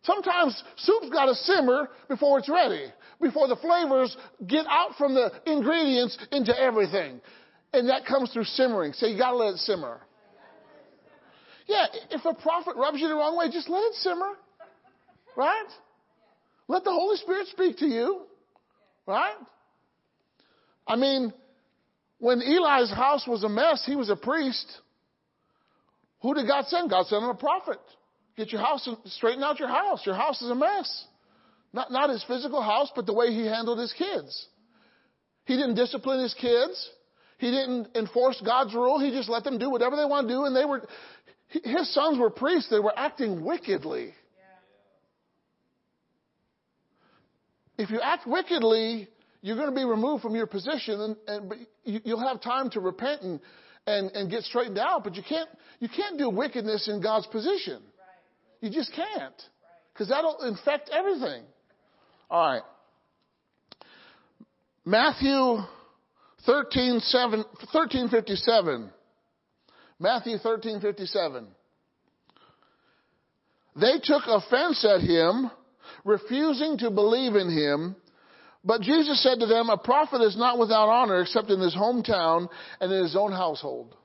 [0.03, 2.85] Sometimes soup's got to simmer before it's ready,
[3.21, 4.15] before the flavors
[4.47, 7.21] get out from the ingredients into everything.
[7.73, 8.93] And that comes through simmering.
[8.93, 9.99] So you got to let it simmer.
[11.67, 14.31] Yeah, if a prophet rubs you the wrong way, just let it simmer.
[15.39, 15.69] Right?
[16.67, 18.23] Let the Holy Spirit speak to you.
[19.07, 19.37] Right?
[20.85, 21.33] I mean,
[22.17, 24.69] when Eli's house was a mess, he was a priest.
[26.23, 26.89] Who did God send?
[26.89, 27.79] God sent him a prophet.
[28.35, 30.05] Get your house, straighten out your house.
[30.05, 31.05] Your house is a mess.
[31.71, 34.45] Not, not his physical house, but the way he handled his kids.
[35.45, 36.89] He didn't discipline his kids.
[37.37, 38.99] He didn't enforce God's rule.
[38.99, 40.43] He just let them do whatever they want to do.
[40.43, 40.85] And they were,
[41.47, 44.13] his sons were priests, they were acting wickedly.
[47.79, 49.07] If you act wickedly,
[49.41, 52.69] you're going to be removed from your position, and, and but you, you'll have time
[52.71, 53.39] to repent and,
[53.87, 55.05] and, and get straightened out.
[55.05, 55.49] But you can't
[55.79, 57.81] you can't do wickedness in God's position.
[58.59, 59.41] You just can't,
[59.93, 61.43] because that'll infect everything.
[62.29, 62.61] All right.
[64.83, 65.59] Matthew
[66.45, 67.39] 13, 7,
[67.71, 68.89] 1357.
[70.01, 71.47] Matthew 1357.
[73.79, 75.49] They took offense at him,
[76.03, 77.95] refusing to believe in him.
[78.63, 82.49] But Jesus said to them, A prophet is not without honor except in his hometown
[82.79, 83.95] and in his own household.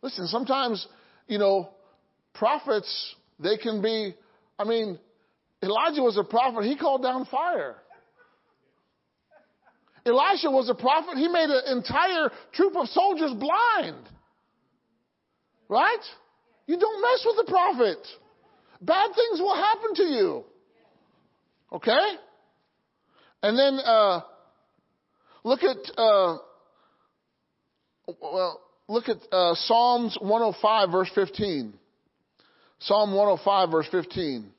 [0.00, 0.86] Listen, sometimes,
[1.26, 1.70] you know,
[2.34, 4.14] prophets, they can be,
[4.58, 4.98] I mean,
[5.62, 7.76] Elijah was a prophet, he called down fire.
[10.04, 14.08] Elisha was a prophet, he made an entire troop of soldiers blind.
[15.68, 16.02] Right?
[16.66, 17.98] You don't mess with the prophet.
[18.80, 20.44] Bad things will happen to you.
[21.72, 22.16] Okay?
[23.42, 24.20] And then uh,
[25.42, 26.38] look at uh,
[28.20, 31.72] well, look at uh, Psalms 105 verse 15.
[32.80, 34.50] Psalm 105 verse 15.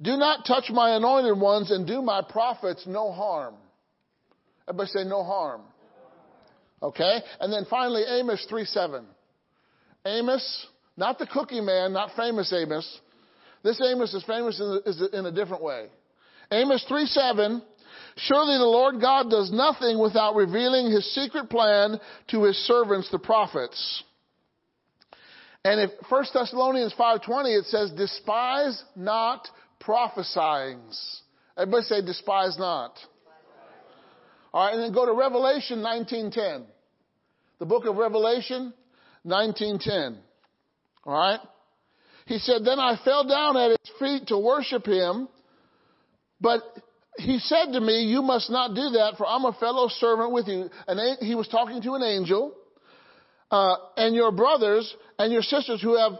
[0.00, 3.54] Do not touch my anointed ones and do my prophets no harm.
[4.68, 5.62] Everybody say no harm.
[6.80, 7.18] Okay?
[7.40, 9.04] And then finally Amos 3 7.
[10.06, 10.66] Amos,
[10.96, 13.00] not the cookie man, not famous Amos.
[13.64, 14.60] This Amos is famous
[15.12, 15.88] in a different way.
[16.50, 17.62] Amos 3 7.
[18.16, 22.00] Surely the Lord God does nothing without revealing his secret plan
[22.30, 24.02] to his servants, the prophets.
[25.64, 29.46] And if 1 Thessalonians 5.20, it says, despise not
[29.80, 30.80] prophesying.
[31.56, 32.96] Everybody say, despise not.
[34.52, 36.64] All right, and then go to Revelation 19.10.
[37.58, 38.72] The book of Revelation
[39.26, 40.16] 19.10.
[41.04, 41.40] All right?
[42.26, 45.28] He said, Then I fell down at his feet to worship him,
[46.40, 46.62] but
[47.16, 50.46] he said to me, You must not do that, for I'm a fellow servant with
[50.46, 50.70] you.
[50.86, 52.54] And he was talking to an angel,
[53.50, 56.12] uh, and your brothers and your sisters who have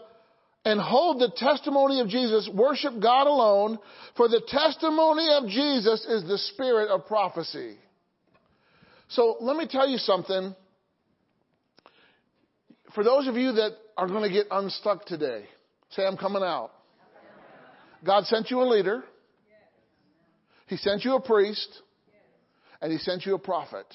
[0.65, 3.79] and hold the testimony of Jesus, worship God alone,
[4.17, 7.77] for the testimony of Jesus is the spirit of prophecy.
[9.09, 10.55] So let me tell you something.
[12.95, 15.45] For those of you that are going to get unstuck today,
[15.91, 16.73] say, I'm coming out.
[18.05, 19.05] God sent you a leader.
[20.69, 21.83] He sent you a priest.
[22.81, 23.87] And he sent you a prophet.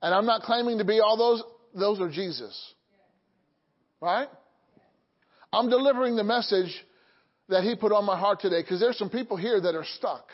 [0.00, 1.42] And I'm not claiming to be all those.
[1.74, 2.74] Those are Jesus.
[4.00, 4.28] Right?
[5.52, 6.74] I'm delivering the message
[7.48, 10.28] that he put on my heart today because there's some people here that are stuck.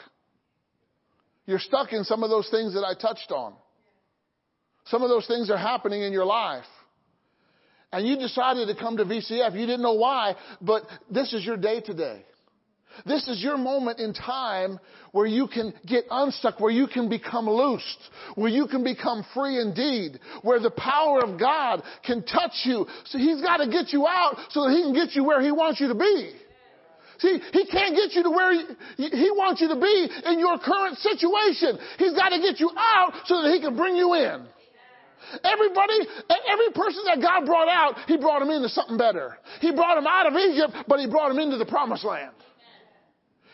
[1.46, 3.54] You're stuck in some of those things that I touched on.
[4.86, 6.64] Some of those things are happening in your life.
[7.92, 9.52] And you decided to come to VCF.
[9.54, 12.24] You didn't know why, but this is your day today.
[13.06, 14.78] This is your moment in time
[15.12, 17.98] where you can get unstuck, where you can become loosed,
[18.34, 22.86] where you can become free indeed, where the power of God can touch you.
[23.04, 25.52] So He's got to get you out so that He can get you where He
[25.52, 26.32] wants you to be.
[27.18, 28.52] See, He can't get you to where
[28.96, 31.78] he, wants you to be in your current situation.
[31.98, 34.46] He's got to get you out so that He can bring you in.
[35.42, 35.94] Everybody,
[36.48, 39.38] every person that God brought out, He brought them into something better.
[39.60, 42.32] He brought them out of Egypt, but He brought them into the promised land.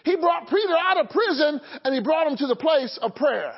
[0.05, 3.53] He brought Peter out of prison and He brought him to the place of prayer.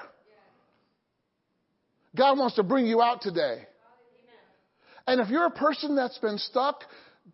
[2.16, 3.66] God wants to bring you out today.
[5.06, 6.82] And if you're a person that's been stuck,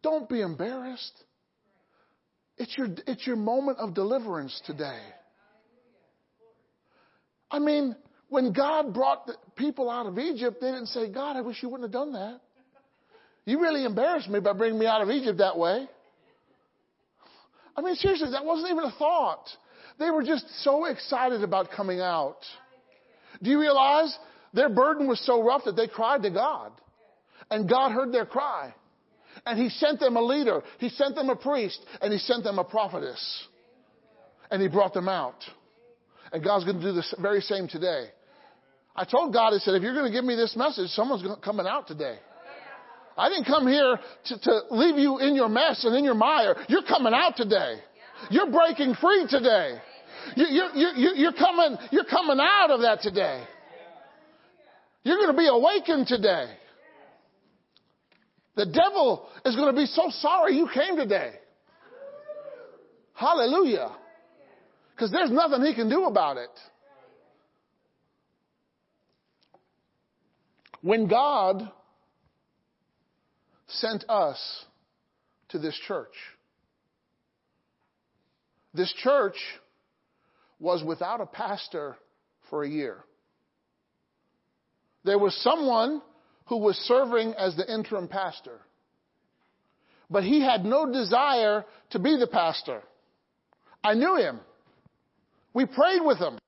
[0.03, 1.25] don't be embarrassed.
[2.57, 5.01] It's your, it's your moment of deliverance today.
[7.51, 7.97] I mean,
[8.29, 11.69] when God brought the people out of Egypt, they didn't say, God, I wish you
[11.69, 12.41] wouldn't have done that.
[13.45, 15.89] You really embarrassed me by bringing me out of Egypt that way.
[17.79, 19.49] I mean, seriously, that wasn't even a thought.
[20.01, 22.39] They were just so excited about coming out.
[23.41, 24.19] Do you realize
[24.53, 26.73] their burden was so rough that they cried to God?
[27.53, 28.75] And God heard their cry.
[29.47, 30.63] And He sent them a leader.
[30.79, 31.79] He sent them a priest.
[32.01, 33.47] And He sent them a prophetess.
[34.51, 35.37] And He brought them out.
[36.33, 38.07] And God's going to do the very same today.
[38.97, 41.67] I told God, I said, if you're going to give me this message, someone's coming
[41.67, 42.19] out today.
[43.19, 46.55] I didn't come here to, to leave you in your mess and in your mire.
[46.69, 47.75] You're coming out today.
[48.31, 49.79] You're breaking free today.
[50.37, 53.43] You, you, you, you're, coming, you're coming out of that today.
[55.03, 56.47] You're going to be awakened today.
[58.55, 61.33] The devil is going to be so sorry you came today.
[63.15, 63.97] Hallelujah.
[64.95, 66.51] Because there's nothing he can do about it.
[70.83, 71.69] When God
[73.69, 74.39] sent us
[75.51, 76.15] to this church.
[78.75, 79.37] This church
[80.61, 81.97] was without a pastor
[82.51, 82.99] for a year.
[85.05, 86.03] There was someone
[86.47, 88.59] who was serving as the interim pastor.
[90.11, 92.83] But he had no desire to be the pastor.
[93.85, 94.41] I knew him.
[95.53, 96.39] We prayed with him.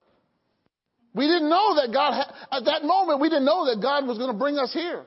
[1.15, 4.33] We didn't know that God, at that moment, we didn't know that God was going
[4.33, 5.05] to bring us here.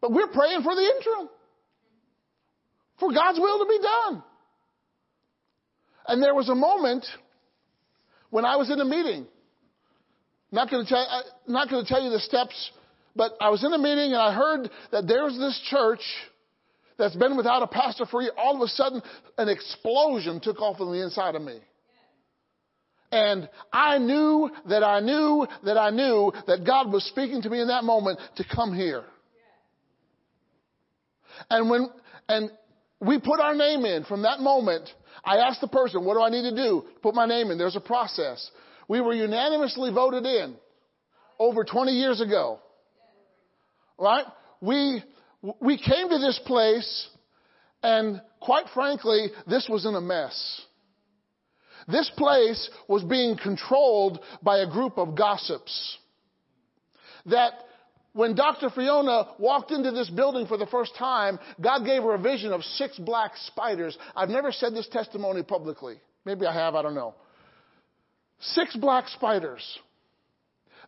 [0.00, 1.28] But we're praying for the interim.
[2.98, 4.22] For God's will to be done.
[6.06, 7.06] And there was a moment
[8.30, 9.26] when I was in a meeting.
[10.52, 12.70] Not going to tell, not going to tell you the steps,
[13.14, 16.00] but I was in a meeting and I heard that there's this church
[16.98, 18.32] that's been without a pastor for a year.
[18.36, 19.02] All of a sudden,
[19.38, 21.58] an explosion took off on the inside of me.
[23.12, 27.60] And I knew that I knew that I knew that God was speaking to me
[27.60, 29.04] in that moment to come here.
[31.48, 31.88] And when,
[32.28, 32.50] and
[33.00, 34.88] we put our name in from that moment,
[35.24, 36.84] I asked the person, what do I need to do?
[37.02, 37.58] Put my name in.
[37.58, 38.50] There's a process.
[38.88, 40.56] We were unanimously voted in
[41.38, 42.58] over 20 years ago.
[43.98, 44.24] Right?
[44.60, 45.02] We,
[45.60, 47.08] we came to this place
[47.82, 50.62] and quite frankly, this was in a mess.
[51.88, 55.98] This place was being controlled by a group of gossips.
[57.26, 57.52] That
[58.12, 58.70] when Dr.
[58.70, 62.62] Fiona walked into this building for the first time, God gave her a vision of
[62.64, 63.96] six black spiders.
[64.16, 66.00] I've never said this testimony publicly.
[66.24, 67.14] Maybe I have, I don't know.
[68.40, 69.62] Six black spiders.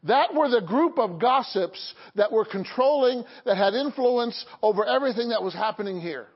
[0.04, 5.42] That were the group of gossips that were controlling, that had influence over everything that
[5.42, 6.26] was happening here.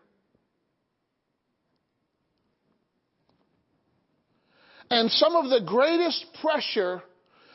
[4.88, 7.02] And some of the greatest pressure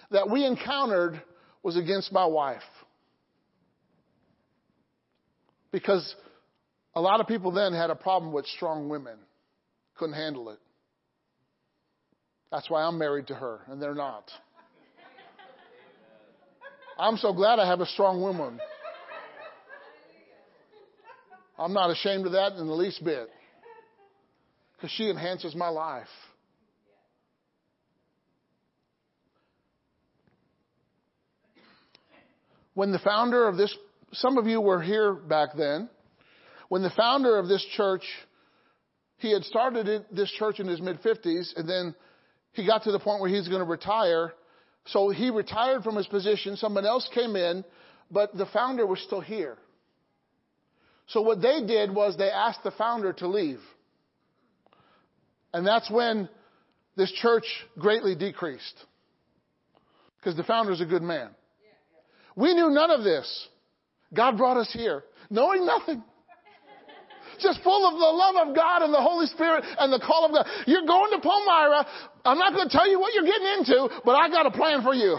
[0.09, 1.21] that we encountered
[1.63, 2.61] was against my wife.
[5.71, 6.15] Because
[6.95, 9.17] a lot of people then had a problem with strong women,
[9.95, 10.59] couldn't handle it.
[12.51, 14.29] That's why I'm married to her, and they're not.
[16.99, 18.59] I'm so glad I have a strong woman.
[21.57, 23.29] I'm not ashamed of that in the least bit.
[24.75, 26.07] Because she enhances my life.
[32.73, 33.75] When the founder of this,
[34.13, 35.89] some of you were here back then,
[36.69, 38.03] when the founder of this church,
[39.17, 41.95] he had started this church in his mid 50s, and then
[42.53, 44.33] he got to the point where he's going to retire.
[44.85, 46.57] So he retired from his position.
[46.57, 47.63] Someone else came in,
[48.09, 49.57] but the founder was still here.
[51.07, 53.59] So what they did was they asked the founder to leave.
[55.53, 56.29] And that's when
[56.95, 57.45] this church
[57.77, 58.85] greatly decreased.
[60.17, 61.29] Because the founder's a good man.
[62.35, 63.47] We knew none of this.
[64.13, 66.03] God brought us here knowing nothing.
[67.39, 70.31] Just full of the love of God and the Holy Spirit and the call of
[70.31, 70.45] God.
[70.67, 71.87] You're going to Palmyra.
[72.23, 74.83] I'm not going to tell you what you're getting into, but I got a plan
[74.83, 75.17] for you.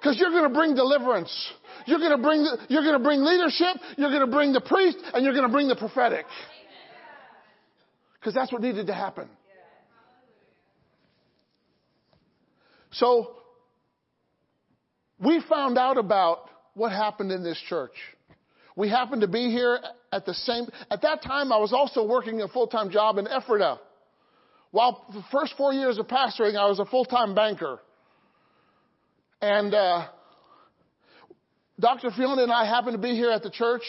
[0.00, 1.32] Because you're going to bring deliverance.
[1.86, 3.76] You're going to bring, the, you're going to bring leadership.
[3.96, 6.26] You're going to bring the priest and you're going to bring the prophetic.
[8.18, 9.28] Because that's what needed to happen.
[12.90, 13.36] So
[15.20, 17.92] we found out about what happened in this church.
[18.76, 19.78] We happened to be here
[20.12, 23.78] at the same, at that time I was also working a full-time job in Ephrata.
[24.72, 27.78] While the first four years of pastoring, I was a full-time banker.
[29.40, 30.08] And, uh,
[31.78, 32.10] Dr.
[32.10, 33.82] Fiona and I happened to be here at the church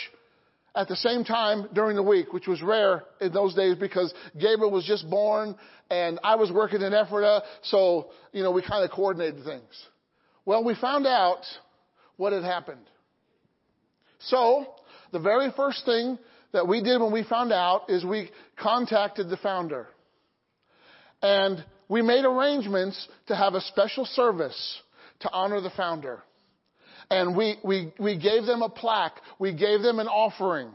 [0.76, 4.72] at the same time during the week, which was rare in those days because Gabriel
[4.72, 5.56] was just born
[5.90, 9.88] and I was working in Ephrata, so, you know, we kind of coordinated things.
[10.46, 11.42] Well, we found out
[12.18, 12.86] what had happened.
[14.20, 14.66] So,
[15.12, 16.18] the very first thing
[16.54, 19.88] that we did when we found out is we contacted the founder.
[21.22, 24.82] And we made arrangements to have a special service
[25.22, 26.24] to honor the founder.
[27.10, 29.20] And we, we, we gave them a plaque.
[29.38, 30.70] We gave them an offering.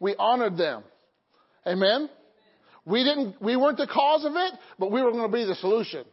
[0.00, 0.82] We honored them.
[1.66, 2.08] Amen?
[2.84, 5.54] We didn't, we weren't the cause of it, but we were going to be the
[5.54, 6.04] solution.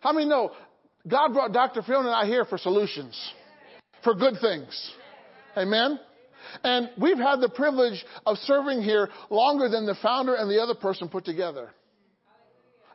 [0.00, 0.52] How many know
[1.06, 1.82] God brought Dr.
[1.82, 3.18] Fiona and I here for solutions,
[4.06, 4.92] for good things.
[5.56, 5.98] Amen?
[6.62, 10.76] And we've had the privilege of serving here longer than the founder and the other
[10.76, 11.70] person put together.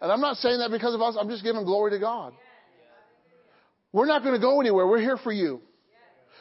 [0.01, 2.33] And I'm not saying that because of us, I'm just giving glory to God.
[3.91, 4.87] We're not going to go anywhere.
[4.87, 5.59] We're here for you.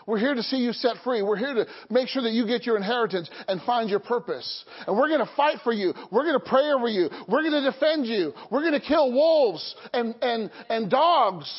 [0.06, 1.20] We're here to see you set free.
[1.20, 4.64] We're here to make sure that you get your inheritance and find your purpose.
[4.86, 5.92] And we're going to fight for you.
[6.12, 7.10] We're going to pray over you.
[7.28, 8.32] We're going to defend you.
[8.50, 11.52] We're going to kill wolves and, and, and dogs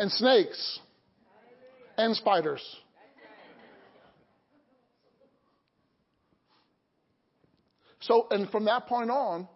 [0.00, 0.80] and snakes
[1.98, 2.62] and spiders.
[8.00, 9.46] So, and from that point on,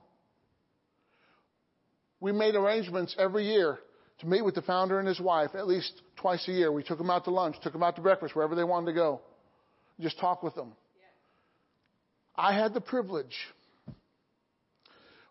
[2.21, 3.79] we made arrangements every year
[4.19, 6.71] to meet with the founder and his wife at least twice a year.
[6.71, 8.93] We took them out to lunch, took them out to breakfast, wherever they wanted to
[8.93, 9.23] go.
[9.99, 10.75] Just talk with them.
[12.37, 13.35] I had the privilege.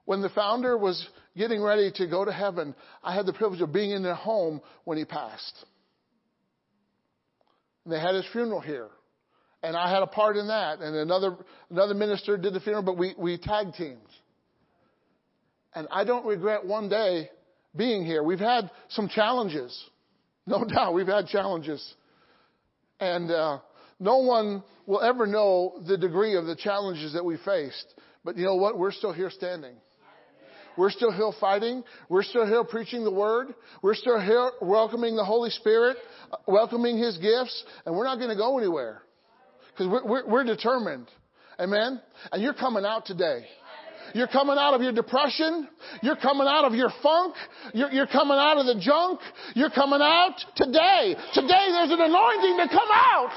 [0.05, 3.73] When the founder was getting ready to go to heaven, I had the privilege of
[3.73, 5.65] being in their home when he passed.
[7.83, 8.89] And they had his funeral here.
[9.61, 10.79] And I had a part in that.
[10.79, 11.37] And another,
[11.69, 14.09] another minister did the funeral, but we, we tag teams.
[15.73, 17.29] And I don't regret one day
[17.75, 18.21] being here.
[18.23, 19.77] We've had some challenges.
[20.45, 21.93] No doubt, we've had challenges.
[22.99, 23.59] And uh,
[23.99, 27.95] no one will ever know the degree of the challenges that we faced.
[28.23, 28.77] But you know what?
[28.77, 29.75] We're still here standing.
[30.77, 31.83] We're still here fighting.
[32.09, 33.53] We're still here preaching the word.
[33.81, 35.97] We're still here welcoming the Holy Spirit,
[36.47, 39.03] welcoming His gifts, and we're not going to go anywhere
[39.71, 41.07] because we're, we're, we're determined.
[41.59, 42.01] Amen.
[42.31, 43.45] And you're coming out today.
[44.13, 45.67] You're coming out of your depression.
[46.01, 47.35] You're coming out of your funk.
[47.73, 49.19] You're, you're, coming out of the junk.
[49.55, 51.15] You're coming out today.
[51.33, 53.33] Today there's an anointing to come out.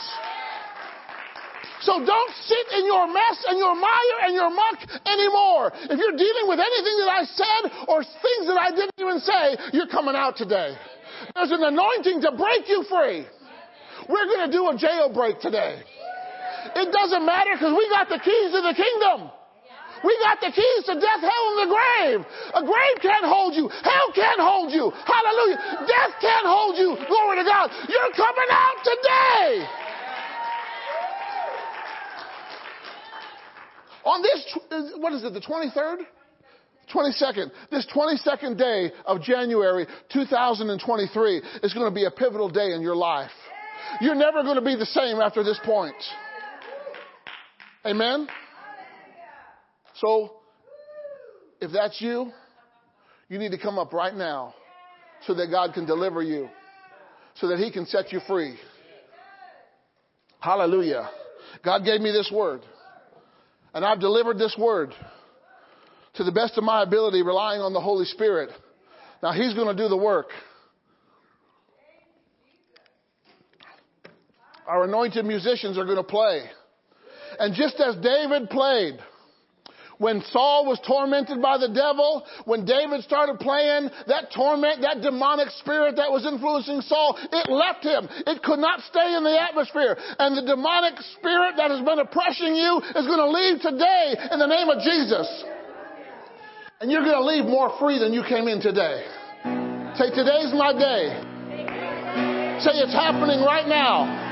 [1.80, 5.72] So don't sit in your mess and your mire and your muck anymore.
[5.74, 9.44] If you're dealing with anything that I said or things that I didn't even say,
[9.76, 10.76] you're coming out today.
[11.34, 13.26] There's an anointing to break you free.
[14.08, 15.82] We're going to do a jailbreak today.
[16.74, 19.30] It doesn't matter because we got the keys to the kingdom.
[20.04, 22.20] We got the keys to death, hell, and the grave.
[22.54, 23.68] A grave can't hold you.
[23.68, 24.92] Hell can't hold you.
[24.92, 25.58] Hallelujah.
[25.88, 26.94] Death can't hold you.
[27.08, 27.70] Glory to God.
[27.88, 29.85] You're coming out today.
[34.06, 35.98] On this, uh, what is it, the 23rd?
[36.94, 37.50] 22nd.
[37.72, 42.94] This 22nd day of January 2023 is going to be a pivotal day in your
[42.94, 43.32] life.
[44.00, 45.96] You're never going to be the same after this point.
[47.84, 48.28] Amen?
[49.96, 50.36] So,
[51.60, 52.30] if that's you,
[53.28, 54.54] you need to come up right now
[55.26, 56.48] so that God can deliver you,
[57.34, 58.56] so that He can set you free.
[60.38, 61.10] Hallelujah.
[61.64, 62.60] God gave me this word,
[63.76, 64.94] and I've delivered this word
[66.14, 68.48] to the best of my ability, relying on the Holy Spirit.
[69.22, 70.28] Now He's going to do the work.
[74.66, 76.44] Our anointed musicians are going to play.
[77.38, 78.94] And just as David played,
[79.98, 85.48] when Saul was tormented by the devil, when David started playing, that torment, that demonic
[85.60, 88.08] spirit that was influencing Saul, it left him.
[88.26, 89.96] It could not stay in the atmosphere.
[90.18, 94.38] And the demonic spirit that has been oppressing you is going to leave today in
[94.38, 95.28] the name of Jesus.
[96.80, 99.06] And you're going to leave more free than you came in today.
[99.96, 101.08] Say, today's my day.
[102.60, 104.25] Say, it's happening right now.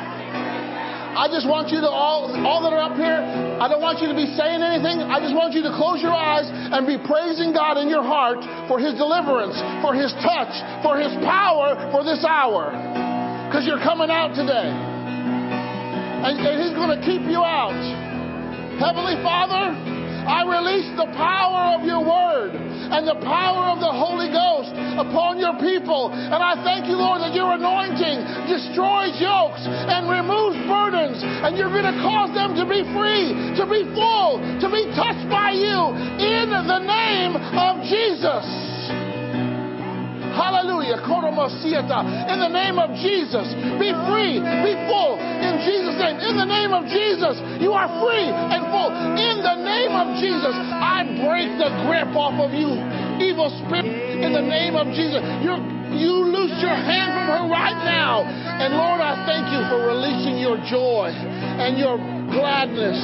[1.14, 3.22] I just want you to all, all that are up here,
[3.62, 4.98] I don't want you to be saying anything.
[4.98, 8.42] I just want you to close your eyes and be praising God in your heart
[8.66, 10.50] for His deliverance, for His touch,
[10.82, 12.74] for His power for this hour.
[13.46, 14.74] Because you're coming out today.
[16.26, 17.78] And, and He's going to keep you out.
[18.82, 19.93] Heavenly Father,
[20.24, 25.38] I release the power of your word and the power of the Holy Ghost upon
[25.38, 26.12] your people.
[26.12, 31.20] And I thank you, Lord, that your anointing destroys yokes and removes burdens.
[31.20, 35.28] And you're going to cause them to be free, to be full, to be touched
[35.28, 38.73] by you in the name of Jesus.
[40.34, 40.98] Hallelujah.
[41.00, 43.46] In the name of Jesus.
[43.78, 44.42] Be free.
[44.42, 45.16] Be full.
[45.18, 46.18] In Jesus' name.
[46.20, 47.38] In the name of Jesus.
[47.62, 48.90] You are free and full.
[49.14, 50.54] In the name of Jesus.
[50.54, 52.74] I break the grip off of you,
[53.22, 53.86] evil spirit.
[54.20, 55.22] In the name of Jesus.
[55.42, 55.60] You're,
[55.94, 58.22] you loose your hand from her right now.
[58.24, 61.98] And Lord, I thank you for releasing your joy and your
[62.30, 62.98] gladness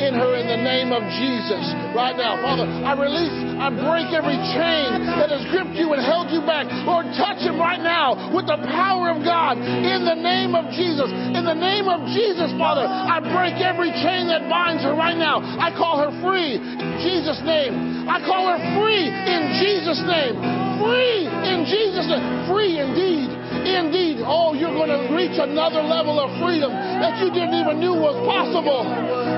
[0.00, 1.62] in her in the name of Jesus
[1.92, 2.40] right now.
[2.40, 6.66] Father, I release, I break every chain that has gripped you and held you back.
[6.88, 11.08] Lord, touch him right now with the power of God in the name of Jesus.
[11.10, 15.40] In the name of Jesus, Father, I break every chain that binds her right now.
[15.42, 18.08] I call her free in Jesus' name.
[18.08, 20.34] I call her free in Jesus' name.
[20.82, 22.24] Free in Jesus' name.
[22.50, 23.41] Free indeed.
[23.62, 27.94] Indeed, oh, you're going to reach another level of freedom that you didn't even knew
[27.94, 28.82] was possible.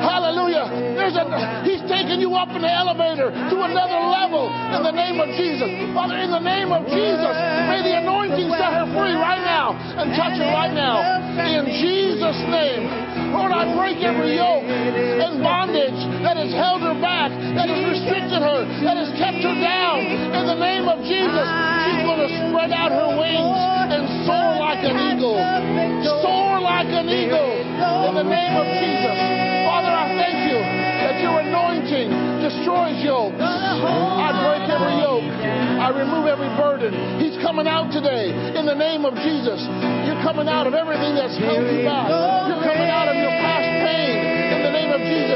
[0.01, 0.66] Hallelujah.
[1.05, 5.28] A, he's taking you up in the elevator to another level in the name of
[5.36, 5.68] Jesus.
[5.92, 7.34] Father, in the name of Jesus,
[7.68, 11.05] may the anointing set her free right now and touch her right now.
[11.38, 12.88] In Jesus' name.
[13.34, 18.38] Lord, I break every yoke and bondage that has held her back, that has restricted
[18.38, 19.98] her, that has kept her down.
[20.38, 21.46] In the name of Jesus,
[21.82, 23.59] she's going to spread out her wings
[24.24, 25.36] Soar like an eagle.
[26.24, 27.52] Soar like an eagle.
[28.09, 29.16] In the name of Jesus.
[29.68, 32.09] Father, I thank you that your anointing
[32.40, 33.40] destroys yokes.
[33.40, 35.28] I break every yoke.
[35.80, 36.92] I remove every burden.
[37.20, 39.60] He's coming out today in the name of Jesus.
[40.09, 42.09] You're coming out of everything that's held you back.
[42.48, 44.16] You're coming out of your past pain
[44.56, 45.34] in the name of Jesus.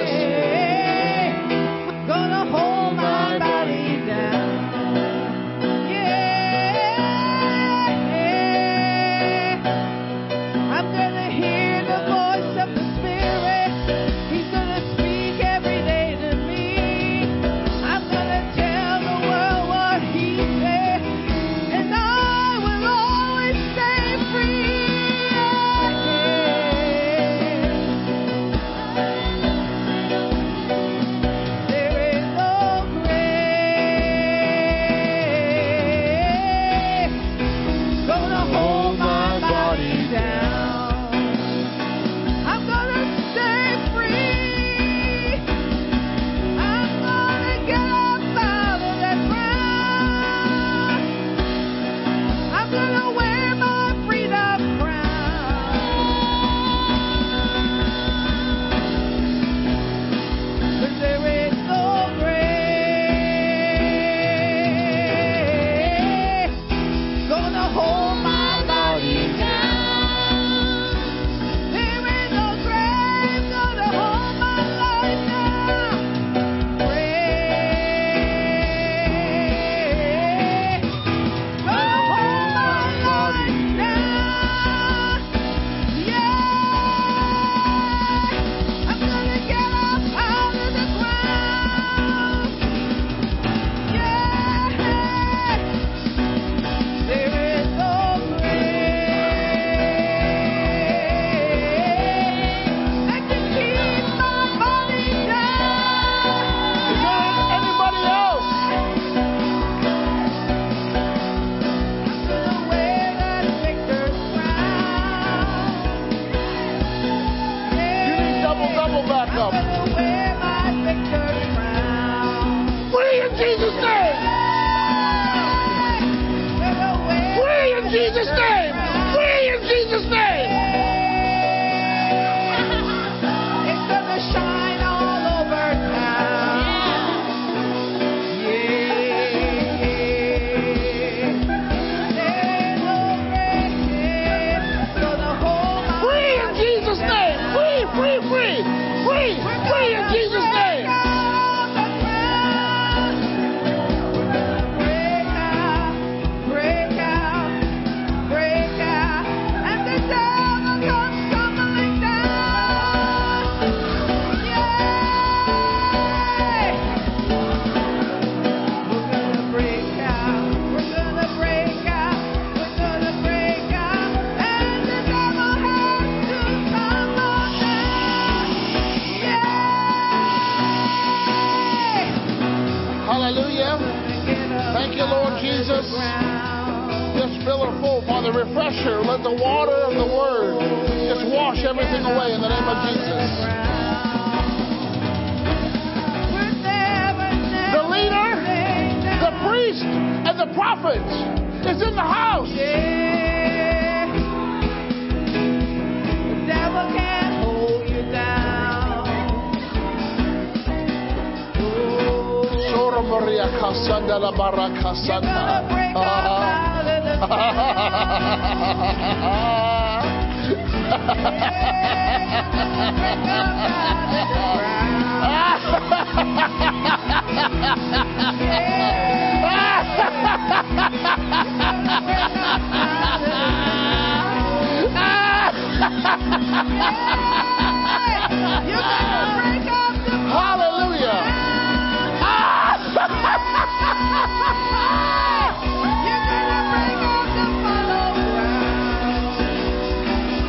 [240.28, 241.24] Hallelujah.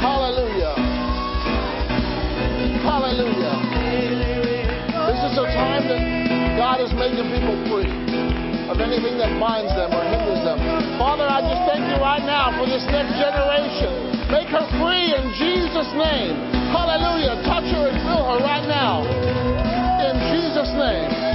[0.04, 0.76] Hallelujah.
[2.84, 3.56] Hallelujah.
[5.08, 6.04] This is a time that
[6.58, 7.88] God has made the people free
[8.68, 10.60] of anything that binds them or hinders them.
[11.00, 14.09] Father, I just thank you right now for this next generation.
[14.30, 16.38] Make her free in Jesus' name.
[16.70, 17.42] Hallelujah.
[17.50, 19.02] Touch her and fill her right now.
[20.06, 21.29] In Jesus' name.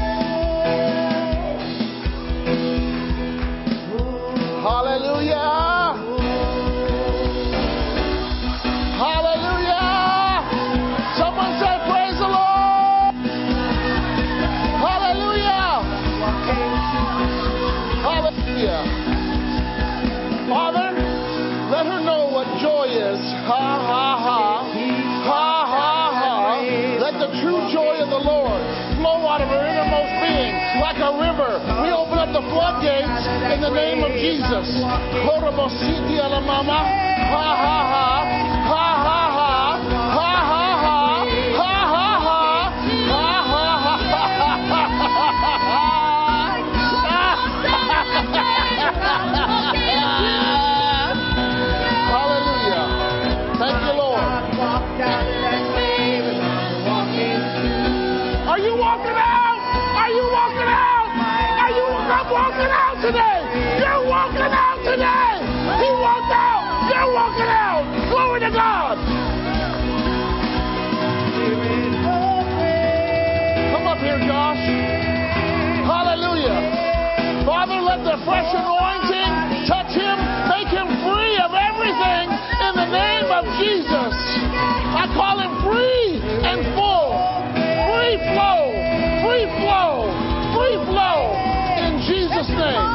[31.05, 31.61] A river.
[31.85, 34.81] We open up the floodgates in the name of Jesus.
[34.81, 34.97] Ha.
[37.29, 37.49] Ha
[37.93, 38.54] ha
[63.05, 63.45] today?
[63.85, 65.37] You're walking out today.
[65.77, 66.89] He walked out.
[66.89, 67.85] You're walking out.
[68.09, 68.97] Glory to God.
[73.77, 74.65] Come up here, Josh.
[75.85, 77.45] Hallelujah.
[77.45, 80.17] Father, let the fresh anointing touch him,
[80.49, 84.17] make him free of everything in the name of Jesus.
[84.97, 87.21] I call him free and full.
[87.85, 88.73] Free flow,
[89.29, 90.09] free flow,
[90.57, 91.55] free flow
[91.85, 92.94] in Jesus' name.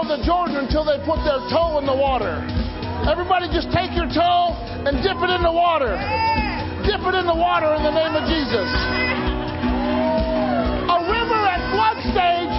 [0.00, 2.40] On the Jordan until they put their toe in the water.
[3.04, 4.56] Everybody just take your toe
[4.88, 5.92] and dip it in the water.
[6.88, 8.68] Dip it in the water in the name of Jesus.
[10.88, 12.54] A river at flood stage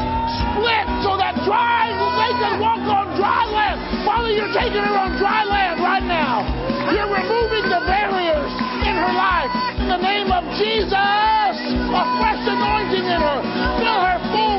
[0.53, 1.89] split so that dry
[2.21, 4.05] they can walk on dry land.
[4.05, 6.45] Father, you're taking her on dry land right now.
[6.93, 8.51] You're removing the barriers
[8.85, 9.49] in her life.
[9.81, 13.39] In the name of Jesus, a fresh anointing in her.
[13.81, 14.50] Fill her full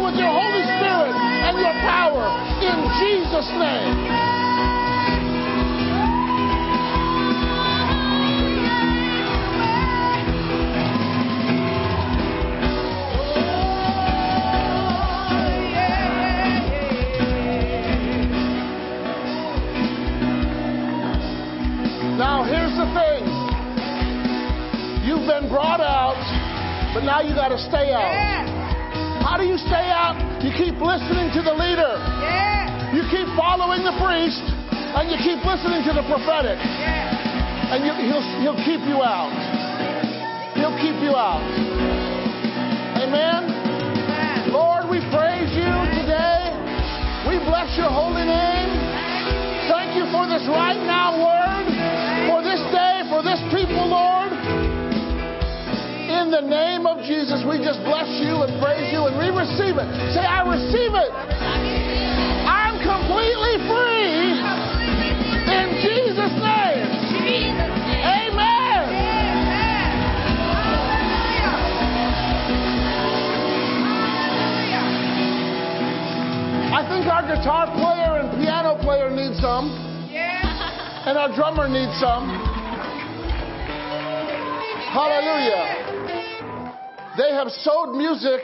[1.63, 2.27] your power.
[2.59, 3.95] In Jesus' name.
[22.19, 23.23] Now, here's the thing.
[25.07, 26.19] You've been brought out,
[26.93, 28.52] but now you got to stay out.
[29.43, 30.14] Do you stay out?
[30.39, 31.98] You keep listening to the leader.
[32.23, 32.94] Yeah.
[32.94, 36.62] You keep following the priest, and you keep listening to the prophetic.
[36.62, 39.35] And you, he'll, he'll keep you out.
[40.55, 41.43] He'll keep you out.
[43.02, 44.55] Amen.
[44.55, 46.55] Lord, we praise you today.
[47.27, 48.70] We bless your holy name.
[49.66, 51.66] Thank you for this right now word,
[52.31, 54.32] for this day, for this people, Lord.
[56.23, 59.74] In the name of Jesus, we just bless you and praise you and we receive
[59.74, 59.89] it.
[60.15, 61.11] Say, I receive it.
[62.47, 64.39] I'm completely free
[65.51, 66.86] in Jesus' name.
[68.07, 68.86] Amen.
[76.70, 79.74] I think our guitar player and piano player need some,
[80.15, 82.31] and our drummer needs some.
[84.94, 85.82] Hallelujah.
[87.17, 88.41] They have sowed music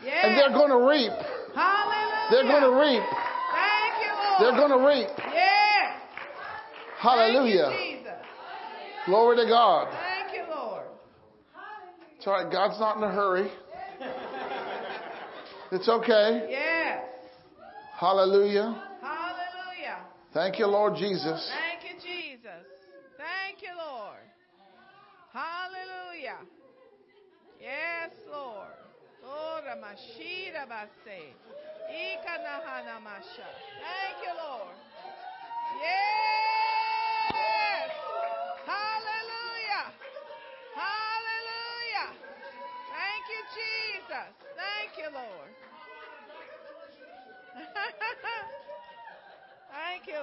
[0.00, 1.12] and they're going to reap.
[1.54, 2.28] Hallelujah.
[2.30, 3.02] They're going to reap.
[3.52, 4.38] Thank you, Lord.
[4.40, 5.08] They're going to reap.
[5.32, 6.00] Yes.
[6.98, 7.70] Hallelujah.
[7.70, 7.92] You.
[9.06, 9.88] Glory to God.
[9.90, 10.84] Thank you, Lord.
[12.16, 12.52] It's all right.
[12.52, 13.50] God's not in a hurry.
[15.72, 16.48] It's okay.
[16.50, 17.02] Yes.
[17.98, 18.82] Hallelujah.
[19.00, 20.04] Hallelujah.
[20.34, 21.50] Thank you, Lord Jesus.
[21.50, 22.66] Thank you, Jesus.
[23.16, 24.20] Thank you, Lord.
[25.32, 26.40] Hallelujah.
[27.58, 28.68] Yes, Lord.
[33.80, 34.76] Thank you, Lord.
[35.80, 37.88] Yes.
[38.68, 39.88] Hallelujah.
[40.76, 42.12] Hallelujah.
[42.92, 44.28] Thank you, Jesus.
[44.60, 45.52] Thank you, Lord.
[49.72, 50.20] Thank you.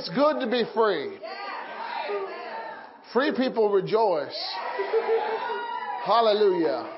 [0.00, 1.18] It's good to be free.
[3.12, 4.34] Free people rejoice.
[6.06, 6.90] Hallelujah.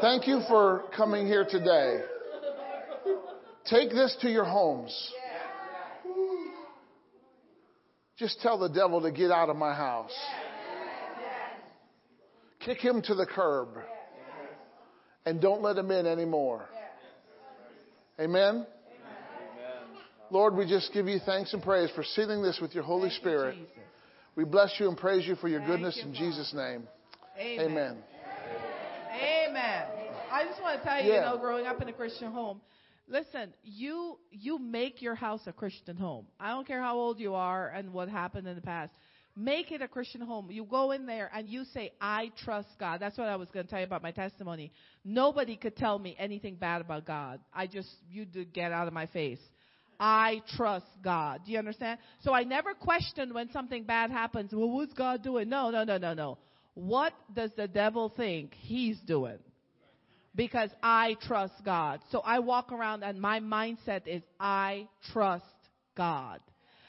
[0.00, 1.98] Thank you for coming here today.
[3.68, 5.12] Take this to your homes.
[8.18, 10.14] Just tell the devil to get out of my house.
[12.60, 13.70] Kick him to the curb.
[15.26, 16.68] And don't let him in anymore.
[18.20, 18.64] Amen?
[20.30, 23.56] Lord, we just give you thanks and praise for sealing this with your Holy Spirit.
[24.36, 26.88] We bless you and praise you for your goodness in Jesus' name.
[27.38, 27.70] Amen.
[27.70, 27.96] Amen.
[29.48, 29.86] Amen.
[30.30, 31.30] I just want to tell you, Yeah.
[31.30, 32.60] you know, growing up in a Christian home,
[33.06, 36.26] listen, you you make your house a Christian home.
[36.40, 38.92] I don't care how old you are and what happened in the past.
[39.36, 40.48] Make it a Christian home.
[40.50, 43.00] You go in there and you say, I trust God.
[43.00, 44.72] That's what I was going to tell you about my testimony.
[45.04, 47.40] Nobody could tell me anything bad about God.
[47.52, 49.40] I just, you did get out of my face.
[49.98, 51.40] I trust God.
[51.44, 51.98] Do you understand?
[52.20, 54.52] So I never question when something bad happens.
[54.52, 55.48] Well, what's God doing?
[55.48, 56.38] No, no, no, no, no.
[56.74, 59.38] What does the devil think he's doing?
[60.34, 62.00] Because I trust God.
[62.10, 65.44] So I walk around and my mindset is I trust
[65.96, 66.40] God.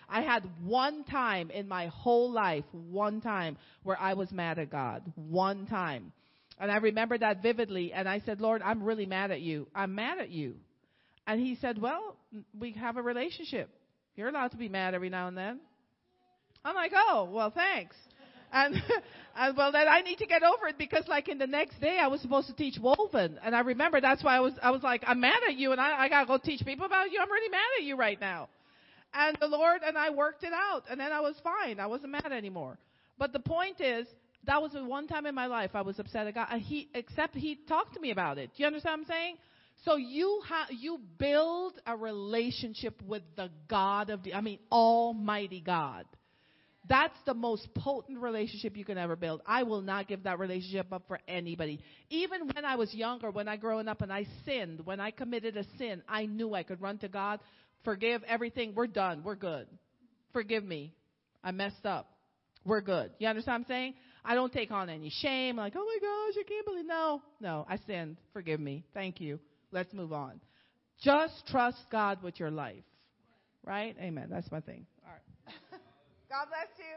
[0.09, 4.69] I had one time in my whole life, one time where I was mad at
[4.69, 5.03] God.
[5.15, 6.11] One time.
[6.59, 7.91] And I remember that vividly.
[7.93, 9.67] And I said, Lord, I'm really mad at you.
[9.75, 10.55] I'm mad at you.
[11.27, 12.15] And he said, Well,
[12.59, 13.69] we have a relationship.
[14.15, 15.59] You're allowed to be mad every now and then.
[16.63, 17.95] I'm like, Oh, well, thanks.
[18.51, 18.75] And,
[19.35, 21.99] and well, then I need to get over it because, like, in the next day,
[22.01, 24.83] I was supposed to teach woven, and I remember that's why I was, I was
[24.83, 27.19] like, I'm mad at you, and I, I gotta go teach people about you.
[27.21, 28.49] I'm really mad at you right now.
[29.13, 31.79] And the Lord and I worked it out, and then I was fine.
[31.79, 32.77] I wasn't mad anymore.
[33.17, 34.07] But the point is,
[34.45, 36.47] that was the one time in my life I was upset at God.
[36.59, 38.51] He, except he talked to me about it.
[38.55, 39.35] Do you understand what I'm saying?
[39.83, 40.41] So you
[40.71, 46.05] you build a relationship with the God of the, I mean, Almighty God.
[46.87, 49.41] That's the most potent relationship you can ever build.
[49.47, 51.79] I will not give that relationship up for anybody.
[52.11, 55.57] Even when I was younger, when I growing up and I sinned, when I committed
[55.57, 57.39] a sin, I knew I could run to God,
[57.83, 58.73] forgive everything.
[58.75, 59.23] We're done.
[59.23, 59.67] We're good.
[60.31, 60.93] Forgive me.
[61.43, 62.11] I messed up.
[62.65, 63.11] We're good.
[63.17, 63.93] You understand what I'm saying?
[64.23, 66.85] I don't take on any shame, like, oh my gosh, I can't believe.
[66.85, 68.17] No, no, I sinned.
[68.33, 68.83] Forgive me.
[68.93, 69.39] Thank you.
[69.75, 70.39] Let's move on.
[71.03, 72.85] Just trust God with your life.
[73.65, 73.93] Right?
[73.99, 74.27] Amen.
[74.31, 74.85] That's my thing.
[75.05, 75.53] All right.
[76.29, 76.95] God bless you.